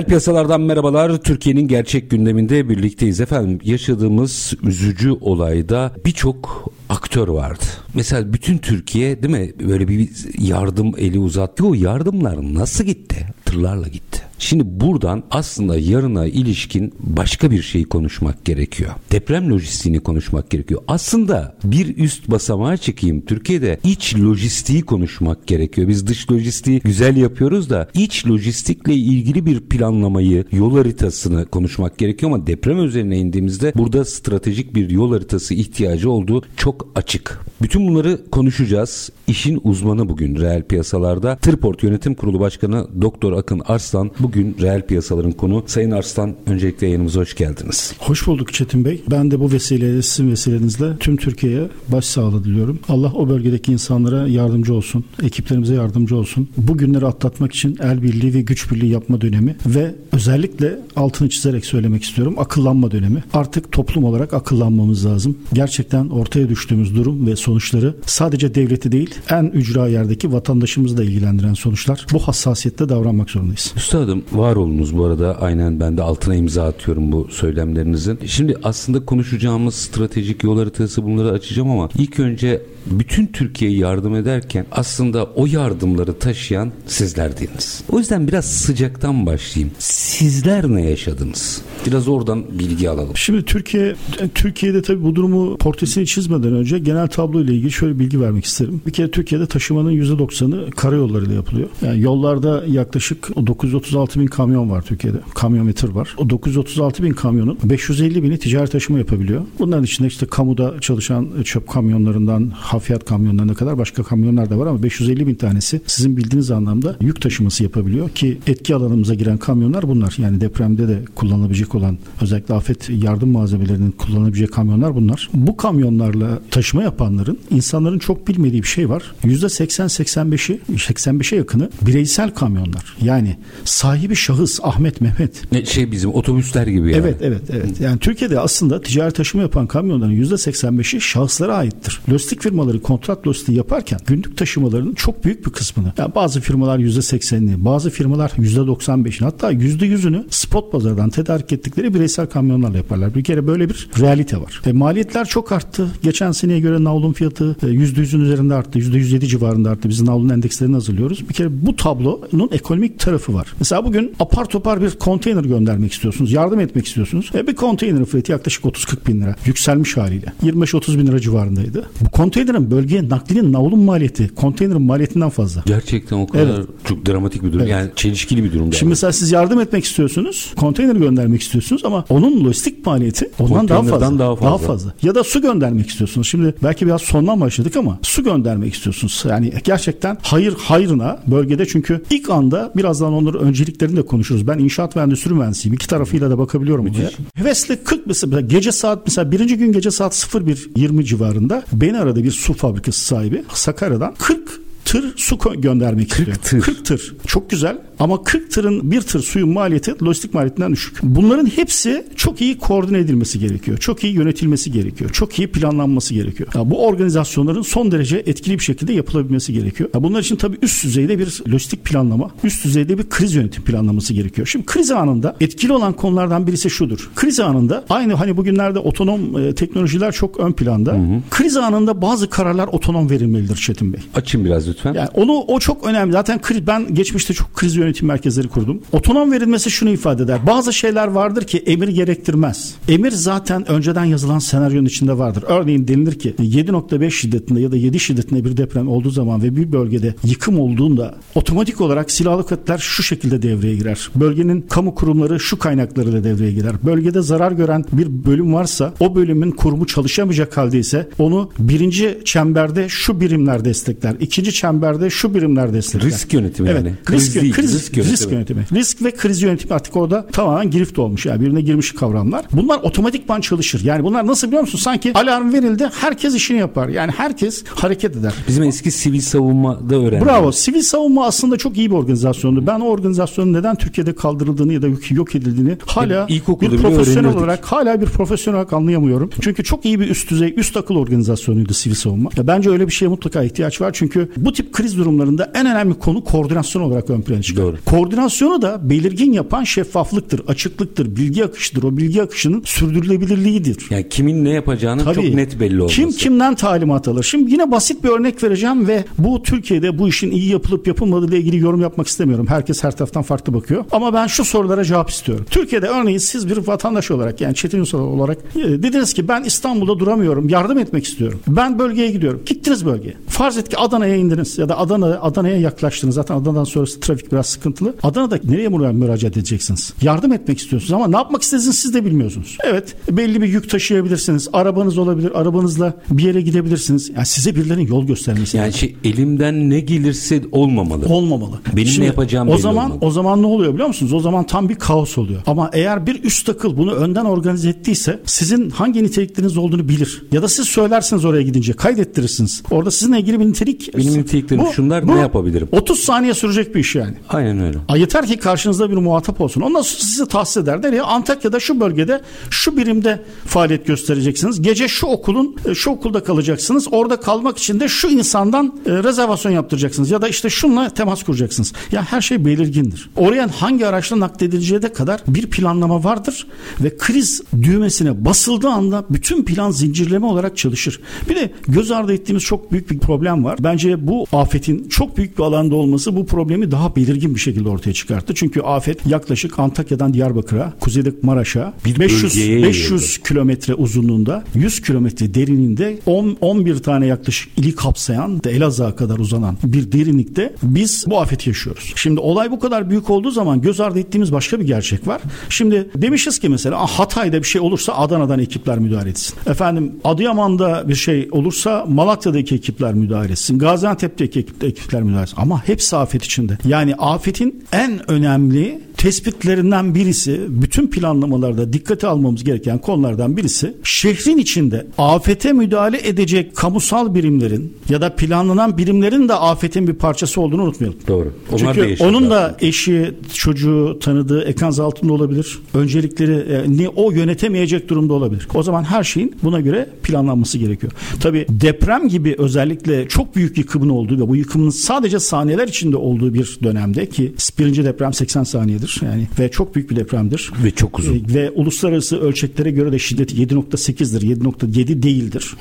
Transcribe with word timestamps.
Reel 0.00 0.06
piyasalardan 0.06 0.60
merhabalar. 0.60 1.16
Türkiye'nin 1.16 1.68
gerçek 1.68 2.10
gündeminde 2.10 2.68
birlikteyiz 2.68 3.20
efendim. 3.20 3.58
Yaşadığımız 3.64 4.54
üzücü 4.62 5.10
olayda 5.10 5.92
birçok 6.04 6.72
aktör 6.88 7.28
vardı. 7.28 7.64
Mesela 7.94 8.32
bütün 8.32 8.58
Türkiye 8.58 9.22
değil 9.22 9.34
mi 9.34 9.52
böyle 9.68 9.88
bir 9.88 10.08
yardım 10.38 10.92
eli 10.98 11.18
uzattı. 11.18 11.66
O 11.66 11.74
yardımlar 11.74 12.54
nasıl 12.54 12.84
gitti? 12.84 13.26
Tırlarla 13.44 13.88
gitti. 13.88 14.22
Şimdi 14.40 14.64
buradan 14.66 15.22
aslında 15.30 15.78
yarına 15.78 16.26
ilişkin 16.26 16.94
başka 17.00 17.50
bir 17.50 17.62
şeyi 17.62 17.84
konuşmak 17.84 18.44
gerekiyor. 18.44 18.90
Deprem 19.12 19.50
lojistiğini 19.50 20.00
konuşmak 20.00 20.50
gerekiyor. 20.50 20.82
Aslında 20.88 21.56
bir 21.64 21.96
üst 21.96 22.30
basamağa 22.30 22.76
çıkayım. 22.76 23.20
Türkiye'de 23.20 23.78
iç 23.84 24.16
lojistiği 24.18 24.82
konuşmak 24.82 25.46
gerekiyor. 25.46 25.88
Biz 25.88 26.06
dış 26.06 26.30
lojistiği 26.30 26.80
güzel 26.80 27.16
yapıyoruz 27.16 27.70
da 27.70 27.88
iç 27.94 28.26
lojistikle 28.26 28.94
ilgili 28.94 29.46
bir 29.46 29.60
planlamayı, 29.60 30.44
yol 30.52 30.76
haritasını 30.76 31.46
konuşmak 31.46 31.98
gerekiyor 31.98 32.32
ama 32.32 32.46
deprem 32.46 32.84
üzerine 32.84 33.18
indiğimizde 33.18 33.72
burada 33.76 34.04
stratejik 34.04 34.74
bir 34.74 34.90
yol 34.90 35.12
haritası 35.12 35.54
ihtiyacı 35.54 36.10
olduğu 36.10 36.42
çok 36.56 36.88
açık. 36.94 37.40
Bütün 37.62 37.88
bunları 37.88 38.30
konuşacağız. 38.30 39.10
İşin 39.26 39.60
uzmanı 39.64 40.08
bugün 40.08 40.36
reel 40.36 40.62
piyasalarda. 40.62 41.36
Tırport 41.36 41.82
Yönetim 41.82 42.14
Kurulu 42.14 42.40
Başkanı 42.40 42.86
Doktor 43.02 43.32
Akın 43.32 43.62
Arslan 43.66 44.10
bugün 44.30 44.56
reel 44.60 44.86
piyasaların 44.86 45.32
konu. 45.32 45.64
Sayın 45.66 45.90
Arslan 45.90 46.34
öncelikle 46.46 46.86
yayınımıza 46.86 47.20
hoş 47.20 47.34
geldiniz. 47.34 47.92
Hoş 47.98 48.26
bulduk 48.26 48.52
Çetin 48.52 48.84
Bey. 48.84 49.02
Ben 49.10 49.30
de 49.30 49.40
bu 49.40 49.52
vesileyle 49.52 50.02
sizin 50.02 50.30
vesilenizle 50.30 50.96
tüm 51.00 51.16
Türkiye'ye 51.16 51.68
başsağlığı 51.88 52.44
diliyorum. 52.44 52.78
Allah 52.88 53.12
o 53.12 53.28
bölgedeki 53.28 53.72
insanlara 53.72 54.28
yardımcı 54.28 54.74
olsun. 54.74 55.04
Ekiplerimize 55.22 55.74
yardımcı 55.74 56.16
olsun. 56.16 56.48
Bu 56.56 56.78
günleri 56.78 57.06
atlatmak 57.06 57.54
için 57.54 57.78
el 57.82 58.02
birliği 58.02 58.34
ve 58.34 58.40
güç 58.40 58.70
birliği 58.72 58.90
yapma 58.90 59.20
dönemi 59.20 59.56
ve 59.66 59.94
özellikle 60.12 60.78
altını 60.96 61.28
çizerek 61.28 61.66
söylemek 61.66 62.02
istiyorum. 62.02 62.34
Akıllanma 62.38 62.90
dönemi. 62.90 63.24
Artık 63.32 63.72
toplum 63.72 64.04
olarak 64.04 64.34
akıllanmamız 64.34 65.06
lazım. 65.06 65.38
Gerçekten 65.52 66.08
ortaya 66.08 66.48
düştüğümüz 66.48 66.96
durum 66.96 67.26
ve 67.26 67.36
sonuçları 67.36 67.94
sadece 68.06 68.54
devleti 68.54 68.92
değil 68.92 69.14
en 69.30 69.44
ücra 69.44 69.88
yerdeki 69.88 70.32
vatandaşımızı 70.32 70.96
da 70.96 71.04
ilgilendiren 71.04 71.54
sonuçlar. 71.54 72.06
Bu 72.12 72.18
hassasiyette 72.18 72.88
davranmak 72.88 73.30
zorundayız. 73.30 73.72
Üstadım 73.76 74.19
var 74.32 74.56
olunuz 74.56 74.98
bu 74.98 75.04
arada 75.04 75.40
aynen 75.40 75.80
ben 75.80 75.96
de 75.96 76.02
altına 76.02 76.34
imza 76.34 76.64
atıyorum 76.64 77.12
bu 77.12 77.28
söylemlerinizin. 77.30 78.18
Şimdi 78.26 78.56
aslında 78.62 79.04
konuşacağımız 79.04 79.74
stratejik 79.74 80.44
yol 80.44 80.58
haritası 80.58 81.04
bunları 81.04 81.30
açacağım 81.30 81.70
ama 81.70 81.88
ilk 81.98 82.20
önce 82.20 82.62
bütün 82.90 83.26
Türkiye'ye 83.26 83.78
yardım 83.78 84.14
ederken 84.14 84.66
aslında 84.72 85.24
o 85.24 85.46
yardımları 85.46 86.18
taşıyan 86.18 86.72
sizlerdiniz. 86.86 87.84
O 87.88 87.98
yüzden 87.98 88.28
biraz 88.28 88.44
sıcaktan 88.44 89.26
başlayayım. 89.26 89.74
Sizler 89.78 90.68
ne 90.68 90.90
yaşadınız? 90.90 91.62
Biraz 91.86 92.08
oradan 92.08 92.44
bilgi 92.58 92.90
alalım. 92.90 93.16
Şimdi 93.16 93.44
Türkiye 93.44 93.94
Türkiye'de 94.34 94.82
tabii 94.82 95.02
bu 95.04 95.14
durumu 95.14 95.56
portresini 95.56 96.06
çizmeden 96.06 96.52
önce 96.52 96.78
genel 96.78 97.08
tablo 97.08 97.40
ile 97.40 97.54
ilgili 97.54 97.72
şöyle 97.72 97.98
bilgi 97.98 98.20
vermek 98.20 98.44
isterim. 98.44 98.80
Bir 98.86 98.92
kere 98.92 99.10
Türkiye'de 99.10 99.46
taşımanın 99.46 99.92
%90'ı 99.92 100.70
karayollarıyla 100.70 101.34
yapılıyor. 101.34 101.68
Yani 101.82 102.00
yollarda 102.00 102.64
yaklaşık 102.66 103.46
936 103.46 104.20
bin 104.20 104.26
kamyon 104.26 104.70
var 104.70 104.82
Türkiye'de. 104.82 105.18
Kamyometre 105.34 105.94
var. 105.94 106.14
O 106.18 106.30
936 106.30 107.02
bin 107.02 107.12
kamyonun 107.12 107.58
550 107.64 108.22
bini 108.22 108.38
ticari 108.38 108.70
taşıma 108.70 108.98
yapabiliyor. 108.98 109.42
Bunların 109.58 109.84
içinde 109.84 110.08
işte 110.08 110.26
kamuda 110.26 110.80
çalışan 110.80 111.28
çöp 111.44 111.68
kamyonlarından 111.68 112.50
hafiyat 112.80 113.04
kamyonlarına 113.04 113.54
kadar 113.54 113.78
başka 113.78 114.02
kamyonlar 114.02 114.50
da 114.50 114.58
var 114.58 114.66
ama 114.66 114.82
550 114.82 115.26
bin 115.26 115.34
tanesi 115.34 115.80
sizin 115.86 116.16
bildiğiniz 116.16 116.50
anlamda 116.50 116.96
yük 117.00 117.22
taşıması 117.22 117.62
yapabiliyor 117.62 118.08
ki 118.08 118.38
etki 118.46 118.74
alanımıza 118.74 119.14
giren 119.14 119.38
kamyonlar 119.38 119.88
bunlar. 119.88 120.14
Yani 120.18 120.40
depremde 120.40 120.88
de 120.88 121.02
kullanılabilecek 121.14 121.74
olan 121.74 121.98
özellikle 122.20 122.54
afet 122.54 122.90
yardım 122.90 123.30
malzemelerinin 123.30 123.90
kullanılabileceği 123.90 124.48
kamyonlar 124.48 124.94
bunlar. 124.94 125.30
Bu 125.34 125.56
kamyonlarla 125.56 126.38
taşıma 126.50 126.82
yapanların 126.82 127.38
insanların 127.50 127.98
çok 127.98 128.28
bilmediği 128.28 128.62
bir 128.62 128.68
şey 128.68 128.88
var. 128.88 129.02
%80-85'i 129.24 130.60
85'e 130.72 131.38
yakını 131.38 131.70
bireysel 131.82 132.30
kamyonlar. 132.30 132.96
Yani 133.02 133.36
sahibi 133.64 134.16
şahıs 134.16 134.60
Ahmet 134.62 135.00
Mehmet. 135.00 135.52
Ne 135.52 135.64
şey 135.64 135.92
bizim 135.92 136.14
otobüsler 136.14 136.66
gibi 136.66 136.92
yani. 136.92 136.96
Evet 136.96 137.16
evet 137.20 137.42
evet. 137.50 137.80
Yani 137.80 137.98
Türkiye'de 137.98 138.40
aslında 138.40 138.82
ticari 138.82 139.12
taşıma 139.12 139.42
yapan 139.42 139.66
kamyonların 139.66 140.22
%85'i 140.22 141.00
şahıslara 141.00 141.56
aittir. 141.56 142.00
Lojistik 142.10 142.40
firmaları 142.60 142.82
kontrat 142.82 143.26
lojistiği 143.26 143.58
yaparken 143.58 144.00
günlük 144.06 144.36
taşımalarının 144.36 144.94
çok 144.94 145.24
büyük 145.24 145.46
bir 145.46 145.50
kısmını 145.52 145.92
yani 145.98 146.14
bazı 146.14 146.40
firmalar 146.40 146.78
%80'ini 146.78 147.64
bazı 147.64 147.90
firmalar 147.90 148.30
%95'ini 148.30 149.24
hatta 149.24 149.52
%100'ünü 149.52 150.24
spot 150.30 150.72
pazardan 150.72 151.10
tedarik 151.10 151.52
ettikleri 151.52 151.94
bireysel 151.94 152.26
kamyonlarla 152.26 152.76
yaparlar. 152.76 153.14
Bir 153.14 153.24
kere 153.24 153.46
böyle 153.46 153.68
bir 153.68 153.88
realite 154.00 154.36
var. 154.36 154.62
E, 154.66 154.72
maliyetler 154.72 155.24
çok 155.24 155.52
arttı. 155.52 155.88
Geçen 156.02 156.32
seneye 156.32 156.60
göre 156.60 156.84
navlun 156.84 157.12
fiyatı 157.12 157.56
e, 157.62 157.66
%100'ün 157.66 158.20
üzerinde 158.20 158.54
arttı. 158.54 158.78
%107 158.78 159.26
civarında 159.26 159.70
arttı. 159.70 159.88
Biz 159.88 160.02
navlun 160.02 160.28
endekslerini 160.28 160.74
hazırlıyoruz. 160.74 161.28
Bir 161.28 161.34
kere 161.34 161.66
bu 161.66 161.76
tablonun 161.76 162.48
ekonomik 162.52 162.98
tarafı 162.98 163.34
var. 163.34 163.52
Mesela 163.58 163.84
bugün 163.84 164.12
apar 164.20 164.44
topar 164.44 164.82
bir 164.82 164.90
konteyner 164.90 165.44
göndermek 165.44 165.92
istiyorsunuz. 165.92 166.32
Yardım 166.32 166.60
etmek 166.60 166.86
istiyorsunuz. 166.86 167.30
E, 167.34 167.46
bir 167.46 167.54
konteynerin 167.54 168.04
fiyatı 168.04 168.32
yaklaşık 168.32 168.64
30-40 168.64 169.06
bin 169.06 169.20
lira. 169.20 169.36
Yükselmiş 169.46 169.96
haliyle. 169.96 170.32
25-30 170.42 170.98
bin 170.98 171.06
lira 171.06 171.20
civarındaydı. 171.20 171.90
Bu 172.00 172.10
konteynerin 172.50 172.70
bölgeye 172.70 173.08
naklinin 173.08 173.52
navlun 173.52 173.78
maliyeti 173.80 174.28
konteynerin 174.34 174.82
maliyetinden 174.82 175.28
fazla. 175.28 175.62
Gerçekten 175.66 176.16
o 176.16 176.26
kadar 176.26 176.44
Evet. 176.44 176.66
çok 176.84 177.06
dramatik 177.06 177.42
bir 177.42 177.48
durum. 177.48 177.60
Evet. 177.60 177.70
Yani 177.70 177.90
çelişkili 177.96 178.44
bir 178.44 178.52
durum. 178.52 178.72
Şimdi 178.72 178.90
mesela 178.90 179.12
siz 179.12 179.32
yardım 179.32 179.60
etmek 179.60 179.84
istiyorsunuz. 179.84 180.52
Konteyner 180.56 180.96
göndermek 180.96 181.40
istiyorsunuz 181.42 181.84
ama 181.84 182.04
onun 182.08 182.44
lojistik 182.44 182.86
maliyeti 182.86 183.30
ondan 183.38 183.68
daha 183.68 183.82
fazla. 183.82 184.18
daha 184.18 184.36
fazla. 184.36 184.46
Daha 184.46 184.58
fazla. 184.58 184.94
Ya 185.02 185.14
da 185.14 185.24
su 185.24 185.42
göndermek 185.42 185.88
istiyorsunuz. 185.88 186.28
Şimdi 186.28 186.54
belki 186.62 186.86
biraz 186.86 187.02
sondan 187.02 187.40
başladık 187.40 187.76
ama 187.76 187.98
su 188.02 188.24
göndermek 188.24 188.74
istiyorsunuz. 188.74 189.24
Yani 189.28 189.52
gerçekten 189.64 190.18
hayır 190.22 190.54
hayrına 190.58 191.18
bölgede 191.26 191.66
çünkü 191.66 192.02
ilk 192.10 192.30
anda 192.30 192.72
birazdan 192.76 193.12
onların 193.12 193.40
önceliklerini 193.40 193.96
de 193.96 194.02
konuşuruz. 194.02 194.46
Ben 194.46 194.58
inşaat 194.58 194.96
ve 194.96 195.00
endüstri 195.00 195.34
mühendisiyim. 195.34 195.74
İki 195.74 195.86
tarafıyla 195.86 196.30
da 196.30 196.38
bakabiliyorum 196.38 196.86
olaya. 196.86 197.10
Hevesli 197.34 197.76
40 197.76 198.06
mesela 198.06 198.40
gece 198.40 198.72
saat 198.72 198.98
mesela 199.06 199.32
birinci 199.32 199.56
gün 199.56 199.72
gece 199.72 199.90
saat 199.90 200.12
01.20 200.14 201.04
civarında 201.04 201.62
beni 201.72 201.98
aradı 201.98 202.24
bir 202.24 202.30
su 202.40 202.54
fabrikası 202.54 203.04
sahibi 203.04 203.44
Sakarya'dan 203.54 204.14
40 204.14 204.60
tır 204.84 205.14
su 205.16 205.38
göndermek 205.56 206.10
istiyor. 206.10 206.36
tır. 206.36 206.60
40 206.60 206.84
tır. 206.84 207.14
Çok 207.26 207.50
güzel 207.50 207.78
ama 208.00 208.24
40 208.24 208.50
tırın 208.50 208.90
bir 208.90 209.00
tır 209.00 209.22
suyun 209.22 209.48
maliyeti 209.48 210.04
lojistik 210.04 210.34
maliyetinden 210.34 210.72
düşük. 210.72 210.98
Bunların 211.02 211.46
hepsi 211.46 212.06
çok 212.16 212.40
iyi 212.40 212.58
koordine 212.58 212.98
edilmesi 212.98 213.38
gerekiyor. 213.38 213.78
Çok 213.78 214.04
iyi 214.04 214.14
yönetilmesi 214.14 214.72
gerekiyor. 214.72 215.10
Çok 215.10 215.38
iyi 215.38 215.48
planlanması 215.48 216.14
gerekiyor. 216.14 216.48
Ya 216.54 216.70
bu 216.70 216.86
organizasyonların 216.86 217.62
son 217.62 217.92
derece 217.92 218.22
etkili 218.26 218.58
bir 218.58 218.64
şekilde 218.64 218.92
yapılabilmesi 218.92 219.52
gerekiyor. 219.52 219.90
Ya 219.94 220.02
bunlar 220.02 220.20
için 220.20 220.36
tabii 220.36 220.56
üst 220.62 220.84
düzeyde 220.84 221.18
bir 221.18 221.42
lojistik 221.52 221.84
planlama, 221.84 222.30
üst 222.44 222.64
düzeyde 222.64 222.98
bir 222.98 223.08
kriz 223.08 223.34
yönetim 223.34 223.64
planlaması 223.64 224.14
gerekiyor. 224.14 224.46
Şimdi 224.46 224.66
kriz 224.66 224.90
anında 224.90 225.36
etkili 225.40 225.72
olan 225.72 225.92
konulardan 225.92 226.46
birisi 226.46 226.70
şudur. 226.70 227.10
Kriz 227.14 227.40
anında 227.40 227.84
aynı 227.90 228.14
hani 228.14 228.36
bugünlerde 228.36 228.78
otonom 228.78 229.38
e, 229.38 229.54
teknolojiler 229.54 230.12
çok 230.12 230.40
ön 230.40 230.52
planda. 230.52 230.96
Kriz 231.30 231.56
anında 231.56 232.02
bazı 232.02 232.30
kararlar 232.30 232.68
otonom 232.68 233.10
verilmelidir 233.10 233.56
Çetin 233.56 233.92
Bey. 233.92 234.00
Açın 234.14 234.44
biraz 234.44 234.68
lütfen. 234.68 234.94
Yani 234.94 235.08
onu 235.14 235.32
o 235.32 235.58
çok 235.58 235.86
önemli. 235.86 236.12
Zaten 236.12 236.40
kriz, 236.40 236.66
ben 236.66 236.94
geçmişte 236.94 237.34
çok 237.34 237.54
kriz 237.54 237.76
yönetimi 237.76 237.89
yönetim 237.90 238.08
merkezleri 238.08 238.48
kurdum. 238.48 238.80
Otonom 238.92 239.32
verilmesi 239.32 239.70
şunu 239.70 239.90
ifade 239.90 240.22
eder. 240.22 240.46
Bazı 240.46 240.72
şeyler 240.72 241.08
vardır 241.08 241.44
ki 241.44 241.58
emir 241.58 241.88
gerektirmez. 241.88 242.74
Emir 242.88 243.10
zaten 243.10 243.70
önceden 243.70 244.04
yazılan 244.04 244.38
senaryonun 244.38 244.86
içinde 244.86 245.18
vardır. 245.18 245.44
Örneğin 245.46 245.88
denilir 245.88 246.18
ki 246.18 246.34
7.5 246.38 247.10
şiddetinde 247.10 247.60
ya 247.60 247.72
da 247.72 247.76
7 247.76 248.00
şiddetinde 248.00 248.44
bir 248.44 248.56
deprem 248.56 248.88
olduğu 248.88 249.10
zaman 249.10 249.42
ve 249.42 249.56
bir 249.56 249.72
bölgede 249.72 250.14
yıkım 250.24 250.60
olduğunda 250.60 251.14
otomatik 251.34 251.80
olarak 251.80 252.10
silahlı 252.10 252.46
kuvvetler 252.46 252.78
şu 252.78 253.02
şekilde 253.02 253.42
devreye 253.42 253.76
girer. 253.76 254.10
Bölgenin 254.14 254.60
kamu 254.60 254.94
kurumları 254.94 255.40
şu 255.40 255.58
kaynaklarıyla 255.58 256.24
devreye 256.24 256.52
girer. 256.52 256.74
Bölgede 256.84 257.22
zarar 257.22 257.52
gören 257.52 257.84
bir 257.92 258.24
bölüm 258.24 258.54
varsa 258.54 258.94
o 259.00 259.14
bölümün 259.14 259.50
kurumu 259.50 259.86
çalışamayacak 259.86 260.56
haldeyse 260.56 261.08
onu 261.18 261.50
birinci 261.58 262.18
çemberde 262.24 262.88
şu 262.88 263.20
birimler 263.20 263.64
destekler. 263.64 264.14
ikinci 264.20 264.52
çemberde 264.52 265.10
şu 265.10 265.34
birimler 265.34 265.72
destekler. 265.72 266.10
Risk 266.10 266.32
yönetimi 266.32 266.68
evet. 266.68 266.84
yani. 266.84 266.94
Kriz, 267.04 267.34
Kriz 267.34 267.52
kriz, 267.52 267.79
risk 267.80 267.96
yönetimi. 267.96 268.12
risk 268.12 268.32
yönetimi. 268.32 268.66
Risk 268.72 269.04
ve 269.04 269.10
kriz 269.10 269.42
yönetimi 269.42 269.74
artık 269.74 269.96
orada 269.96 270.26
tamamen 270.26 270.70
girift 270.70 270.98
olmuş. 270.98 271.26
Yani 271.26 271.40
birbirine 271.40 271.60
girmiş 271.60 271.92
kavramlar. 271.92 272.44
Bunlar 272.52 272.78
otomatikman 272.78 273.40
çalışır. 273.40 273.84
Yani 273.84 274.04
bunlar 274.04 274.26
nasıl 274.26 274.46
biliyor 274.46 274.62
musun? 274.62 274.78
Sanki 274.78 275.12
alarm 275.14 275.52
verildi 275.52 275.90
herkes 276.00 276.34
işini 276.34 276.58
yapar. 276.58 276.88
Yani 276.88 277.12
herkes 277.16 277.64
hareket 277.74 278.16
eder. 278.16 278.34
Bizim 278.48 278.62
eski 278.62 278.90
sivil 278.90 279.20
savunmada 279.20 279.96
öğrendik. 279.96 280.26
Bravo. 280.26 280.52
Sivil 280.52 280.82
savunma 280.82 281.26
aslında 281.26 281.56
çok 281.56 281.76
iyi 281.76 281.90
bir 281.90 281.96
organizasyondu. 281.96 282.66
Ben 282.66 282.80
o 282.80 282.84
organizasyonun 282.84 283.52
neden 283.52 283.76
Türkiye'de 283.76 284.14
kaldırıldığını 284.14 284.72
ya 284.72 284.82
da 284.82 284.86
yok 285.10 285.34
edildiğini 285.34 285.76
hala 285.86 286.28
bir 286.28 286.40
profesyonel 286.40 287.36
olarak 287.36 287.64
hala 287.64 288.00
bir 288.00 288.06
profesyonel 288.06 288.58
olarak 288.58 288.72
anlayamıyorum. 288.72 289.30
Çünkü 289.40 289.64
çok 289.64 289.84
iyi 289.84 290.00
bir 290.00 290.10
üst 290.10 290.30
düzey, 290.30 290.54
üst 290.56 290.76
akıl 290.76 290.94
organizasyonuydu 290.94 291.74
sivil 291.74 291.94
savunma. 291.94 292.30
Ya 292.36 292.46
bence 292.46 292.70
öyle 292.70 292.86
bir 292.86 292.92
şeye 292.92 293.08
mutlaka 293.08 293.42
ihtiyaç 293.42 293.80
var. 293.80 293.90
Çünkü 293.92 294.32
bu 294.36 294.52
tip 294.52 294.72
kriz 294.72 294.96
durumlarında 294.96 295.52
en 295.54 295.66
önemli 295.66 295.94
konu 295.94 296.24
koordinasyon 296.24 296.82
olarak 296.82 297.10
ön 297.10 297.20
plana 297.20 297.42
çıkar. 297.42 297.59
Doğru. 297.60 297.76
Koordinasyonu 297.86 298.62
da 298.62 298.90
belirgin 298.90 299.32
yapan 299.32 299.64
şeffaflıktır, 299.64 300.42
açıklıktır, 300.48 301.16
bilgi 301.16 301.44
akışıdır. 301.44 301.82
O 301.82 301.96
bilgi 301.96 302.22
akışının 302.22 302.62
sürdürülebilirliğidir. 302.64 303.86
Yani 303.90 304.08
kimin 304.08 304.44
ne 304.44 304.50
yapacağının 304.50 305.04
Tabii. 305.04 305.14
çok 305.14 305.24
net 305.24 305.60
belli 305.60 305.80
olması. 305.80 305.94
Kim 305.94 306.10
kimden 306.10 306.54
talimat 306.54 307.08
alır? 307.08 307.22
Şimdi 307.22 307.52
yine 307.52 307.70
basit 307.70 308.04
bir 308.04 308.08
örnek 308.08 308.42
vereceğim 308.42 308.88
ve 308.88 309.04
bu 309.18 309.42
Türkiye'de 309.42 309.98
bu 309.98 310.08
işin 310.08 310.30
iyi 310.30 310.50
yapılıp 310.50 310.86
yapılmadığı 310.86 311.28
ile 311.28 311.38
ilgili 311.38 311.58
yorum 311.58 311.80
yapmak 311.80 312.06
istemiyorum. 312.06 312.46
Herkes 312.48 312.84
her 312.84 312.96
taraftan 312.96 313.22
farklı 313.22 313.54
bakıyor. 313.54 313.84
Ama 313.92 314.14
ben 314.14 314.26
şu 314.26 314.44
sorulara 314.44 314.84
cevap 314.84 315.10
istiyorum. 315.10 315.46
Türkiye'de 315.50 315.86
örneğin 315.86 316.18
siz 316.18 316.48
bir 316.48 316.56
vatandaş 316.56 317.10
olarak 317.10 317.40
yani 317.40 317.54
Çetin 317.54 317.78
Ünsal 317.78 317.98
olarak 317.98 318.38
e, 318.56 318.62
dediniz 318.62 319.14
ki 319.14 319.28
ben 319.28 319.42
İstanbul'da 319.44 319.98
duramıyorum. 319.98 320.48
Yardım 320.48 320.78
etmek 320.78 321.04
istiyorum. 321.04 321.40
Ben 321.48 321.78
bölgeye 321.78 322.10
gidiyorum. 322.10 322.42
Gittiniz 322.46 322.86
bölgeye. 322.86 323.14
Farz 323.28 323.58
et 323.58 323.68
ki 323.68 323.76
Adana'ya 323.78 324.16
indiniz 324.16 324.58
ya 324.58 324.68
da 324.68 324.78
Adana 324.78 325.06
Adana'ya 325.06 325.56
yaklaştınız. 325.56 326.14
Zaten 326.14 326.34
Adana'dan 326.34 326.64
sonrası 326.64 327.00
trafik 327.00 327.32
biraz 327.32 327.49
sıkıntılı. 327.50 327.94
Adana'da 328.02 328.38
nereye 328.44 328.68
müra- 328.68 328.92
müracaat 328.92 329.36
edeceksiniz? 329.36 329.92
Yardım 330.02 330.32
etmek 330.32 330.58
istiyorsunuz 330.58 330.92
ama 330.92 331.08
ne 331.08 331.16
yapmak 331.16 331.42
istediğinizi 331.42 331.72
siz 331.72 331.94
de 331.94 332.04
bilmiyorsunuz. 332.04 332.58
Evet 332.64 332.96
belli 333.10 333.42
bir 333.42 333.48
yük 333.48 333.70
taşıyabilirsiniz. 333.70 334.48
Arabanız 334.52 334.98
olabilir. 334.98 335.40
Arabanızla 335.40 335.94
bir 336.10 336.22
yere 336.22 336.40
gidebilirsiniz. 336.40 337.10
Yani 337.16 337.26
size 337.26 337.56
birilerinin 337.56 337.86
yol 337.86 338.06
göstermesi 338.06 338.56
Yani 338.56 338.72
şey 338.72 338.96
elimden 339.04 339.70
ne 339.70 339.80
gelirse 339.80 340.42
olmamalı. 340.52 341.06
olmamalı. 341.06 341.60
Benim 341.76 342.00
ne 342.00 342.04
yapacağım 342.04 342.48
o 342.48 342.58
zaman 342.58 342.84
olmalı. 342.90 342.98
o 343.00 343.10
zaman 343.10 343.42
ne 343.42 343.46
oluyor 343.46 343.72
biliyor 343.74 343.88
musunuz? 343.88 344.12
O 344.12 344.20
zaman 344.20 344.46
tam 344.46 344.68
bir 344.68 344.74
kaos 344.74 345.18
oluyor. 345.18 345.40
Ama 345.46 345.70
eğer 345.72 346.06
bir 346.06 346.24
üst 346.24 346.48
akıl 346.48 346.76
bunu 346.76 346.92
önden 346.92 347.24
organize 347.24 347.68
ettiyse 347.68 348.20
sizin 348.24 348.70
hangi 348.70 349.02
nitelikleriniz 349.02 349.56
olduğunu 349.56 349.88
bilir. 349.88 350.22
Ya 350.32 350.42
da 350.42 350.48
siz 350.48 350.66
söylersiniz 350.66 351.24
oraya 351.24 351.42
gidince 351.42 351.72
kaydettirirsiniz. 351.72 352.62
Orada 352.70 352.90
sizinle 352.90 353.20
ilgili 353.20 353.40
bir 353.40 353.46
nitelik. 353.46 353.96
Benim 353.96 354.18
niteliklerim 354.18 354.64
şunlar, 354.74 355.06
ne 355.06 355.18
yapabilirim? 355.20 355.68
30 355.72 355.98
saniye 355.98 356.34
sürecek 356.34 356.74
bir 356.74 356.80
iş 356.80 356.94
yani. 356.94 357.14
Aynen 357.28 357.39
öyle. 357.46 357.78
Ay 357.88 358.00
Yeter 358.00 358.26
ki 358.26 358.36
karşınızda 358.36 358.90
bir 358.90 358.96
muhatap 358.96 359.40
olsun. 359.40 359.60
Ondan 359.60 359.82
sonra 359.82 360.00
sizi 360.02 360.28
tahsis 360.28 360.56
eder. 360.56 360.82
Der 360.82 360.92
ya 360.92 361.04
Antakya'da 361.04 361.60
şu 361.60 361.80
bölgede 361.80 362.20
şu 362.50 362.76
birimde 362.76 363.22
faaliyet 363.46 363.86
göstereceksiniz. 363.86 364.62
Gece 364.62 364.88
şu 364.88 365.06
okulun 365.06 365.56
e, 365.66 365.74
şu 365.74 365.90
okulda 365.90 366.24
kalacaksınız. 366.24 366.88
Orada 366.90 367.20
kalmak 367.20 367.58
için 367.58 367.80
de 367.80 367.88
şu 367.88 368.08
insandan 368.08 368.80
e, 368.86 368.90
rezervasyon 368.90 369.52
yaptıracaksınız. 369.52 370.10
Ya 370.10 370.22
da 370.22 370.28
işte 370.28 370.50
şunla 370.50 370.90
temas 370.90 371.22
kuracaksınız. 371.22 371.72
Ya 371.92 372.02
her 372.02 372.20
şey 372.20 372.44
belirgindir. 372.44 373.10
Oraya 373.16 373.48
hangi 373.60 373.86
araçla 373.86 374.20
nakledileceği 374.20 374.82
de 374.82 374.92
kadar 374.92 375.20
bir 375.28 375.50
planlama 375.50 376.04
vardır 376.04 376.46
ve 376.80 376.96
kriz 376.96 377.42
düğmesine 377.62 378.24
basıldığı 378.24 378.68
anda 378.68 379.04
bütün 379.10 379.44
plan 379.44 379.70
zincirleme 379.70 380.26
olarak 380.26 380.56
çalışır. 380.56 381.00
Bir 381.28 381.36
de 381.36 381.50
göz 381.68 381.90
ardı 381.90 382.12
ettiğimiz 382.12 382.42
çok 382.42 382.72
büyük 382.72 382.90
bir 382.90 382.98
problem 382.98 383.44
var. 383.44 383.58
Bence 383.60 384.06
bu 384.06 384.26
afetin 384.32 384.88
çok 384.88 385.16
büyük 385.16 385.38
bir 385.38 385.42
alanda 385.42 385.74
olması 385.74 386.16
bu 386.16 386.26
problemi 386.26 386.70
daha 386.70 386.96
belirgin 386.96 387.29
bir 387.34 387.40
şekilde 387.40 387.68
ortaya 387.68 387.92
çıkarttı. 387.92 388.34
Çünkü 388.34 388.60
afet 388.60 389.06
yaklaşık 389.06 389.58
Antakya'dan 389.58 390.14
Diyarbakır'a, 390.14 390.72
kuzeydeki 390.80 391.16
Maraş'a 391.22 391.72
Bir 391.84 391.98
500 392.00 392.22
bölgeye 392.36 392.62
500 392.62 393.18
kilometre 393.18 393.74
uzunluğunda, 393.74 394.44
100 394.54 394.82
kilometre 394.82 395.34
derinliğinde 395.34 395.98
10 396.06 396.36
11 396.40 396.78
tane 396.78 397.06
yaklaşık 397.06 397.48
ili 397.58 397.74
kapsayan 397.74 398.44
da 398.44 398.50
Elazığ'a 398.50 398.96
kadar 398.96 399.18
uzanan 399.18 399.56
bir 399.64 399.92
derinlikte 399.92 400.54
biz 400.62 401.04
bu 401.06 401.20
afeti 401.20 401.50
yaşıyoruz. 401.50 401.92
Şimdi 401.96 402.20
olay 402.20 402.50
bu 402.50 402.58
kadar 402.60 402.90
büyük 402.90 403.10
olduğu 403.10 403.30
zaman 403.30 403.60
göz 403.60 403.80
ardı 403.80 403.98
ettiğimiz 403.98 404.32
başka 404.32 404.60
bir 404.60 404.66
gerçek 404.66 405.06
var. 405.06 405.20
Şimdi 405.48 405.88
demişiz 405.96 406.38
ki 406.38 406.48
mesela 406.48 406.76
"Ah, 406.82 406.88
Hatay'da 406.88 407.38
bir 407.38 407.46
şey 407.46 407.60
olursa 407.60 407.92
Adana'dan 407.92 408.38
ekipler 408.38 408.78
müdahale 408.78 409.10
etsin. 409.10 409.34
Efendim 409.46 409.92
Adıyaman'da 410.04 410.88
bir 410.88 410.94
şey 410.94 411.28
olursa 411.32 411.86
Malatya'daki 411.88 412.54
ekipler 412.54 412.94
müdahale 412.94 413.32
etsin. 413.32 413.58
Gaziantep'teki 413.58 414.40
ekip- 414.40 414.64
ekipler 414.66 415.02
müdahale 415.02 415.22
etsin. 415.22 415.36
Ama 415.40 415.68
hepsi 415.68 415.96
afet 415.96 416.24
içinde. 416.24 416.58
Yani 416.64 416.94
afetin 417.20 417.64
en 417.72 418.10
önemli 418.10 418.80
tespitlerinden 418.96 419.94
birisi 419.94 420.40
bütün 420.48 420.86
planlamalarda 420.86 421.72
dikkate 421.72 422.06
almamız 422.06 422.44
gereken 422.44 422.78
konulardan 422.78 423.36
birisi 423.36 423.74
şehrin 423.84 424.38
içinde 424.38 424.86
afete 424.98 425.52
müdahale 425.52 426.08
edecek 426.08 426.56
kamusal 426.56 427.14
birimlerin 427.14 427.76
ya 427.88 428.00
da 428.00 428.16
planlanan 428.16 428.78
birimlerin 428.78 429.28
de 429.28 429.34
afetin 429.34 429.88
bir 429.88 429.92
parçası 429.92 430.40
olduğunu 430.40 430.62
unutmayalım. 430.62 430.98
Doğru. 431.08 431.32
Onlar 431.52 431.60
da 431.60 431.74
Çünkü 431.74 431.90
yaşadılar. 431.90 432.10
onun 432.10 432.30
da 432.30 432.56
eşi, 432.60 433.14
çocuğu, 433.34 433.98
tanıdığı 434.02 434.42
ekans 434.44 434.80
altında 434.80 435.12
olabilir. 435.12 435.58
Öncelikleri 435.74 436.32
e, 436.32 436.70
ni 436.70 436.88
o 436.88 437.10
yönetemeyecek 437.10 437.88
durumda 437.88 438.14
olabilir. 438.14 438.48
O 438.54 438.62
zaman 438.62 438.84
her 438.84 439.04
şeyin 439.04 439.34
buna 439.42 439.60
göre 439.60 439.88
planlanması 440.02 440.58
gerekiyor. 440.58 440.92
Tabii 441.20 441.46
deprem 441.48 442.08
gibi 442.08 442.34
özellikle 442.38 443.08
çok 443.08 443.36
büyük 443.36 443.58
yıkımın 443.58 443.88
olduğu 443.88 444.20
ve 444.20 444.28
bu 444.28 444.36
yıkımın 444.36 444.70
sadece 444.70 445.18
saniyeler 445.18 445.68
içinde 445.68 445.96
olduğu 445.96 446.34
bir 446.34 446.58
dönemde 446.62 447.06
ki 447.10 447.34
birinci 447.58 447.84
deprem 447.84 448.12
80 448.12 448.42
saniyedir 448.44 449.00
yani 449.04 449.28
ve 449.38 449.50
çok 449.50 449.74
büyük 449.74 449.90
bir 449.90 449.96
depremdir. 449.96 450.52
Ve 450.64 450.70
çok 450.70 450.98
uzun. 450.98 451.14
E, 451.14 451.34
ve 451.34 451.50
uluslararası 451.50 452.20
ölçeklere 452.20 452.70
göre 452.70 452.92
de 452.92 452.98
şiddeti 452.98 453.42
7.8'dir. 453.42 454.36
7.7 454.36 455.02
değildir. 455.02 455.56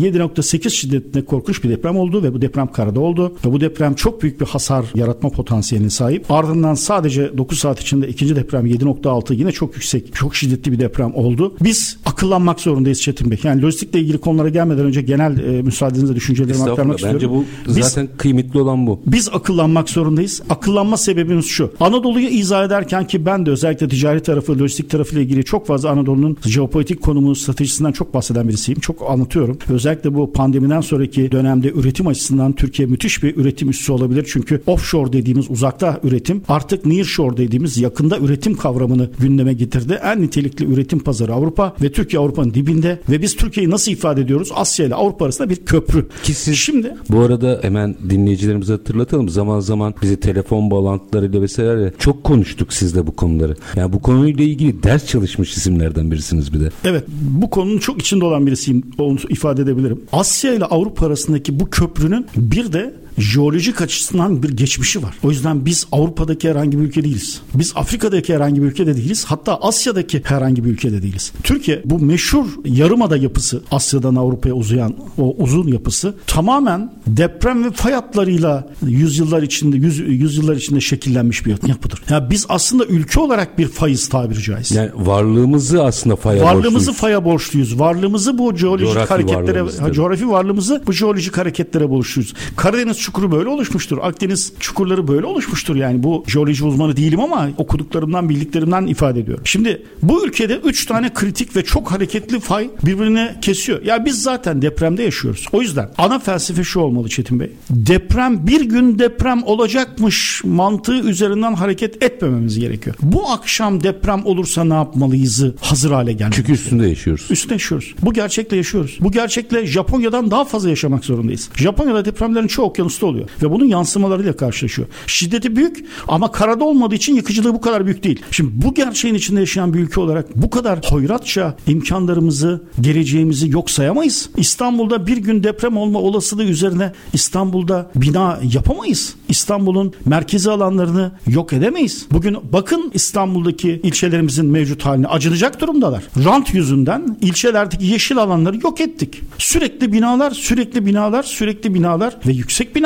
7.8 0.00 0.70
şiddetinde 0.70 1.24
korkunç 1.24 1.64
bir 1.64 1.68
deprem 1.68 1.96
oldu 1.96 2.22
ve 2.22 2.34
bu 2.34 2.42
deprem 2.42 2.72
karada 2.72 3.00
oldu. 3.00 3.36
Ve 3.46 3.52
bu 3.52 3.60
deprem 3.60 3.94
çok 3.94 4.22
büyük 4.22 4.40
bir 4.40 4.46
hasar 4.46 4.84
yaratma 4.94 5.30
potansiyeline 5.30 5.90
sahip. 5.90 6.30
Ardından 6.30 6.74
sadece 6.74 7.38
9 7.38 7.58
saat 7.58 7.80
içinde 7.80 8.08
ikinci 8.08 8.36
deprem 8.36 8.66
7.6 8.66 9.34
yine 9.34 9.52
çok 9.52 9.74
yüksek, 9.74 10.14
çok 10.14 10.36
şiddetli 10.36 10.72
bir 10.72 10.78
deprem 10.78 11.14
oldu. 11.14 11.56
Biz 11.60 11.96
akıllanmak 12.06 12.60
zorundayız 12.60 13.00
Çetin 13.00 13.30
Bey. 13.30 13.38
Yani 13.42 13.62
lojistikle 13.62 14.00
ilgili 14.00 14.18
konulara 14.18 14.48
gelmeden 14.48 14.84
önce 14.84 15.02
genel 15.02 15.38
e, 15.38 15.62
müsaadenizle 15.62 16.14
düşüncelerimi 16.16 16.70
aktarmak 16.70 16.98
istiyorum. 16.98 17.20
Bence 17.22 17.30
bu 17.30 17.76
Biz- 17.76 17.86
zaten 17.86 18.08
kıymetli 18.18 18.60
olan 18.60 18.86
bu. 18.86 19.00
biz 19.06 19.28
akıllanmak 19.28 19.90
zorundayız. 19.90 20.42
Akıllanma 20.90 20.96
sebebimiz 21.04 21.46
şu. 21.46 21.72
Anadolu'yu 21.80 22.28
izah 22.28 22.64
ederken 22.64 23.06
ki 23.06 23.26
ben 23.26 23.46
de 23.46 23.50
özellikle 23.50 23.88
ticari 23.88 24.22
tarafı, 24.22 24.58
lojistik 24.58 24.90
tarafıyla 24.90 25.22
ilgili 25.22 25.44
çok 25.44 25.66
fazla 25.66 25.90
Anadolu'nun 25.90 26.36
jeopolitik 26.46 27.02
konumu, 27.02 27.34
stratejisinden 27.34 27.92
çok 27.92 28.14
bahseden 28.14 28.48
birisiyim. 28.48 28.80
Çok 28.80 29.10
anlatıyorum. 29.10 29.58
Özellikle 29.68 30.14
bu 30.14 30.32
pandemiden 30.32 30.80
sonraki 30.80 31.32
dönemde 31.32 31.70
üretim 31.70 32.06
açısından 32.06 32.52
Türkiye 32.52 32.88
müthiş 32.88 33.22
bir 33.22 33.36
üretim 33.36 33.68
üssü 33.70 33.92
olabilir. 33.92 34.26
Çünkü 34.32 34.62
offshore 34.66 35.12
dediğimiz 35.12 35.50
uzakta 35.50 36.00
üretim 36.04 36.42
artık 36.48 36.86
nearshore 36.86 37.36
dediğimiz 37.36 37.78
yakında 37.78 38.18
üretim 38.18 38.56
kavramını 38.56 39.10
gündeme 39.18 39.52
getirdi. 39.52 40.00
En 40.04 40.22
nitelikli 40.22 40.64
üretim 40.64 40.98
pazarı 40.98 41.34
Avrupa 41.34 41.74
ve 41.82 41.92
Türkiye 41.92 42.20
Avrupa'nın 42.20 42.54
dibinde 42.54 42.98
ve 43.10 43.22
biz 43.22 43.36
Türkiye'yi 43.36 43.70
nasıl 43.70 43.92
ifade 43.92 44.20
ediyoruz? 44.20 44.48
Asya 44.54 44.86
ile 44.86 44.94
Avrupa 44.94 45.24
arasında 45.24 45.50
bir 45.50 45.56
köprü. 45.56 46.08
Ki 46.22 46.34
siz- 46.34 46.56
Şimdi 46.56 46.94
Bu 47.10 47.20
arada 47.20 47.58
hemen 47.62 47.96
dinleyicilerimize 48.10 48.72
hatırlatalım. 48.72 49.28
Zaman 49.28 49.60
zaman 49.60 49.94
bizi 50.02 50.20
telefon 50.20 50.70
bağlantılarıyla 50.84 51.42
vesaire 51.42 51.92
çok 51.98 52.24
konuştuk 52.24 52.72
sizle 52.72 53.06
bu 53.06 53.16
konuları. 53.16 53.56
Yani 53.76 53.92
bu 53.92 54.02
konuyla 54.02 54.44
ilgili 54.44 54.82
ders 54.82 55.06
çalışmış 55.06 55.56
isimlerden 55.56 56.10
birisiniz 56.10 56.52
bir 56.52 56.60
de. 56.60 56.70
Evet 56.84 57.04
bu 57.20 57.50
konunun 57.50 57.78
çok 57.78 58.00
içinde 58.00 58.24
olan 58.24 58.46
birisiyim 58.46 58.82
onu 58.98 59.18
ifade 59.28 59.62
edebilirim. 59.62 60.00
Asya 60.12 60.54
ile 60.54 60.64
Avrupa 60.64 61.06
arasındaki 61.06 61.60
bu 61.60 61.70
köprünün 61.70 62.26
bir 62.36 62.72
de 62.72 62.94
jeolojik 63.18 63.80
açısından 63.80 64.42
bir 64.42 64.48
geçmişi 64.48 65.02
var. 65.02 65.14
O 65.22 65.30
yüzden 65.30 65.66
biz 65.66 65.86
Avrupa'daki 65.92 66.50
herhangi 66.50 66.78
bir 66.78 66.82
ülke 66.82 67.04
değiliz. 67.04 67.40
Biz 67.54 67.72
Afrika'daki 67.74 68.34
herhangi 68.34 68.62
bir 68.62 68.66
ülkede 68.66 68.96
değiliz. 68.96 69.24
Hatta 69.24 69.56
Asya'daki 69.56 70.22
herhangi 70.24 70.64
bir 70.64 70.70
ülkede 70.70 71.02
değiliz. 71.02 71.32
Türkiye 71.42 71.82
bu 71.84 71.98
meşhur 71.98 72.46
yarımada 72.64 73.16
yapısı 73.16 73.62
Asya'dan 73.70 74.14
Avrupa'ya 74.16 74.54
uzayan 74.54 74.94
o 75.18 75.34
uzun 75.38 75.68
yapısı 75.68 76.14
tamamen 76.26 76.92
deprem 77.06 77.64
ve 77.64 77.70
fay 77.70 77.92
hatlarıyla 77.92 78.68
yüzyıllar 78.86 79.42
içinde 79.42 79.76
yüz, 79.76 79.98
yüzyıllar 79.98 80.56
içinde 80.56 80.80
şekillenmiş 80.80 81.46
bir 81.46 81.68
yapıdır. 81.68 82.02
Ya 82.10 82.16
yani 82.16 82.30
biz 82.30 82.46
aslında 82.48 82.84
ülke 82.84 83.20
olarak 83.20 83.58
bir 83.58 83.68
fayız 83.68 84.08
tabiri 84.08 84.42
caizse. 84.42 84.74
Yani 84.74 84.90
varlığımızı 84.94 85.84
aslında 85.84 86.16
faya 86.16 86.44
Varlığımızı 86.44 86.74
borçluyuz. 86.74 86.96
faya 87.00 87.24
borçluyuz. 87.24 87.78
Varlığımızı 87.78 88.38
bu 88.38 88.56
jeolojik 88.56 88.86
Coğrafi 88.88 89.08
hareketlere, 89.08 89.62
varlığımız 89.62 89.96
coğrafi 89.96 90.30
varlığımızı 90.30 90.82
bu 90.86 90.92
jeolojik 90.92 91.38
hareketlere 91.38 91.90
borçluyuz. 91.90 92.34
Karadeniz 92.56 92.99
çukuru 93.00 93.32
böyle 93.32 93.48
oluşmuştur. 93.48 93.98
Akdeniz 94.02 94.52
çukurları 94.60 95.08
böyle 95.08 95.26
oluşmuştur. 95.26 95.76
Yani 95.76 96.02
bu 96.02 96.24
jeoloji 96.26 96.64
uzmanı 96.64 96.96
değilim 96.96 97.20
ama 97.20 97.48
okuduklarımdan, 97.56 98.28
bildiklerimden 98.28 98.86
ifade 98.86 99.20
ediyorum. 99.20 99.46
Şimdi 99.46 99.82
bu 100.02 100.26
ülkede 100.26 100.56
3 100.56 100.86
tane 100.86 101.12
kritik 101.14 101.56
ve 101.56 101.64
çok 101.64 101.92
hareketli 101.92 102.40
fay 102.40 102.70
birbirine 102.84 103.36
kesiyor. 103.42 103.82
Ya 103.82 104.04
biz 104.04 104.22
zaten 104.22 104.62
depremde 104.62 105.02
yaşıyoruz. 105.02 105.46
O 105.52 105.62
yüzden 105.62 105.90
ana 105.98 106.18
felsefe 106.18 106.64
şu 106.64 106.80
olmalı 106.80 107.08
Çetin 107.08 107.40
Bey. 107.40 107.50
Deprem 107.70 108.46
bir 108.46 108.60
gün 108.60 108.98
deprem 108.98 109.42
olacakmış 109.42 110.42
mantığı 110.44 111.00
üzerinden 111.00 111.54
hareket 111.54 112.02
etmememiz 112.02 112.58
gerekiyor. 112.58 112.96
Bu 113.02 113.30
akşam 113.30 113.82
deprem 113.82 114.26
olursa 114.26 114.64
ne 114.64 114.74
yapmalıyızı 114.74 115.54
hazır 115.60 115.90
hale 115.90 116.12
gelmeliyiz. 116.12 116.36
Çünkü 116.36 116.52
üstünde 116.52 116.88
yaşıyoruz. 116.88 117.26
Üstüne 117.30 117.52
yaşıyoruz. 117.52 117.94
Bu 118.02 118.12
gerçekle 118.12 118.56
yaşıyoruz. 118.56 118.98
Bu 119.00 119.12
gerçekle 119.12 119.66
Japonya'dan 119.66 120.30
daha 120.30 120.44
fazla 120.44 120.68
yaşamak 120.68 121.04
zorundayız. 121.04 121.50
Japonya'da 121.56 122.04
depremlerin 122.04 122.46
çoğu 122.46 122.72
okyanusta 122.90 123.06
oluyor. 123.06 123.28
Ve 123.42 123.50
bunun 123.50 123.64
yansımalarıyla 123.64 124.36
karşılaşıyor. 124.36 124.88
Şiddeti 125.06 125.56
büyük 125.56 125.84
ama 126.08 126.32
karada 126.32 126.64
olmadığı 126.64 126.94
için 126.94 127.14
yıkıcılığı 127.14 127.54
bu 127.54 127.60
kadar 127.60 127.86
büyük 127.86 128.04
değil. 128.04 128.22
Şimdi 128.30 128.50
bu 128.54 128.74
gerçeğin 128.74 129.14
içinde 129.14 129.40
yaşayan 129.40 129.74
bir 129.74 129.78
ülke 129.78 130.00
olarak 130.00 130.36
bu 130.36 130.50
kadar 130.50 130.78
hoyratça 130.88 131.56
imkanlarımızı, 131.66 132.62
geleceğimizi 132.80 133.50
yok 133.50 133.70
sayamayız. 133.70 134.30
İstanbul'da 134.36 135.06
bir 135.06 135.16
gün 135.16 135.42
deprem 135.42 135.76
olma 135.76 135.98
olasılığı 135.98 136.44
üzerine 136.44 136.92
İstanbul'da 137.12 137.90
bina 137.94 138.40
yapamayız. 138.54 139.14
İstanbul'un 139.28 139.92
merkezi 140.04 140.50
alanlarını 140.50 141.12
yok 141.26 141.52
edemeyiz. 141.52 142.06
Bugün 142.12 142.36
bakın 142.52 142.90
İstanbul'daki 142.94 143.80
ilçelerimizin 143.82 144.46
mevcut 144.46 144.86
haline 144.86 145.06
acınacak 145.06 145.60
durumdalar. 145.60 146.02
Rant 146.24 146.54
yüzünden 146.54 147.18
ilçelerdeki 147.20 147.86
yeşil 147.86 148.18
alanları 148.18 148.56
yok 148.62 148.80
ettik. 148.80 149.20
Sürekli 149.38 149.92
binalar, 149.92 150.30
sürekli 150.30 150.86
binalar, 150.86 151.22
sürekli 151.22 151.74
binalar 151.74 152.16
ve 152.26 152.32
yüksek 152.32 152.76
binalar. 152.76 152.79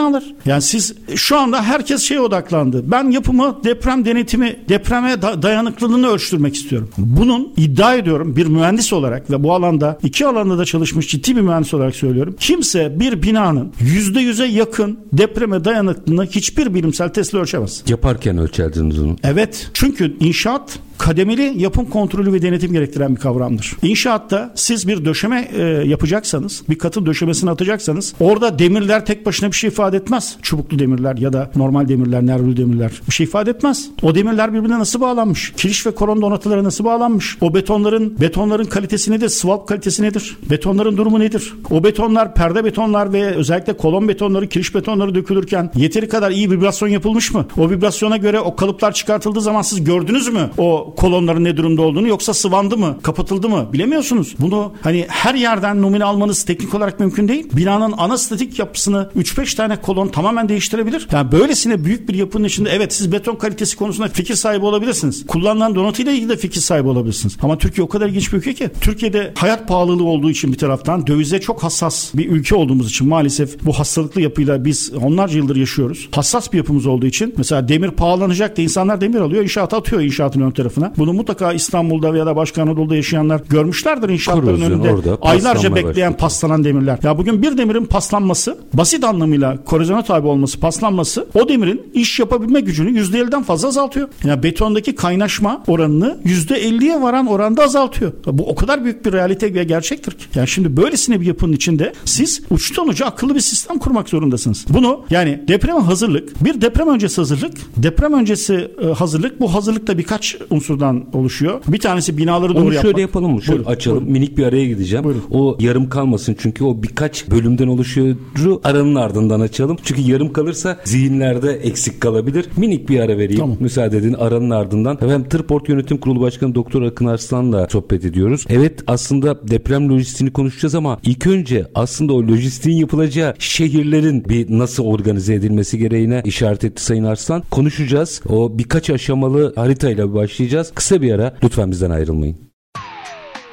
Yani 0.46 0.62
siz 0.62 0.94
şu 1.14 1.38
anda 1.38 1.62
herkes 1.62 2.02
şeye 2.02 2.20
odaklandı. 2.20 2.90
Ben 2.90 3.10
yapımı 3.10 3.56
deprem 3.64 4.04
denetimi, 4.04 4.56
depreme 4.68 5.22
da- 5.22 5.42
dayanıklılığını 5.42 6.08
ölçtürmek 6.08 6.54
istiyorum. 6.54 6.88
Bunun 6.98 7.52
iddia 7.56 7.94
ediyorum 7.94 8.36
bir 8.36 8.46
mühendis 8.46 8.92
olarak 8.92 9.30
ve 9.30 9.42
bu 9.42 9.54
alanda 9.54 9.98
iki 10.02 10.26
alanda 10.26 10.58
da 10.58 10.64
çalışmış 10.64 11.08
ciddi 11.08 11.36
bir 11.36 11.40
mühendis 11.40 11.74
olarak 11.74 11.96
söylüyorum. 11.96 12.36
Kimse 12.40 13.00
bir 13.00 13.22
binanın 13.22 13.72
yüzde 13.80 14.20
yüze 14.20 14.44
yakın 14.46 14.98
depreme 15.12 15.64
dayanıklılığını 15.64 16.26
hiçbir 16.26 16.74
bilimsel 16.74 17.08
testle 17.08 17.38
ölçemez. 17.38 17.82
Yaparken 17.88 18.38
ölçerdiniz 18.38 18.98
onu. 18.98 19.16
Evet. 19.24 19.70
Çünkü 19.74 20.16
inşaat 20.20 20.78
kademeli 20.98 21.52
yapım 21.56 21.90
kontrolü 21.90 22.32
ve 22.32 22.42
denetim 22.42 22.72
gerektiren 22.72 23.16
bir 23.16 23.20
kavramdır. 23.20 23.76
İnşaatta 23.82 24.52
siz 24.54 24.88
bir 24.88 25.04
döşeme 25.04 25.48
e, 25.52 25.62
yapacaksanız, 25.62 26.62
bir 26.68 26.78
katın 26.78 27.06
döşemesini 27.06 27.50
atacaksanız 27.50 28.14
orada 28.20 28.58
demirler 28.58 29.06
tek 29.06 29.26
başına 29.26 29.50
bir 29.50 29.56
şey 29.56 29.68
ifade 29.68 29.96
etmez. 29.96 30.36
Çubuklu 30.42 30.78
demirler 30.78 31.16
ya 31.16 31.32
da 31.32 31.50
normal 31.56 31.88
demirler, 31.88 32.26
nervli 32.26 32.56
demirler 32.56 32.92
bir 33.08 33.12
şey 33.12 33.24
ifade 33.24 33.50
etmez. 33.50 33.88
O 34.02 34.14
demirler 34.14 34.54
birbirine 34.54 34.78
nasıl 34.78 35.00
bağlanmış? 35.00 35.52
Kiriş 35.56 35.86
ve 35.86 35.90
koron 35.90 36.22
donatıları 36.22 36.64
nasıl 36.64 36.84
bağlanmış? 36.84 37.38
O 37.40 37.54
betonların 37.54 38.20
betonların 38.20 38.64
kalitesi 38.64 39.10
nedir? 39.10 39.28
Swap 39.28 39.68
kalitesi 39.68 40.02
nedir? 40.02 40.36
Betonların 40.50 40.96
durumu 40.96 41.20
nedir? 41.20 41.54
O 41.70 41.84
betonlar, 41.84 42.34
perde 42.34 42.64
betonlar 42.64 43.12
ve 43.12 43.24
özellikle 43.24 43.76
kolon 43.76 44.08
betonları, 44.08 44.48
kiriş 44.48 44.74
betonları 44.74 45.14
dökülürken 45.14 45.70
yeteri 45.76 46.08
kadar 46.08 46.30
iyi 46.30 46.50
vibrasyon 46.50 46.88
yapılmış 46.88 47.34
mı? 47.34 47.46
O 47.58 47.70
vibrasyona 47.70 48.16
göre 48.16 48.40
o 48.40 48.56
kalıplar 48.56 48.92
çıkartıldığı 48.92 49.40
zaman 49.40 49.62
siz 49.62 49.84
gördünüz 49.84 50.28
mü 50.28 50.50
o 50.58 50.83
kolonların 50.96 51.44
ne 51.44 51.56
durumda 51.56 51.82
olduğunu 51.82 52.08
yoksa 52.08 52.34
sıvandı 52.34 52.76
mı, 52.76 52.98
kapatıldı 53.02 53.48
mı 53.48 53.68
bilemiyorsunuz. 53.72 54.34
Bunu 54.38 54.72
hani 54.82 55.06
her 55.08 55.34
yerden 55.34 55.82
numune 55.82 56.04
almanız 56.04 56.44
teknik 56.44 56.74
olarak 56.74 57.00
mümkün 57.00 57.28
değil. 57.28 57.46
Binanın 57.52 57.94
ana 57.98 58.18
statik 58.18 58.58
yapısını 58.58 59.10
3-5 59.16 59.56
tane 59.56 59.76
kolon 59.76 60.08
tamamen 60.08 60.48
değiştirebilir. 60.48 61.08
Yani 61.12 61.32
böylesine 61.32 61.84
büyük 61.84 62.08
bir 62.08 62.14
yapının 62.14 62.44
içinde 62.44 62.70
evet 62.70 62.92
siz 62.92 63.12
beton 63.12 63.36
kalitesi 63.36 63.76
konusunda 63.76 64.08
fikir 64.08 64.34
sahibi 64.34 64.64
olabilirsiniz. 64.64 65.26
Kullanılan 65.26 65.74
donatıyla 65.74 66.12
ilgili 66.12 66.28
de 66.28 66.36
fikir 66.36 66.60
sahibi 66.60 66.88
olabilirsiniz. 66.88 67.36
Ama 67.42 67.58
Türkiye 67.58 67.84
o 67.84 67.88
kadar 67.88 68.08
ilginç 68.08 68.32
bir 68.32 68.38
ülke 68.38 68.54
ki. 68.54 68.70
Türkiye'de 68.80 69.32
hayat 69.36 69.68
pahalılığı 69.68 70.04
olduğu 70.04 70.30
için 70.30 70.52
bir 70.52 70.58
taraftan 70.58 71.06
dövize 71.06 71.40
çok 71.40 71.62
hassas 71.62 72.14
bir 72.14 72.28
ülke 72.28 72.54
olduğumuz 72.54 72.90
için 72.90 73.08
maalesef 73.08 73.64
bu 73.64 73.72
hastalıklı 73.72 74.20
yapıyla 74.20 74.64
biz 74.64 74.92
onlarca 75.02 75.36
yıldır 75.36 75.56
yaşıyoruz. 75.56 76.08
Hassas 76.12 76.52
bir 76.52 76.58
yapımız 76.58 76.86
olduğu 76.86 77.06
için 77.06 77.34
mesela 77.36 77.68
demir 77.68 77.90
pahalanacak 77.90 78.56
da 78.56 78.62
insanlar 78.62 79.00
demir 79.00 79.20
alıyor 79.20 79.42
inşaata 79.42 79.76
atıyor 79.76 80.02
inşaatın 80.02 80.40
ön 80.40 80.50
tarafına. 80.74 80.92
Bunu 80.98 81.12
mutlaka 81.12 81.52
İstanbul'da 81.52 82.14
veya 82.14 82.26
da 82.26 82.36
başka 82.36 82.62
Anadolu'da 82.62 82.96
yaşayanlar 82.96 83.40
görmüşlerdir 83.50 84.08
inşaatların 84.08 84.60
önünde. 84.60 84.90
orada, 84.90 85.18
aylarca 85.22 85.74
bekleyen 85.74 86.12
başladı. 86.12 86.20
paslanan 86.20 86.64
demirler. 86.64 86.98
Ya 87.02 87.18
bugün 87.18 87.42
bir 87.42 87.58
demirin 87.58 87.84
paslanması 87.84 88.58
basit 88.72 89.04
anlamıyla 89.04 89.64
korozyona 89.64 90.02
tabi 90.02 90.26
olması, 90.26 90.60
paslanması 90.60 91.26
o 91.34 91.48
demirin 91.48 91.90
iş 91.94 92.20
yapabilme 92.20 92.60
gücünü 92.60 93.00
%50'den 93.00 93.42
fazla 93.42 93.68
azaltıyor. 93.68 94.08
Yani 94.24 94.42
betondaki 94.42 94.94
kaynaşma 94.94 95.62
oranını 95.66 96.18
%50'ye 96.24 97.02
varan 97.02 97.26
oranda 97.26 97.62
azaltıyor. 97.62 98.12
Bu 98.26 98.48
o 98.48 98.54
kadar 98.54 98.84
büyük 98.84 99.06
bir 99.06 99.12
realite 99.12 99.54
ve 99.54 99.64
gerçektir 99.64 100.12
ki. 100.12 100.24
Yani 100.34 100.48
şimdi 100.48 100.76
böylesine 100.76 101.20
bir 101.20 101.26
yapının 101.26 101.52
içinde 101.52 101.92
siz 102.04 102.42
uçtan 102.50 102.88
uca 102.88 103.06
akıllı 103.06 103.34
bir 103.34 103.40
sistem 103.40 103.78
kurmak 103.78 104.08
zorundasınız. 104.08 104.64
Bunu 104.68 105.00
yani 105.10 105.42
depreme 105.48 105.80
hazırlık, 105.80 106.44
bir 106.44 106.60
deprem 106.60 106.88
öncesi 106.88 107.16
hazırlık, 107.16 107.52
deprem 107.76 108.12
öncesi 108.12 108.70
e, 108.82 108.86
hazırlık 108.86 109.40
bu 109.40 109.54
hazırlıkta 109.54 109.98
birkaç 109.98 110.36
unsurdan 110.68 111.04
oluşuyor. 111.12 111.60
Bir 111.68 111.78
tanesi 111.78 112.18
binaları 112.18 112.54
doğru 112.54 112.58
Onu 112.64 112.74
yapmak. 112.74 112.82
şöyle 112.82 113.00
yapalım 113.00 113.32
mı? 113.32 113.42
Şöyle 113.42 113.58
Buyurun, 113.58 113.72
açalım. 113.72 113.96
buyurun. 113.98 114.12
Minik 114.12 114.38
bir 114.38 114.44
araya 114.44 114.66
gideceğim. 114.66 115.04
Buyurun. 115.04 115.22
O 115.30 115.56
yarım 115.60 115.88
kalmasın 115.88 116.36
çünkü 116.38 116.64
o 116.64 116.82
birkaç 116.82 117.30
bölümden 117.30 117.66
oluşuyor. 117.68 118.16
Aranın 118.64 118.94
ardından 118.94 119.40
açalım. 119.40 119.76
Çünkü 119.84 120.00
yarım 120.02 120.32
kalırsa 120.32 120.76
zihinlerde 120.84 121.52
eksik 121.52 122.00
kalabilir. 122.00 122.46
Minik 122.56 122.88
bir 122.88 123.00
ara 123.00 123.18
vereyim. 123.18 123.40
Tamam. 123.40 123.56
Müsaade 123.60 123.96
edin 123.98 124.12
aranın 124.12 124.50
ardından. 124.50 124.94
Efendim 124.96 125.26
Tırport 125.28 125.68
Yönetim 125.68 125.98
Kurulu 125.98 126.20
Başkanı 126.20 126.54
Doktor 126.54 126.82
Akın 126.82 127.06
Arslan'la 127.06 127.68
sohbet 127.70 128.04
ediyoruz. 128.04 128.44
Evet 128.48 128.80
aslında 128.86 129.48
deprem 129.48 129.88
lojistiğini 129.88 130.32
konuşacağız 130.32 130.74
ama 130.74 130.98
ilk 131.02 131.26
önce 131.26 131.66
aslında 131.74 132.12
o 132.12 132.22
lojistiğin 132.22 132.76
yapılacağı 132.76 133.34
şehirlerin 133.38 134.24
bir 134.24 134.46
nasıl 134.58 134.84
organize 134.84 135.34
edilmesi 135.34 135.78
gereğine 135.78 136.22
işaret 136.24 136.64
etti 136.64 136.82
Sayın 136.84 137.04
Arslan. 137.04 137.42
Konuşacağız. 137.50 138.20
O 138.28 138.58
birkaç 138.58 138.90
aşamalı 138.90 139.52
haritayla 139.56 140.14
başlayacağız. 140.14 140.53
Kısa 140.74 141.02
bir 141.02 141.12
ara. 141.12 141.34
Lütfen 141.42 141.70
bizden 141.70 141.90
ayrılmayın. 141.90 142.36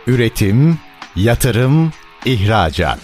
Üretim, 0.08 0.78
yatırım, 1.16 1.92
ihracat. 2.26 3.00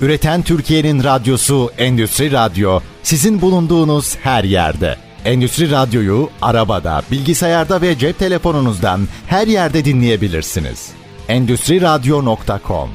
Üreten 0.00 0.42
Türkiye'nin 0.42 1.04
radyosu 1.04 1.70
Endüstri 1.78 2.32
Radyo 2.32 2.80
sizin 3.02 3.40
bulunduğunuz 3.40 4.16
her 4.16 4.44
yerde. 4.44 4.96
Endüstri 5.24 5.70
Radyo'yu 5.70 6.30
arabada, 6.42 7.02
bilgisayarda 7.10 7.82
ve 7.82 7.98
cep 7.98 8.18
telefonunuzdan 8.18 9.00
her 9.26 9.46
yerde 9.46 9.84
dinleyebilirsiniz. 9.84 10.88
Endüstri 11.28 11.80
Radyo.com 11.80 12.90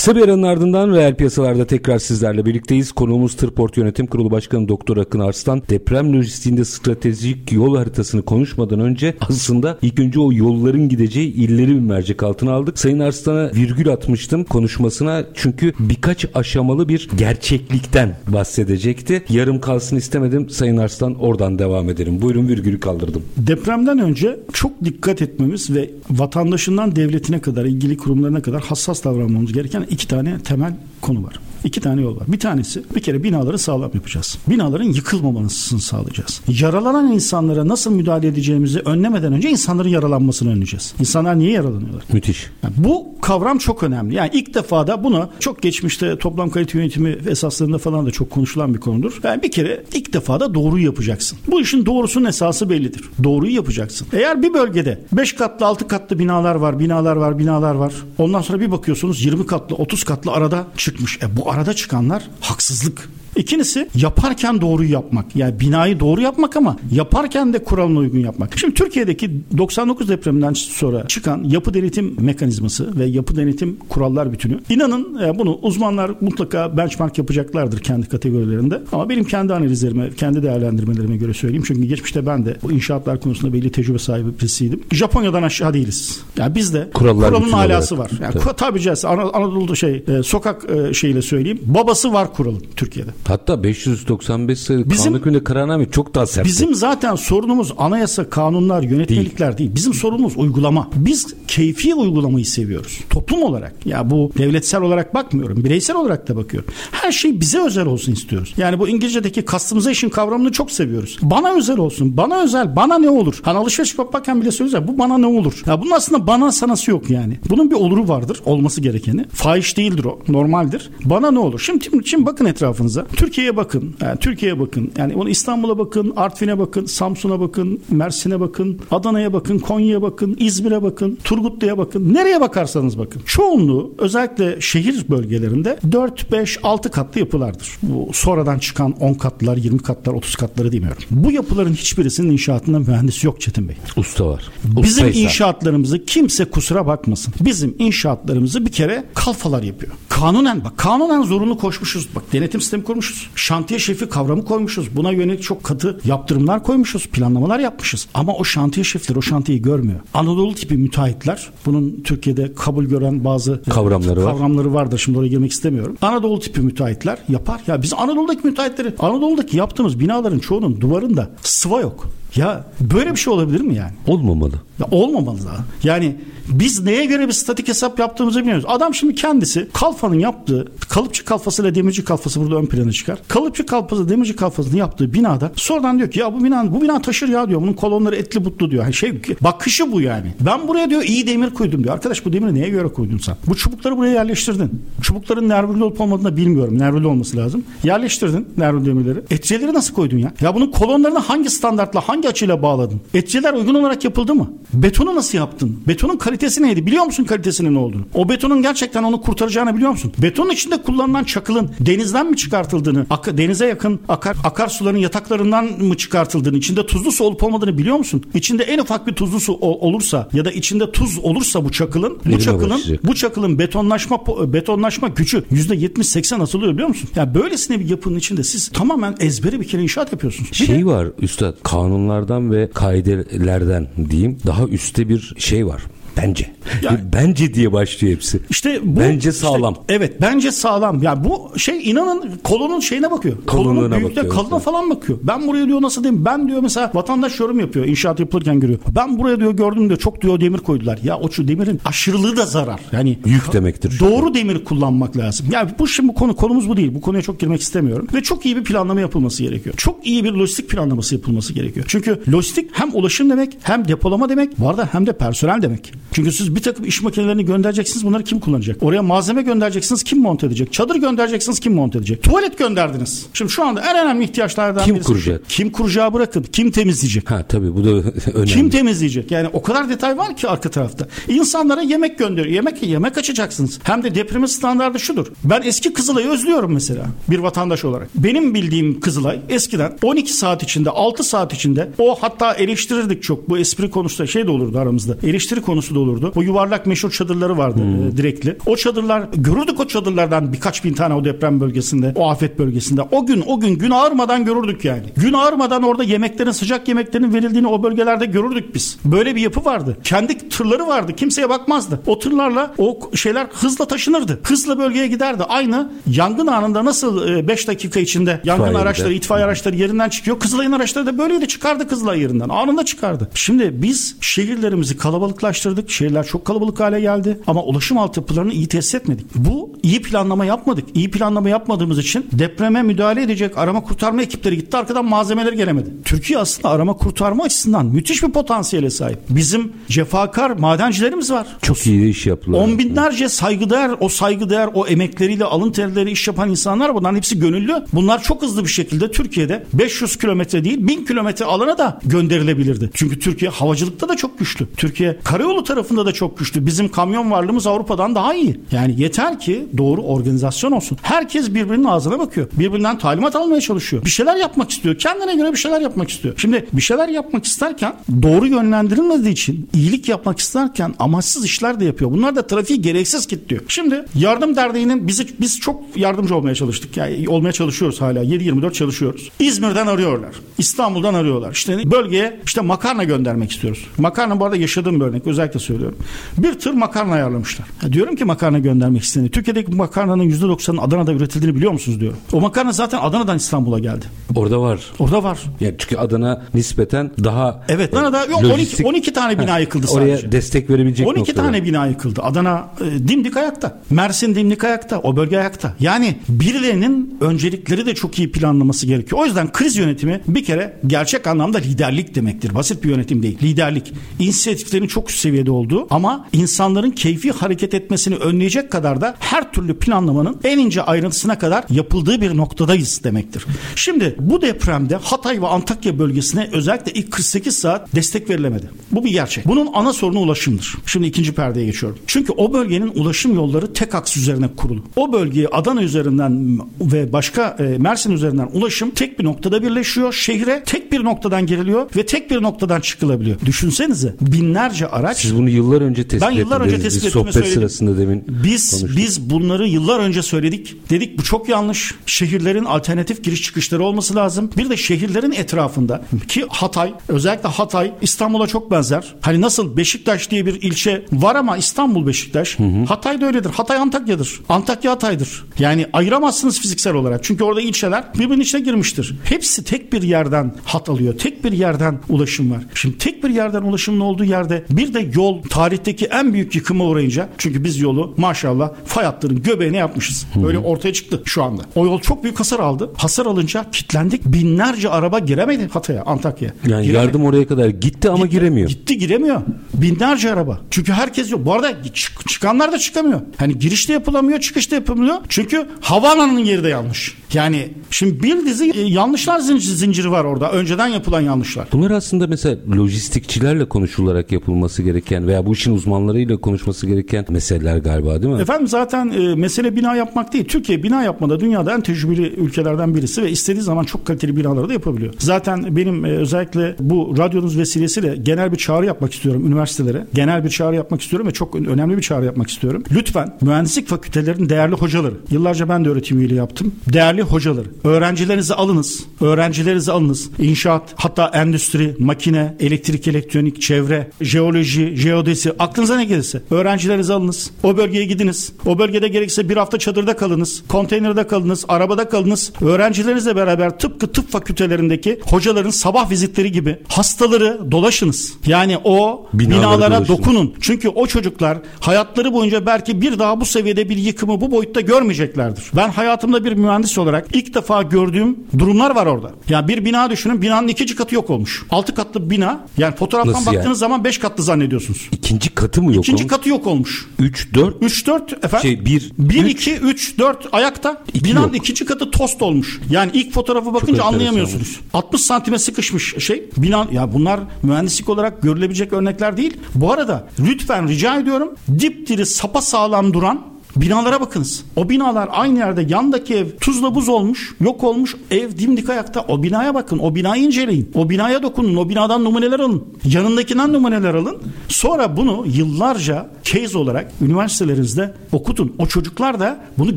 Kısa 0.00 0.16
bir 0.16 0.22
aranın 0.22 0.42
ardından 0.42 0.90
reel 0.90 1.14
piyasalarda 1.14 1.66
tekrar 1.66 1.98
sizlerle 1.98 2.46
birlikteyiz. 2.46 2.92
Konuğumuz 2.92 3.36
Tırport 3.36 3.76
Yönetim 3.76 4.06
Kurulu 4.06 4.30
Başkanı 4.30 4.68
Doktor 4.68 4.96
Akın 4.96 5.20
Arslan. 5.20 5.62
Deprem 5.70 6.12
lojistiğinde 6.12 6.64
stratejik 6.64 7.52
yol 7.52 7.76
haritasını 7.76 8.22
konuşmadan 8.22 8.80
önce 8.80 9.14
aslında 9.20 9.78
ilk 9.82 10.00
önce 10.00 10.20
o 10.20 10.32
yolların 10.32 10.88
gideceği 10.88 11.32
illeri 11.32 11.68
bir 11.68 11.80
mercek 11.80 12.22
altına 12.22 12.52
aldık. 12.52 12.78
Sayın 12.78 12.98
Arslan'a 12.98 13.50
virgül 13.54 13.88
atmıştım 13.92 14.44
konuşmasına 14.44 15.24
çünkü 15.34 15.72
birkaç 15.80 16.26
aşamalı 16.34 16.88
bir 16.88 17.08
gerçeklikten 17.16 18.16
bahsedecekti. 18.28 19.24
Yarım 19.28 19.60
kalsın 19.60 19.96
istemedim. 19.96 20.50
Sayın 20.50 20.76
Arslan 20.76 21.14
oradan 21.14 21.58
devam 21.58 21.90
edelim. 21.90 22.22
Buyurun 22.22 22.48
virgülü 22.48 22.80
kaldırdım. 22.80 23.22
Depremden 23.36 23.98
önce 23.98 24.40
çok 24.52 24.84
dikkat 24.84 25.22
etmemiz 25.22 25.74
ve 25.74 25.90
vatandaşından 26.10 26.96
devletine 26.96 27.40
kadar, 27.40 27.64
ilgili 27.64 27.96
kurumlarına 27.96 28.42
kadar 28.42 28.62
hassas 28.62 29.04
davranmamız 29.04 29.52
gereken 29.52 29.89
iki 29.90 30.08
tane 30.08 30.38
temel 30.38 30.72
konu 31.00 31.22
var. 31.24 31.40
İki 31.64 31.80
tane 31.80 32.00
yol 32.00 32.16
var. 32.16 32.24
Bir 32.28 32.38
tanesi 32.38 32.82
bir 32.94 33.00
kere 33.00 33.22
binaları 33.22 33.58
sağlam 33.58 33.90
yapacağız. 33.94 34.38
Binaların 34.48 34.84
yıkılmamasını 34.92 35.80
sağlayacağız. 35.80 36.40
Yaralanan 36.48 37.12
insanlara 37.12 37.68
nasıl 37.68 37.90
müdahale 37.90 38.26
edeceğimizi 38.26 38.80
önlemeden 38.80 39.32
önce 39.32 39.50
insanların 39.50 39.88
yaralanmasını 39.88 40.50
önleyeceğiz. 40.50 40.94
İnsanlar 41.00 41.38
niye 41.38 41.50
yaralanıyorlar? 41.50 42.02
Müthiş. 42.12 42.50
Yani 42.62 42.74
bu 42.76 43.06
kavram 43.20 43.58
çok 43.58 43.82
önemli. 43.82 44.14
Yani 44.14 44.30
ilk 44.32 44.54
defa 44.54 44.86
da 44.86 45.04
bunu 45.04 45.28
çok 45.40 45.62
geçmişte 45.62 46.18
toplam 46.18 46.50
kalite 46.50 46.78
yönetimi 46.78 47.18
esaslarında 47.28 47.78
falan 47.78 48.06
da 48.06 48.10
çok 48.10 48.30
konuşulan 48.30 48.74
bir 48.74 48.80
konudur. 48.80 49.20
Yani 49.22 49.42
bir 49.42 49.50
kere 49.50 49.84
ilk 49.94 50.12
defa 50.12 50.40
da 50.40 50.54
doğruyu 50.54 50.84
yapacaksın. 50.84 51.38
Bu 51.46 51.60
işin 51.60 51.86
doğrusunun 51.86 52.24
esası 52.24 52.70
bellidir. 52.70 53.02
Doğruyu 53.24 53.54
yapacaksın. 53.54 54.06
Eğer 54.12 54.42
bir 54.42 54.54
bölgede 54.54 55.00
5 55.12 55.32
katlı 55.32 55.66
6 55.66 55.88
katlı 55.88 56.18
binalar 56.18 56.54
var, 56.54 56.78
binalar 56.78 57.16
var, 57.16 57.38
binalar 57.38 57.74
var. 57.74 57.92
Ondan 58.18 58.40
sonra 58.40 58.60
bir 58.60 58.70
bakıyorsunuz 58.70 59.24
20 59.24 59.46
katlı 59.46 59.76
30 59.76 60.04
katlı 60.04 60.32
arada 60.32 60.66
çıkmış. 60.76 61.18
E 61.22 61.36
bu 61.36 61.49
arada 61.50 61.74
çıkanlar 61.74 62.30
haksızlık. 62.40 63.08
İkincisi 63.36 63.88
yaparken 63.94 64.60
doğruyu 64.60 64.90
yapmak. 64.92 65.36
Yani 65.36 65.60
binayı 65.60 66.00
doğru 66.00 66.20
yapmak 66.20 66.56
ama 66.56 66.76
yaparken 66.92 67.52
de 67.52 67.64
kuralına 67.64 67.98
uygun 67.98 68.18
yapmak. 68.18 68.58
Şimdi 68.58 68.74
Türkiye'deki 68.74 69.30
99 69.58 70.08
depreminden 70.08 70.52
sonra 70.52 71.08
çıkan 71.08 71.44
yapı 71.44 71.74
denetim 71.74 72.16
mekanizması 72.20 72.98
ve 72.98 73.04
yapı 73.06 73.36
denetim 73.36 73.76
kurallar 73.88 74.32
bütünü. 74.32 74.58
İnanın 74.70 75.18
e, 75.22 75.38
bunu 75.38 75.58
uzmanlar 75.62 76.10
mutlaka 76.20 76.76
benchmark 76.76 77.18
yapacaklardır 77.18 77.78
kendi 77.80 78.06
kategorilerinde. 78.08 78.82
Ama 78.92 79.08
benim 79.08 79.24
kendi 79.24 79.54
analizlerime, 79.54 80.10
kendi 80.16 80.42
değerlendirmelerime 80.42 81.16
göre 81.16 81.34
söyleyeyim. 81.34 81.64
Çünkü 81.66 81.82
geçmişte 81.84 82.26
ben 82.26 82.46
de 82.46 82.56
bu 82.62 82.72
inşaatlar 82.72 83.20
konusunda 83.20 83.52
belli 83.52 83.72
tecrübe 83.72 83.98
sahibi 83.98 84.38
birisiydim. 84.38 84.80
Japonya'dan 84.92 85.42
aşağı 85.42 85.74
değiliz. 85.74 86.20
Yani 86.38 86.54
bizde 86.54 86.88
Kurallar 86.94 87.28
kuralın 87.34 87.52
alası 87.52 87.94
olarak. 87.94 88.12
var. 88.12 88.18
Yani 88.22 88.34
Tabii. 88.44 88.56
tabii, 88.56 88.80
caizse 88.80 89.08
Ana- 89.08 89.30
Anadolu'da 89.32 89.74
şey 89.74 90.04
e, 90.08 90.22
sokak 90.22 90.66
e, 90.70 90.94
şeyiyle 90.94 91.22
söyleyeyim. 91.22 91.58
Babası 91.66 92.12
var 92.12 92.32
kuralın 92.34 92.62
Türkiye'de. 92.76 93.10
Hatta 93.24 93.62
595 93.62 94.58
sayılı 94.58 94.90
Bizim- 94.90 95.04
kanun 95.04 95.18
hükmünde 95.18 95.44
kararname 95.44 95.90
çok 95.90 96.14
daha 96.14 96.26
sert. 96.26 96.46
Bizim 96.46 96.74
zaten 96.74 97.14
sorunumuz 97.14 97.72
anayasa, 97.78 98.30
kanunlar, 98.30 98.82
yönetmelikler 98.82 99.58
değil. 99.58 99.70
Bizim 99.74 99.94
sorunumuz 99.94 100.36
uygulama. 100.36 100.90
Biz 100.96 101.26
keyfi 101.48 101.94
uygulamayı 101.94 102.46
seviyoruz. 102.46 103.00
Toplum 103.10 103.42
olarak. 103.42 103.86
Ya 103.86 104.10
bu 104.10 104.32
devletsel 104.38 104.82
olarak 104.82 105.14
bakmıyorum. 105.14 105.64
Bireysel 105.64 105.96
olarak 105.96 106.28
da 106.28 106.36
bakıyorum. 106.36 106.70
Her 106.92 107.12
şey 107.12 107.40
bize 107.40 107.60
özel 107.60 107.86
olsun 107.86 108.12
istiyoruz. 108.12 108.54
Yani 108.56 108.78
bu 108.78 108.88
İngilizce'deki 108.88 109.44
customization 109.44 110.10
kavramını 110.10 110.52
çok 110.52 110.70
seviyoruz. 110.70 111.18
Bana 111.22 111.52
özel 111.52 111.78
olsun. 111.78 112.16
Bana 112.16 112.42
özel. 112.42 112.76
Bana 112.76 112.98
ne 112.98 113.10
olur? 113.10 113.40
Hani 113.42 113.58
alışveriş 113.58 113.98
yaparken 113.98 114.40
bile 114.40 114.50
söylüyoruz 114.50 114.82
ya 114.82 114.88
bu 114.88 114.98
bana 114.98 115.18
ne 115.18 115.26
olur? 115.26 115.62
Ya 115.66 115.80
bunun 115.82 115.90
aslında 115.90 116.26
bana 116.26 116.52
sanası 116.52 116.90
yok 116.90 117.10
yani. 117.10 117.38
Bunun 117.50 117.70
bir 117.70 117.76
oluru 117.76 118.08
vardır. 118.08 118.40
Olması 118.44 118.80
gerekeni. 118.80 119.24
Fahiş 119.32 119.76
değildir 119.76 120.04
o. 120.04 120.18
Normaldir. 120.28 120.90
Bana 121.04 121.30
ne 121.30 121.38
olur? 121.38 121.58
Şimdi, 121.60 122.08
şimdi 122.08 122.26
bakın 122.26 122.44
etrafınıza. 122.44 123.06
Türkiye'ye 123.16 123.56
bakın. 123.56 123.94
Yani 124.00 124.18
Türkiye'ye 124.18 124.60
bakın. 124.60 124.92
Yani 124.98 125.14
onu 125.14 125.28
İstanbul'a 125.28 125.78
bakın, 125.78 126.12
Artvin'e 126.16 126.58
bakın, 126.58 126.84
Samsun'a 126.86 127.40
bakın, 127.40 127.80
Mersin'e 127.90 128.40
bakın, 128.40 128.80
Adana'ya 128.90 129.32
bakın, 129.32 129.58
Konya'ya 129.58 130.02
bakın, 130.02 130.36
İzmir'e 130.40 130.82
bakın, 130.82 131.18
Turgutlu'ya 131.24 131.78
bakın. 131.78 132.14
Nereye 132.14 132.40
bakarsanız 132.40 132.98
bakın. 132.98 133.22
Çoğunluğu 133.26 133.94
özellikle 133.98 134.60
şehir 134.60 135.04
bölgelerinde 135.10 135.78
4, 135.92 136.32
5, 136.32 136.58
6 136.62 136.90
katlı 136.90 137.20
yapılardır. 137.20 137.78
Bu 137.82 138.10
sonradan 138.12 138.58
çıkan 138.58 138.92
10 138.92 139.14
katlılar, 139.14 139.56
20 139.56 139.78
katlar, 139.78 140.12
30 140.12 140.36
katları 140.36 140.72
demiyorum. 140.72 141.02
Bu 141.10 141.32
yapıların 141.32 141.72
hiçbirisinin 141.72 142.30
inşaatında 142.32 142.78
mühendis 142.78 143.24
yok 143.24 143.40
Çetin 143.40 143.68
Bey. 143.68 143.76
Usta 143.96 144.26
var. 144.26 144.44
Bizim 144.64 145.06
Ustaysa. 145.06 145.20
inşaatlarımızı 145.20 146.04
kimse 146.04 146.44
kusura 146.44 146.86
bakmasın. 146.86 147.34
Bizim 147.40 147.74
inşaatlarımızı 147.78 148.66
bir 148.66 148.72
kere 148.72 149.04
kalfalar 149.14 149.62
yapıyor. 149.62 149.92
Kanunen 150.08 150.64
bak 150.64 150.78
kanunen 150.78 151.22
zorunlu 151.22 151.58
koşmuşuz. 151.58 152.08
Bak 152.14 152.22
denetim 152.32 152.60
sistemi 152.60 152.84
kurmuşuz. 153.00 153.30
Şantiye 153.34 153.80
şefi 153.80 154.08
kavramı 154.08 154.44
koymuşuz. 154.44 154.96
Buna 154.96 155.10
yönelik 155.12 155.42
çok 155.42 155.64
katı 155.64 156.00
yaptırımlar 156.04 156.62
koymuşuz. 156.62 157.06
Planlamalar 157.06 157.58
yapmışız. 157.58 158.06
Ama 158.14 158.34
o 158.34 158.44
şantiye 158.44 158.84
şefleri 158.84 159.18
o 159.18 159.22
şantiyeyi 159.22 159.62
görmüyor. 159.62 160.00
Anadolu 160.14 160.54
tipi 160.54 160.76
müteahhitler 160.76 161.50
bunun 161.66 162.00
Türkiye'de 162.04 162.54
kabul 162.54 162.84
gören 162.84 163.24
bazı 163.24 163.62
e, 163.66 163.70
Kavramları 163.70 164.24
var. 164.24 164.32
kavramları 164.32 164.74
vardır. 164.74 164.98
Şimdi 164.98 165.18
oraya 165.18 165.28
girmek 165.28 165.52
istemiyorum. 165.52 165.96
Anadolu 166.02 166.40
tipi 166.40 166.60
müteahhitler 166.60 167.18
yapar. 167.28 167.60
Ya 167.66 167.82
biz 167.82 167.92
Anadolu'daki 167.94 168.46
müteahhitleri 168.46 168.94
Anadolu'daki 168.98 169.56
yaptığımız 169.56 170.00
binaların 170.00 170.38
çoğunun 170.38 170.80
duvarında 170.80 171.30
sıva 171.42 171.80
yok. 171.80 172.08
Ya 172.36 172.64
böyle 172.80 173.10
bir 173.10 173.16
şey 173.16 173.32
olabilir 173.32 173.60
mi 173.60 173.74
yani? 173.74 173.92
Olmamalı. 174.06 174.54
Ya 174.78 174.86
olmamalı 174.90 175.38
da. 175.38 175.56
Yani 175.84 176.16
biz 176.48 176.82
neye 176.84 177.04
göre 177.04 177.28
bir 177.28 177.32
statik 177.32 177.68
hesap 177.68 177.98
yaptığımızı 177.98 178.38
bilmiyoruz. 178.38 178.64
Adam 178.68 178.94
şimdi 178.94 179.14
kendisi 179.14 179.68
kalfanın 179.72 180.18
yaptığı 180.18 180.72
kalıpçı 180.88 181.24
kalfasıyla 181.24 181.74
demirci 181.74 182.04
kalfası 182.04 182.40
burada 182.40 182.56
ön 182.56 182.66
plana 182.66 182.89
çıkar. 182.92 183.18
Kalıpçı 183.28 183.66
kalfası 183.66 184.08
demirci 184.08 184.36
kalfasını 184.36 184.78
yaptığı 184.78 185.12
binada 185.14 185.52
sonradan 185.56 185.98
diyor 185.98 186.10
ki 186.10 186.20
ya 186.20 186.34
bu 186.34 186.44
bina 186.44 186.72
bu 186.72 186.82
bina 186.82 187.02
taşır 187.02 187.28
ya 187.28 187.48
diyor. 187.48 187.62
Bunun 187.62 187.72
kolonları 187.72 188.16
etli 188.16 188.44
butlu 188.44 188.70
diyor. 188.70 188.82
Hani 188.82 188.94
şey 188.94 189.12
bakışı 189.40 189.92
bu 189.92 190.00
yani. 190.00 190.34
Ben 190.40 190.68
buraya 190.68 190.90
diyor 190.90 191.02
iyi 191.02 191.26
demir 191.26 191.50
koydum 191.50 191.84
diyor. 191.84 191.94
Arkadaş 191.94 192.24
bu 192.24 192.32
demiri 192.32 192.54
neye 192.54 192.68
göre 192.68 192.88
koydun 192.88 193.18
sen? 193.18 193.36
Bu 193.46 193.54
çubukları 193.54 193.96
buraya 193.96 194.14
yerleştirdin. 194.14 194.82
Çubukların 195.02 195.48
nervürlü 195.48 195.84
olup 195.84 196.00
olmadığını 196.00 196.36
bilmiyorum. 196.36 196.78
Nervürlü 196.78 197.06
olması 197.06 197.36
lazım. 197.36 197.64
Yerleştirdin 197.84 198.48
nervürlü 198.58 198.86
demirleri. 198.86 199.18
Etçeleri 199.30 199.74
nasıl 199.74 199.94
koydun 199.94 200.18
ya? 200.18 200.32
Ya 200.40 200.54
bunun 200.54 200.70
kolonlarını 200.70 201.18
hangi 201.18 201.50
standartla 201.50 202.00
hangi 202.00 202.28
açıyla 202.28 202.62
bağladın? 202.62 203.00
Etçeler 203.14 203.54
uygun 203.54 203.74
olarak 203.74 204.04
yapıldı 204.04 204.34
mı? 204.34 204.50
Betonu 204.74 205.14
nasıl 205.14 205.38
yaptın? 205.38 205.80
Betonun 205.88 206.16
kalitesi 206.16 206.62
neydi? 206.62 206.86
Biliyor 206.86 207.04
musun 207.04 207.24
kalitesinin 207.24 207.74
ne 207.74 207.78
olduğunu? 207.78 208.02
O 208.14 208.28
betonun 208.28 208.62
gerçekten 208.62 209.02
onu 209.02 209.20
kurtaracağını 209.20 209.76
biliyor 209.76 209.90
musun? 209.90 210.12
Betonun 210.18 210.50
içinde 210.50 210.82
kullanılan 210.82 211.24
çakılın 211.24 211.70
denizden 211.80 212.30
mi 212.30 212.36
çıkartıldığını, 212.84 213.38
denize 213.38 213.66
yakın 213.66 214.00
akar, 214.08 214.36
akarsuların 214.44 214.98
yataklarından 214.98 215.64
mı 215.64 215.96
çıkartıldığını, 215.96 216.56
içinde 216.56 216.86
tuzlu 216.86 217.12
su 217.12 217.24
olup 217.24 217.42
olmadığını 217.42 217.78
biliyor 217.78 217.96
musun? 217.96 218.22
İçinde 218.34 218.62
en 218.62 218.78
ufak 218.78 219.06
bir 219.06 219.12
tuzlu 219.12 219.40
su 219.40 219.52
ol- 219.52 219.78
olursa 219.80 220.28
ya 220.32 220.44
da 220.44 220.50
içinde 220.52 220.92
tuz 220.92 221.18
olursa 221.18 221.64
bu 221.64 221.72
çakılın, 221.72 222.18
bu 222.24 222.28
Erime 222.28 222.40
çakılın, 222.40 222.70
başlayacak. 222.70 223.06
bu 223.06 223.14
çakılın 223.14 223.58
betonlaşma 223.58 224.18
betonlaşma 224.52 225.08
gücü 225.08 225.44
%70-80 225.52 226.42
atılıyor 226.42 226.72
biliyor 226.72 226.88
musun? 226.88 227.10
Ya 227.16 227.34
böylesine 227.34 227.80
bir 227.80 227.88
yapının 227.90 228.16
içinde 228.18 228.44
siz 228.44 228.68
tamamen 228.68 229.14
ezbere 229.20 229.60
bir 229.60 229.68
kere 229.68 229.82
inşaat 229.82 230.12
yapıyorsunuz. 230.12 230.50
Bir 230.52 230.58
de- 230.58 230.64
Şey 230.66 230.86
var 230.86 231.08
üstad 231.22 231.54
kanunlardan 231.62 232.52
ve 232.52 232.70
kaidelerden 232.74 233.88
diyeyim 234.10 234.38
daha 234.46 234.64
üstte 234.66 235.08
bir 235.08 235.34
şey 235.38 235.66
var. 235.66 235.82
Bence. 236.16 236.50
Yani- 236.82 236.98
bence 237.12 237.54
diye 237.54 237.72
başlıyor 237.72 238.14
hepsi. 238.14 238.40
İşte 238.50 238.80
bu 238.84 239.00
Bence 239.00 239.30
işte- 239.30 239.32
sağlam. 239.32 239.76
evet 239.88 240.20
bence 240.20 240.52
sağlam. 240.52 241.02
Yani 241.02 241.24
bu 241.24 241.58
şey 241.58 241.90
inanın 241.90 242.30
kolonun 242.44 242.80
şeyine 242.80 243.10
bakıyor. 243.10 243.36
Kolonluğuna 243.46 243.74
Kolonun 243.74 243.90
büyüklüğüne 243.90 244.16
bakıyor 244.16 244.34
kalına 244.34 244.54
mesela. 244.56 244.72
falan 244.72 244.90
bakıyor. 244.90 245.18
Ben 245.22 245.46
buraya 245.48 245.66
diyor 245.66 245.82
nasıl 245.82 246.04
diyeyim? 246.04 246.24
Ben 246.24 246.48
diyor 246.48 246.60
mesela 246.62 246.90
vatandaş 246.94 247.40
yorum 247.40 247.60
yapıyor. 247.60 247.86
İnşaat 247.86 248.20
yapılırken 248.20 248.60
görüyor. 248.60 248.78
Ben 248.94 249.18
buraya 249.18 249.40
diyor 249.40 249.52
gördüm 249.52 249.88
diyor 249.88 249.98
çok 249.98 250.22
diyor 250.22 250.40
demir 250.40 250.58
koydular. 250.58 250.98
Ya 251.04 251.18
o 251.18 251.30
şu 251.30 251.48
demirin 251.48 251.80
aşırılığı 251.84 252.36
da 252.36 252.46
zarar. 252.46 252.80
Yani 252.92 253.18
Yük 253.26 253.52
demektir. 253.52 254.00
Doğru 254.00 254.34
demir 254.34 254.64
kullanmak 254.64 255.16
lazım. 255.16 255.46
Yani 255.52 255.70
bu 255.78 255.88
şimdi 255.88 256.14
konu 256.14 256.36
konumuz 256.36 256.68
bu 256.68 256.76
değil. 256.76 256.94
Bu 256.94 257.00
konuya 257.00 257.22
çok 257.22 257.40
girmek 257.40 257.60
istemiyorum. 257.60 258.06
Ve 258.14 258.22
çok 258.22 258.46
iyi 258.46 258.56
bir 258.56 258.64
planlama 258.64 259.00
yapılması 259.00 259.42
gerekiyor. 259.42 259.74
Çok 259.78 260.06
iyi 260.06 260.24
bir 260.24 260.32
lojistik 260.32 260.70
planlaması 260.70 261.14
yapılması 261.14 261.52
gerekiyor. 261.52 261.86
Çünkü 261.88 262.22
lojistik 262.32 262.70
hem 262.72 262.90
ulaşım 262.94 263.30
demek 263.30 263.58
hem 263.62 263.88
depolama 263.88 264.28
demek 264.28 264.58
bu 264.58 264.68
arada 264.68 264.88
hem 264.92 265.06
de 265.06 265.12
personel 265.12 265.62
demek. 265.62 265.92
Çünkü 266.12 266.32
siz 266.32 266.54
bir 266.56 266.62
takım 266.62 266.84
iş 266.84 267.02
makinelerini 267.02 267.44
göndereceksiniz 267.44 268.06
bunları 268.06 268.24
kim 268.24 268.40
kullanacak? 268.40 268.82
Oraya 268.82 269.02
malzeme 269.02 269.42
göndereceksiniz 269.42 270.02
kim 270.02 270.20
monte 270.20 270.46
edecek? 270.46 270.72
Çadır 270.72 270.96
göndereceksiniz 270.96 271.60
kim 271.60 271.74
monte 271.74 271.98
edecek? 271.98 272.22
Tuvalet 272.22 272.58
gönderdiniz. 272.58 273.26
Şimdi 273.34 273.50
şu 273.52 273.64
anda 273.64 273.80
en 273.80 274.04
önemli 274.06 274.24
ihtiyaçlardan 274.24 274.84
Kim 274.84 274.94
birisi. 274.94 275.06
kuracak? 275.06 275.42
Kim 275.48 275.70
kuracağı 275.72 276.12
bırakın. 276.12 276.42
Kim 276.52 276.70
temizleyecek? 276.70 277.30
Ha 277.30 277.42
tabii 277.48 277.74
bu 277.74 277.84
da 277.84 277.90
önemli. 278.34 278.46
Kim 278.50 278.70
temizleyecek? 278.70 279.30
Yani 279.30 279.48
o 279.52 279.62
kadar 279.62 279.88
detay 279.88 280.18
var 280.18 280.36
ki 280.36 280.48
arka 280.48 280.70
tarafta. 280.70 281.08
İnsanlara 281.28 281.82
yemek 281.82 282.18
gönderiyor. 282.18 282.54
Yemek 282.54 282.82
yemek 282.82 283.18
açacaksınız. 283.18 283.78
Hem 283.82 284.02
de 284.02 284.14
depremin 284.14 284.46
standardı 284.46 284.98
şudur. 285.00 285.26
Ben 285.44 285.62
eski 285.64 285.92
Kızılay'ı 285.92 286.28
özlüyorum 286.28 286.72
mesela 286.72 287.06
bir 287.30 287.38
vatandaş 287.38 287.84
olarak. 287.84 288.08
Benim 288.14 288.54
bildiğim 288.54 289.00
Kızılay 289.00 289.40
eskiden 289.48 289.98
12 290.02 290.32
saat 290.32 290.62
içinde 290.62 290.90
6 290.90 291.24
saat 291.24 291.54
içinde 291.54 291.90
o 291.98 292.16
hatta 292.20 292.52
eleştirirdik 292.54 293.22
çok. 293.22 293.48
Bu 293.50 293.58
espri 293.58 293.90
konusunda 293.90 294.26
şey 294.26 294.46
de 294.46 294.50
olurdu 294.50 294.78
aramızda. 294.78 295.16
Eleştiri 295.26 295.60
konusu 295.62 295.94
da 295.94 295.99
olurdu. 296.00 296.32
O 296.36 296.42
yuvarlak 296.42 296.86
meşhur 296.86 297.10
çadırları 297.10 297.58
vardı 297.58 297.80
e, 297.80 298.16
direkli. 298.16 298.56
O 298.66 298.76
çadırlar 298.76 299.22
görürdük 299.34 299.80
o 299.80 299.86
çadırlardan 299.86 300.52
birkaç 300.52 300.84
bin 300.84 300.94
tane 300.94 301.14
o 301.14 301.24
deprem 301.24 301.60
bölgesinde, 301.60 302.12
o 302.16 302.30
afet 302.30 302.58
bölgesinde. 302.58 303.02
O 303.02 303.26
gün 303.26 303.44
o 303.46 303.60
gün 303.60 303.74
gün 303.78 303.90
ağarmadan 303.90 304.44
görürdük 304.44 304.84
yani. 304.84 305.02
Gün 305.16 305.32
ağarmadan 305.32 305.82
orada 305.82 306.04
yemeklerin 306.04 306.50
sıcak 306.50 306.88
yemeklerin 306.88 307.34
verildiğini 307.34 307.66
o 307.66 307.82
bölgelerde 307.82 308.26
görürdük 308.26 308.74
biz. 308.74 308.98
Böyle 309.04 309.36
bir 309.36 309.40
yapı 309.40 309.64
vardı. 309.64 309.96
Kendi 310.04 310.48
tırları 310.48 310.86
vardı. 310.86 311.12
Kimseye 311.16 311.48
bakmazdı. 311.48 312.00
O 312.06 312.18
tırlarla 312.18 312.74
o 312.78 313.10
şeyler 313.14 313.46
hızla 313.52 313.84
taşınırdı. 313.84 314.40
Hızla 314.42 314.78
bölgeye 314.78 315.06
giderdi. 315.06 315.44
Aynı 315.44 315.90
yangın 316.06 316.46
anında 316.46 316.84
nasıl 316.84 317.26
5 317.48 317.68
dakika 317.68 318.00
içinde 318.00 318.40
yangın 318.44 318.64
İtfaiye 318.64 318.78
araçları, 318.78 319.12
itfaiye 319.12 319.44
araçları 319.44 319.76
yerinden 319.76 320.08
çıkıyor. 320.08 320.38
Kızılay'ın 320.38 320.72
araçları 320.72 321.06
da 321.06 321.18
böyleydi. 321.18 321.48
Çıkardı 321.48 321.88
Kızılay 321.88 322.20
yerinden. 322.20 322.48
Anında 322.48 322.84
çıkardı. 322.84 323.28
Şimdi 323.34 323.82
biz 323.82 324.16
şehirlerimizi 324.20 324.96
kalabalıklaştırdık. 324.96 325.89
Şehirler 325.90 326.26
çok 326.26 326.44
kalabalık 326.44 326.80
hale 326.80 327.00
geldi. 327.00 327.40
Ama 327.46 327.64
ulaşım 327.64 327.98
altyapılarını 327.98 328.52
iyi 328.52 328.66
tesis 328.66 328.94
etmedik. 328.94 329.26
Bu 329.34 329.72
iyi 329.82 330.02
planlama 330.02 330.44
yapmadık. 330.44 330.84
İyi 330.94 331.10
planlama 331.10 331.48
yapmadığımız 331.48 331.98
için 331.98 332.26
depreme 332.32 332.82
müdahale 332.82 333.22
edecek 333.22 333.58
arama 333.58 333.82
kurtarma 333.82 334.22
ekipleri 334.22 334.56
gitti. 334.56 334.76
Arkadan 334.76 335.04
malzemeler 335.04 335.52
gelemedi. 335.52 335.90
Türkiye 336.04 336.38
aslında 336.38 336.68
arama 336.68 336.92
kurtarma 336.92 337.44
açısından 337.44 337.86
müthiş 337.86 338.22
bir 338.22 338.30
potansiyele 338.30 338.90
sahip. 338.90 339.18
Bizim 339.30 339.72
cefakar 339.88 340.50
madencilerimiz 340.50 341.30
var. 341.30 341.46
Çok 341.62 341.86
iyi 341.86 342.10
iş 342.10 342.26
yaptılar. 342.26 342.58
On 342.58 342.78
binlerce 342.78 343.28
saygıdeğer, 343.28 343.90
o 344.00 344.08
saygıdeğer, 344.08 344.68
o 344.74 344.86
emekleriyle, 344.86 345.44
alın 345.44 345.72
terileri 345.72 346.10
iş 346.10 346.28
yapan 346.28 346.50
insanlar 346.50 346.94
bunların 346.94 347.16
hepsi 347.16 347.38
gönüllü. 347.38 347.84
Bunlar 347.92 348.22
çok 348.22 348.42
hızlı 348.42 348.64
bir 348.64 348.70
şekilde 348.70 349.10
Türkiye'de 349.10 349.66
500 349.72 350.16
kilometre 350.16 350.64
değil 350.64 350.86
1000 350.88 351.04
kilometre 351.04 351.44
alana 351.44 351.78
da 351.78 352.00
gönderilebilirdi. 352.04 352.90
Çünkü 352.94 353.18
Türkiye 353.18 353.50
havacılıkta 353.50 354.08
da 354.08 354.16
çok 354.16 354.38
güçlü. 354.38 354.66
Türkiye 354.76 355.18
karayolu 355.24 355.64
tarafında 355.80 356.06
da 356.06 356.12
çok 356.12 356.38
güçlü. 356.38 356.66
Bizim 356.66 356.88
kamyon 356.88 357.30
varlığımız 357.30 357.66
Avrupa'dan 357.66 358.14
daha 358.14 358.34
iyi. 358.34 358.60
Yani 358.72 359.00
yeter 359.00 359.40
ki 359.40 359.66
doğru 359.78 360.02
organizasyon 360.02 360.72
olsun. 360.72 360.98
Herkes 361.02 361.54
birbirinin 361.54 361.84
ağzına 361.84 362.18
bakıyor. 362.18 362.46
Birbirinden 362.52 362.98
talimat 362.98 363.36
almaya 363.36 363.60
çalışıyor. 363.60 364.04
Bir 364.04 364.10
şeyler 364.10 364.36
yapmak 364.36 364.70
istiyor. 364.70 364.98
Kendine 364.98 365.34
göre 365.34 365.52
bir 365.52 365.56
şeyler 365.56 365.80
yapmak 365.80 366.10
istiyor. 366.10 366.34
Şimdi 366.36 366.66
bir 366.72 366.80
şeyler 366.80 367.08
yapmak 367.08 367.44
isterken 367.44 367.94
doğru 368.22 368.46
yönlendirilmediği 368.46 369.32
için 369.32 369.68
iyilik 369.74 370.08
yapmak 370.08 370.38
isterken 370.38 370.94
amaçsız 370.98 371.44
işler 371.44 371.80
de 371.80 371.84
yapıyor. 371.84 372.12
Bunlar 372.12 372.36
da 372.36 372.46
trafiği 372.46 372.82
gereksiz 372.82 373.26
kilitliyor. 373.26 373.62
Şimdi 373.68 374.04
yardım 374.14 374.56
derneğinin 374.56 375.06
bizi 375.06 375.26
biz 375.40 375.60
çok 375.60 375.82
yardımcı 375.96 376.36
olmaya 376.36 376.54
çalıştık. 376.54 376.96
Yani 376.96 377.28
olmaya 377.28 377.52
çalışıyoruz 377.52 378.00
hala. 378.00 378.24
7-24 378.24 378.72
çalışıyoruz. 378.72 379.30
İzmir'den 379.38 379.86
arıyorlar. 379.86 380.34
İstanbul'dan 380.58 381.14
arıyorlar. 381.14 381.52
İşte 381.52 381.90
bölgeye 381.90 382.40
işte 382.46 382.60
makarna 382.60 383.04
göndermek 383.04 383.50
istiyoruz. 383.50 383.86
Makarna 383.98 384.40
bu 384.40 384.44
arada 384.44 384.56
yaşadığım 384.56 385.00
bir 385.00 385.04
örnek. 385.04 385.26
Özellikle 385.26 385.60
söylüyorum. 385.70 385.98
Bir 386.38 386.54
tır 386.54 386.72
makarna 386.74 387.12
ayarlamışlar. 387.14 387.66
Ya 387.82 387.92
diyorum 387.92 388.16
ki 388.16 388.24
makarna 388.24 388.58
göndermek 388.58 389.02
istediğini. 389.02 389.30
Türkiye'deki 389.30 389.72
makarnanın 389.72 390.30
%90'ın 390.30 390.76
Adana'da 390.76 391.12
üretildiğini 391.12 391.56
biliyor 391.56 391.72
musunuz 391.72 392.00
diyorum. 392.00 392.18
O 392.32 392.40
makarna 392.40 392.72
zaten 392.72 392.98
Adana'dan 393.02 393.36
İstanbul'a 393.36 393.78
geldi. 393.78 394.04
Orada 394.34 394.60
var. 394.60 394.80
Orada 394.98 395.22
var. 395.22 395.38
Yani 395.60 395.74
çünkü 395.78 395.96
Adana 395.96 396.42
nispeten 396.54 397.10
daha 397.24 397.62
Evet. 397.68 397.94
Adana'da 397.94 398.24
yok, 398.24 398.44
12, 398.54 398.84
12 398.84 399.12
tane 399.12 399.38
bina 399.38 399.58
yıkıldı 399.58 399.86
Oraya 399.90 400.16
sadece. 400.16 400.32
destek 400.32 400.70
verebilecek 400.70 401.06
12 401.08 401.20
noktada. 401.20 401.42
tane 401.42 401.64
bina 401.64 401.86
yıkıldı. 401.86 402.22
Adana 402.22 402.68
e, 402.80 403.08
dimdik 403.08 403.36
ayakta. 403.36 403.78
Mersin 403.90 404.34
dimdik 404.34 404.64
ayakta. 404.64 404.98
O 405.00 405.16
bölge 405.16 405.38
ayakta. 405.38 405.74
Yani 405.80 406.16
birilerinin 406.28 407.18
öncelikleri 407.20 407.86
de 407.86 407.94
çok 407.94 408.18
iyi 408.18 408.32
planlaması 408.32 408.86
gerekiyor. 408.86 409.20
O 409.22 409.26
yüzden 409.26 409.52
kriz 409.52 409.76
yönetimi 409.76 410.20
bir 410.28 410.44
kere 410.44 410.76
gerçek 410.86 411.26
anlamda 411.26 411.58
liderlik 411.58 412.14
demektir. 412.14 412.54
Basit 412.54 412.84
bir 412.84 412.88
yönetim 412.88 413.22
değil. 413.22 413.38
Liderlik. 413.42 413.92
İnisiyatiflerin 414.18 414.86
çok 414.86 415.10
üst 415.10 415.18
seviyede 415.18 415.49
olduğu 415.52 415.86
ama 415.90 416.28
insanların 416.32 416.90
keyfi 416.90 417.32
hareket 417.32 417.74
etmesini 417.74 418.14
önleyecek 418.16 418.70
kadar 418.70 419.00
da 419.00 419.14
her 419.18 419.52
türlü 419.52 419.78
planlamanın 419.78 420.36
en 420.44 420.58
ince 420.58 420.82
ayrıntısına 420.82 421.38
kadar 421.38 421.64
yapıldığı 421.70 422.20
bir 422.20 422.36
noktadayız 422.36 423.04
demektir. 423.04 423.46
Şimdi 423.74 424.16
bu 424.18 424.42
depremde 424.42 424.96
Hatay 424.96 425.42
ve 425.42 425.46
Antakya 425.46 425.98
bölgesine 425.98 426.48
özellikle 426.52 426.92
ilk 426.92 427.12
48 427.12 427.58
saat 427.58 427.94
destek 427.94 428.30
verilemedi. 428.30 428.70
Bu 428.92 429.04
bir 429.04 429.10
gerçek. 429.10 429.46
Bunun 429.46 429.68
ana 429.74 429.92
sorunu 429.92 430.18
ulaşımdır. 430.18 430.74
Şimdi 430.86 431.06
ikinci 431.06 431.32
perdeye 431.32 431.66
geçiyorum. 431.66 431.98
Çünkü 432.06 432.32
o 432.32 432.52
bölgenin 432.52 432.92
ulaşım 432.94 433.34
yolları 433.34 433.72
tek 433.72 433.94
aks 433.94 434.16
üzerine 434.16 434.48
kurulu. 434.56 434.82
O 434.96 435.12
bölgeye 435.12 435.48
Adana 435.48 435.82
üzerinden 435.82 436.60
ve 436.80 437.12
başka 437.12 437.56
e, 437.58 437.78
Mersin 437.78 438.12
üzerinden 438.12 438.48
ulaşım 438.52 438.90
tek 438.90 439.18
bir 439.18 439.24
noktada 439.24 439.62
birleşiyor. 439.62 440.12
Şehre 440.12 440.62
tek 440.66 440.92
bir 440.92 441.04
noktadan 441.04 441.46
giriliyor 441.46 441.90
ve 441.96 442.06
tek 442.06 442.30
bir 442.30 442.42
noktadan 442.42 442.80
çıkılabiliyor. 442.80 443.36
Düşünsenize 443.46 444.14
binlerce 444.20 444.86
araç 444.86 445.16
Siz 445.16 445.32
bunu 445.40 445.48
yıllar 445.50 445.80
önce 445.80 446.02
tespit 446.08 446.28
Ben 446.28 446.30
yıllar 446.34 446.60
önce 446.60 446.80
tespit 446.80 446.96
ettiğimi 446.96 447.12
sohbet 447.12 447.32
söyledim. 447.34 447.54
sırasında 447.54 447.98
demin 447.98 448.24
Biz 448.28 448.70
konuştuk. 448.70 448.96
biz 448.96 449.30
bunları 449.30 449.68
yıllar 449.68 450.00
önce 450.00 450.22
söyledik. 450.22 450.90
Dedik 450.90 451.18
bu 451.18 451.22
çok 451.22 451.48
yanlış. 451.48 451.94
Şehirlerin 452.06 452.64
alternatif 452.64 453.24
giriş 453.24 453.42
çıkışları 453.42 453.84
olması 453.84 454.16
lazım. 454.16 454.50
Bir 454.56 454.70
de 454.70 454.76
şehirlerin 454.76 455.32
etrafında 455.32 456.02
ki 456.28 456.44
Hatay 456.48 456.92
özellikle 457.08 457.48
Hatay 457.48 457.92
İstanbul'a 458.02 458.46
çok 458.46 458.70
benzer. 458.70 459.14
Hani 459.20 459.40
nasıl 459.40 459.76
Beşiktaş 459.76 460.30
diye 460.30 460.46
bir 460.46 460.62
ilçe 460.62 461.04
var 461.12 461.34
ama 461.34 461.56
İstanbul 461.56 462.06
Beşiktaş. 462.06 462.58
Hatay 462.88 463.20
da 463.20 463.26
öyledir. 463.26 463.50
Hatay 463.50 463.76
Antakya'dır. 463.76 464.40
Antakya 464.48 464.92
Hatay'dır. 464.92 465.44
Yani 465.58 465.86
ayıramazsınız 465.92 466.60
fiziksel 466.60 466.94
olarak. 466.94 467.24
Çünkü 467.24 467.44
orada 467.44 467.60
ilçeler 467.60 468.04
birbirinin 468.14 468.40
içine 468.42 468.60
girmiştir. 468.60 469.14
Hepsi 469.24 469.64
tek 469.64 469.92
bir 469.92 470.02
yerden 470.02 470.54
hat 470.64 470.88
alıyor. 470.88 471.18
Tek 471.18 471.44
bir 471.44 471.52
yerden 471.52 472.00
ulaşım 472.08 472.50
var. 472.50 472.62
Şimdi 472.74 472.98
tek 472.98 473.24
bir 473.24 473.30
yerden 473.30 473.62
ulaşımın 473.62 474.00
olduğu 474.00 474.24
yerde 474.24 474.64
bir 474.70 474.94
de 474.94 475.10
yol 475.14 475.29
tarihteki 475.50 476.06
en 476.06 476.32
büyük 476.32 476.54
yıkıma 476.54 476.84
uğrayınca 476.84 477.28
çünkü 477.38 477.64
biz 477.64 477.80
yolu 477.80 478.14
maşallah 478.16 478.70
fay 478.84 479.04
hattının 479.04 479.42
göbeğine 479.42 479.76
yapmışız. 479.76 480.26
Öyle 480.46 480.58
ortaya 480.58 480.92
çıktı 480.92 481.22
şu 481.24 481.42
anda. 481.42 481.62
O 481.74 481.86
yol 481.86 482.00
çok 482.00 482.22
büyük 482.22 482.40
hasar 482.40 482.60
aldı. 482.60 482.90
Hasar 482.96 483.26
alınca 483.26 483.66
kilitlendik. 483.72 484.24
Binlerce 484.24 484.88
araba 484.88 485.18
giremedi 485.18 485.68
Hatay'a, 485.68 486.02
Antakya'ya. 486.02 486.54
yani 486.68 486.86
Giremedi. 486.86 487.06
yardım 487.06 487.24
oraya 487.24 487.46
kadar 487.46 487.68
gitti 487.68 488.10
ama 488.10 488.26
giremiyor. 488.26 488.68
Gitti 488.68 488.98
giremiyor. 488.98 489.40
Binlerce 489.74 490.32
araba. 490.32 490.60
Çünkü 490.70 490.92
herkes 490.92 491.30
yok. 491.30 491.46
Bu 491.46 491.52
arada 491.52 491.82
çık- 491.94 492.28
çıkanlar 492.28 492.72
da 492.72 492.78
çıkamıyor. 492.78 493.20
Hani 493.36 493.58
girişte 493.58 493.92
yapılamıyor, 493.92 494.40
çıkışta 494.40 494.74
yapılmıyor. 494.76 495.16
Çünkü 495.28 495.66
havaalanının 495.80 496.44
yeri 496.44 496.64
de 496.64 496.68
yanlış. 496.68 497.14
Yani 497.32 497.68
şimdi 497.90 498.22
bir 498.22 498.46
dizi 498.46 498.70
e, 498.74 498.80
yanlışlar 498.80 499.38
zinciri, 499.38 499.74
zinciri 499.76 500.10
var 500.10 500.24
orada. 500.24 500.52
Önceden 500.52 500.86
yapılan 500.88 501.20
yanlışlar. 501.20 501.68
Bunlar 501.72 501.90
aslında 501.90 502.26
mesela 502.26 502.56
lojistikçilerle 502.76 503.68
konuşularak 503.68 504.32
yapılması 504.32 504.82
gereken 504.82 505.19
veya 505.26 505.46
bu 505.46 505.52
işin 505.52 505.74
uzmanlarıyla 505.74 506.36
konuşması 506.36 506.86
gereken 506.86 507.24
meseleler 507.28 507.78
galiba 507.78 508.22
değil 508.22 508.34
mi? 508.34 508.40
Efendim 508.40 508.68
zaten 508.68 509.10
e, 509.10 509.34
mesele 509.34 509.76
bina 509.76 509.96
yapmak 509.96 510.32
değil. 510.32 510.44
Türkiye 510.44 510.82
bina 510.82 511.02
yapmada 511.02 511.40
dünyada 511.40 511.74
en 511.74 511.80
tecrübeli 511.80 512.34
ülkelerden 512.34 512.94
birisi 512.94 513.22
ve 513.22 513.30
istediği 513.30 513.62
zaman 513.62 513.84
çok 513.84 514.06
kaliteli 514.06 514.36
binaları 514.36 514.68
da 514.68 514.72
yapabiliyor. 514.72 515.14
Zaten 515.18 515.76
benim 515.76 516.04
e, 516.04 516.08
özellikle 516.08 516.76
bu 516.80 517.14
radyonuz 517.18 517.58
vesilesiyle 517.58 518.16
genel 518.16 518.52
bir 518.52 518.56
çağrı 518.56 518.86
yapmak 518.86 519.14
istiyorum 519.14 519.46
üniversitelere. 519.46 520.06
Genel 520.14 520.44
bir 520.44 520.50
çağrı 520.50 520.76
yapmak 520.76 521.00
istiyorum 521.00 521.28
ve 521.28 521.32
çok 521.32 521.54
önemli 521.54 521.96
bir 521.96 522.02
çağrı 522.02 522.24
yapmak 522.24 522.50
istiyorum. 522.50 522.82
Lütfen 522.92 523.36
mühendislik 523.40 523.88
fakültelerinin 523.88 524.48
değerli 524.48 524.74
hocaları, 524.74 525.14
yıllarca 525.30 525.68
ben 525.68 525.84
de 525.84 525.88
öğretim 525.88 526.18
üyeliği 526.18 526.38
yaptım. 526.38 526.72
Değerli 526.92 527.22
hocaları, 527.22 527.66
öğrencilerinizi 527.84 528.54
alınız. 528.54 529.04
Öğrencilerinizi 529.20 529.92
alınız. 529.92 530.30
İnşaat, 530.38 530.82
hatta 530.96 531.30
endüstri, 531.34 531.94
makine, 531.98 532.56
elektrik, 532.60 533.08
elektronik, 533.08 533.62
çevre, 533.62 534.10
jeoloji, 534.20 534.96
jeodesi, 535.10 535.52
aklınıza 535.58 535.96
ne 535.96 536.04
gelirse 536.04 536.42
öğrencilerinizi 536.50 537.12
alınız. 537.12 537.50
O 537.62 537.76
bölgeye 537.76 538.04
gidiniz. 538.04 538.52
O 538.66 538.78
bölgede 538.78 539.08
gerekirse 539.08 539.48
bir 539.48 539.56
hafta 539.56 539.78
çadırda 539.78 540.16
kalınız. 540.16 540.62
Konteynerde 540.68 541.26
kalınız. 541.26 541.64
Arabada 541.68 542.08
kalınız. 542.08 542.52
Öğrencilerinizle 542.60 543.36
beraber 543.36 543.78
tıpkı 543.78 544.12
tıp 544.12 544.30
fakültelerindeki 544.30 545.20
hocaların 545.30 545.70
sabah 545.70 546.10
vizitleri 546.10 546.52
gibi 546.52 546.78
hastaları 546.88 547.60
dolaşınız. 547.70 548.32
Yani 548.46 548.78
o 548.84 549.26
Binaları 549.34 549.60
binalara 549.60 549.96
dolaşın. 549.98 550.14
dokunun. 550.16 550.54
Çünkü 550.60 550.88
o 550.88 551.06
çocuklar 551.06 551.58
hayatları 551.80 552.32
boyunca 552.32 552.66
belki 552.66 553.00
bir 553.02 553.18
daha 553.18 553.40
bu 553.40 553.44
seviyede 553.44 553.88
bir 553.88 553.96
yıkımı 553.96 554.40
bu 554.40 554.50
boyutta 554.50 554.80
görmeyeceklerdir. 554.80 555.64
Ben 555.76 555.88
hayatımda 555.90 556.44
bir 556.44 556.52
mühendis 556.52 556.98
olarak 556.98 557.26
ilk 557.32 557.54
defa 557.54 557.82
gördüğüm 557.82 558.36
durumlar 558.58 558.94
var 558.96 559.06
orada. 559.06 559.30
Yani 559.48 559.68
bir 559.68 559.84
bina 559.84 560.10
düşünün 560.10 560.42
binanın 560.42 560.68
ikinci 560.68 560.96
katı 560.96 561.14
yok 561.14 561.30
olmuş. 561.30 561.62
Altı 561.70 561.94
katlı 561.94 562.30
bina 562.30 562.60
yani 562.78 562.94
fotoğraftan 562.96 563.32
Nasıl 563.32 563.46
baktığınız 563.46 563.66
yani? 563.66 563.76
zaman 563.76 564.04
beş 564.04 564.18
katlı 564.18 564.42
zannediyorsunuz. 564.44 564.99
İkinci 565.12 565.50
katı 565.54 565.82
mı 565.82 565.94
yok 565.94 566.04
İkinci 566.04 566.22
onun? 566.22 566.28
katı 566.28 566.48
yok 566.48 566.66
olmuş. 566.66 567.06
3 567.18 567.54
4 567.54 567.76
3 567.80 568.06
4 568.06 568.32
efendim. 568.44 568.62
Şey, 568.62 568.84
bir, 568.84 569.12
1 569.18 569.44
üç. 569.44 569.52
2 569.68 569.74
3 569.74 570.18
4 570.18 570.48
ayakta. 570.52 571.02
İki 571.14 571.24
Binanın 571.24 571.46
yok. 571.46 571.56
ikinci 571.56 571.84
katı 571.84 572.10
tost 572.10 572.42
olmuş. 572.42 572.80
Yani 572.90 573.10
ilk 573.14 573.32
fotoğrafı 573.32 573.74
bakınca 573.74 574.02
anlayamıyorsunuz. 574.04 574.80
60 574.94 575.20
santime 575.20 575.58
sıkışmış 575.58 576.24
şey. 576.24 576.44
Bina 576.56 576.86
ya 576.92 577.12
bunlar 577.12 577.40
mühendislik 577.62 578.08
olarak 578.08 578.42
görülebilecek 578.42 578.92
örnekler 578.92 579.36
değil. 579.36 579.56
Bu 579.74 579.92
arada 579.92 580.28
lütfen 580.38 580.88
rica 580.88 581.16
ediyorum 581.20 581.54
dipdiri 581.78 582.26
sapa 582.26 582.62
sağlam 582.62 583.12
duran 583.12 583.46
Binalara 583.76 584.20
bakınız. 584.20 584.64
O 584.76 584.88
binalar 584.88 585.28
aynı 585.32 585.58
yerde 585.58 585.86
yandaki 585.88 586.34
ev 586.34 586.46
tuzla 586.60 586.94
buz 586.94 587.08
olmuş, 587.08 587.54
yok 587.60 587.84
olmuş. 587.84 588.16
Ev 588.30 588.58
dimdik 588.58 588.90
ayakta. 588.90 589.24
O 589.28 589.42
binaya 589.42 589.74
bakın. 589.74 589.98
O 589.98 590.14
binayı 590.14 590.42
inceleyin. 590.42 590.90
O 590.94 591.10
binaya 591.10 591.42
dokunun. 591.42 591.76
O 591.76 591.88
binadan 591.88 592.24
numuneler 592.24 592.60
alın. 592.60 592.84
Yanındakinden 593.04 593.72
numuneler 593.72 594.14
alın. 594.14 594.42
Sonra 594.68 595.16
bunu 595.16 595.44
yıllarca 595.46 596.30
case 596.44 596.78
olarak 596.78 597.12
üniversitelerinizde 597.20 598.14
okutun. 598.32 598.74
O 598.78 598.86
çocuklar 598.86 599.40
da 599.40 599.60
bunu 599.78 599.96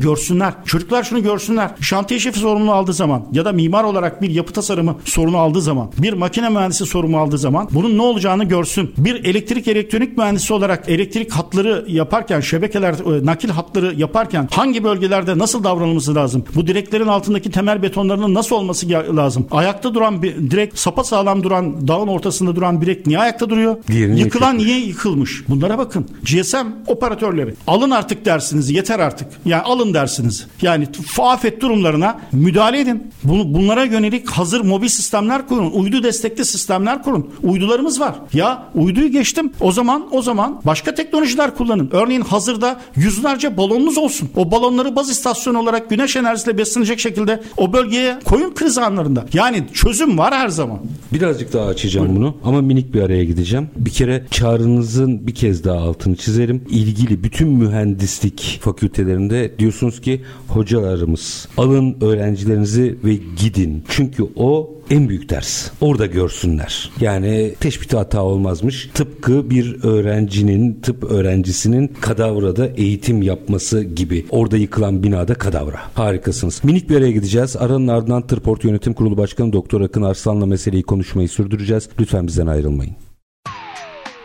görsünler. 0.00 0.54
Çocuklar 0.64 1.02
şunu 1.02 1.22
görsünler. 1.22 1.70
Şantiye 1.80 2.20
şefi 2.20 2.38
sorumluluğu 2.38 2.72
aldığı 2.72 2.92
zaman 2.92 3.26
ya 3.32 3.44
da 3.44 3.52
mimar 3.52 3.84
olarak 3.84 4.22
bir 4.22 4.30
yapı 4.30 4.52
tasarımı 4.52 4.96
sorunu 5.04 5.38
aldığı 5.38 5.60
zaman, 5.60 5.90
bir 5.98 6.12
makine 6.12 6.48
mühendisi 6.48 6.86
sorumlu 6.86 7.18
aldığı 7.18 7.38
zaman 7.38 7.68
bunun 7.70 7.98
ne 7.98 8.02
olacağını 8.02 8.44
görsün. 8.44 8.94
Bir 8.98 9.24
elektrik 9.24 9.68
elektronik 9.68 10.18
mühendisi 10.18 10.52
olarak 10.52 10.88
elektrik 10.88 11.32
hatları 11.32 11.84
yaparken 11.88 12.40
şebekeler, 12.40 12.92
e, 12.92 13.26
nakil 13.26 13.48
hatları 13.48 13.63
hatları 13.64 13.94
yaparken 13.96 14.48
hangi 14.52 14.84
bölgelerde 14.84 15.38
nasıl 15.38 15.64
davranılması 15.64 16.14
lazım? 16.14 16.44
Bu 16.54 16.66
direklerin 16.66 17.06
altındaki 17.06 17.50
temel 17.50 17.82
betonlarının 17.82 18.34
nasıl 18.34 18.56
olması 18.56 18.88
lazım? 18.90 19.46
Ayakta 19.50 19.94
duran 19.94 20.22
bir 20.22 20.50
direk 20.50 20.78
sapa 20.78 21.04
sağlam 21.04 21.42
duran 21.42 21.88
dağın 21.88 22.08
ortasında 22.08 22.56
duran 22.56 22.80
direk 22.82 23.06
niye 23.06 23.18
ayakta 23.18 23.50
duruyor? 23.50 23.76
Diğerini 23.88 24.20
Yıkılan 24.20 24.52
yıkılmış. 24.52 24.66
niye 24.66 24.86
yıkılmış? 24.86 25.48
Bunlara 25.48 25.78
bakın. 25.78 26.06
GSM 26.22 26.66
operatörleri 26.86 27.54
alın 27.66 27.90
artık 27.90 28.24
dersiniz 28.24 28.70
yeter 28.70 28.98
artık. 28.98 29.28
Yani 29.44 29.62
alın 29.62 29.94
dersiniz. 29.94 30.46
Yani 30.62 30.88
afet 31.18 31.60
durumlarına 31.60 32.20
müdahale 32.32 32.80
edin. 32.80 33.10
Bunu, 33.24 33.54
bunlara 33.54 33.84
yönelik 33.84 34.30
hazır 34.30 34.60
mobil 34.60 34.88
sistemler 34.88 35.48
kurun. 35.48 35.70
Uydu 35.70 36.02
destekli 36.02 36.44
sistemler 36.44 37.02
kurun. 37.02 37.30
Uydularımız 37.42 38.00
var. 38.00 38.14
Ya 38.32 38.64
uyduyu 38.74 39.08
geçtim. 39.10 39.52
O 39.60 39.72
zaman 39.72 40.06
o 40.10 40.22
zaman 40.22 40.60
başka 40.66 40.94
teknolojiler 40.94 41.54
kullanın. 41.56 41.88
Örneğin 41.92 42.20
hazırda 42.20 42.80
yüzlerce 42.96 43.53
balonunuz 43.56 43.98
olsun. 43.98 44.28
O 44.36 44.50
balonları 44.50 44.96
baz 44.96 45.10
istasyonu 45.10 45.58
olarak 45.58 45.90
güneş 45.90 46.16
enerjisiyle 46.16 46.58
beslenecek 46.58 47.00
şekilde 47.00 47.42
o 47.56 47.72
bölgeye 47.72 48.18
koyun 48.24 48.54
kriz 48.54 48.78
anlarında. 48.78 49.24
Yani 49.32 49.64
çözüm 49.72 50.18
var 50.18 50.34
her 50.34 50.48
zaman. 50.48 50.78
Birazcık 51.12 51.52
daha 51.52 51.66
açacağım 51.66 52.16
bunu 52.16 52.36
ama 52.44 52.62
minik 52.62 52.94
bir 52.94 53.02
araya 53.02 53.24
gideceğim. 53.24 53.68
Bir 53.76 53.90
kere 53.90 54.24
çağrınızın 54.30 55.26
bir 55.26 55.34
kez 55.34 55.64
daha 55.64 55.78
altını 55.78 56.16
çizerim. 56.16 56.64
İlgili 56.70 57.24
bütün 57.24 57.48
mühendislik 57.48 58.58
fakültelerinde 58.62 59.58
diyorsunuz 59.58 60.00
ki 60.00 60.22
hocalarımız 60.48 61.48
alın 61.56 61.96
öğrencilerinizi 62.00 62.98
ve 63.04 63.14
gidin. 63.14 63.84
Çünkü 63.88 64.22
o 64.36 64.73
en 64.90 65.08
büyük 65.08 65.30
ders. 65.30 65.70
Orada 65.80 66.06
görsünler. 66.06 66.90
Yani 67.00 67.54
teşbih 67.60 67.98
hata 67.98 68.22
olmazmış. 68.22 68.90
Tıpkı 68.94 69.50
bir 69.50 69.84
öğrencinin, 69.84 70.80
tıp 70.82 71.04
öğrencisinin 71.04 71.88
kadavrada 72.00 72.66
eğitim 72.66 73.22
yapması 73.22 73.82
gibi. 73.82 74.26
Orada 74.30 74.56
yıkılan 74.56 75.02
binada 75.02 75.34
kadavra. 75.34 75.80
Harikasınız. 75.94 76.64
Minik 76.64 76.90
bir 76.90 76.96
araya 76.96 77.12
gideceğiz. 77.12 77.56
Aranın 77.56 77.88
ardından 77.88 78.26
Tırport 78.26 78.64
Yönetim 78.64 78.94
Kurulu 78.94 79.16
Başkanı 79.16 79.52
Doktor 79.52 79.80
Akın 79.80 80.02
Arslan'la 80.02 80.46
meseleyi 80.46 80.82
konuşmayı 80.82 81.28
sürdüreceğiz. 81.28 81.88
Lütfen 82.00 82.26
bizden 82.26 82.46
ayrılmayın. 82.46 82.94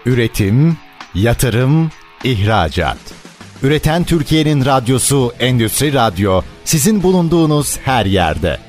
Üretim, 0.05 0.77
yatırım, 1.15 1.89
ihracat. 2.23 2.97
Üreten 3.63 4.03
Türkiye'nin 4.03 4.65
radyosu 4.65 5.31
Endüstri 5.39 5.93
Radyo 5.93 6.41
sizin 6.65 7.03
bulunduğunuz 7.03 7.77
her 7.77 8.05
yerde. 8.05 8.68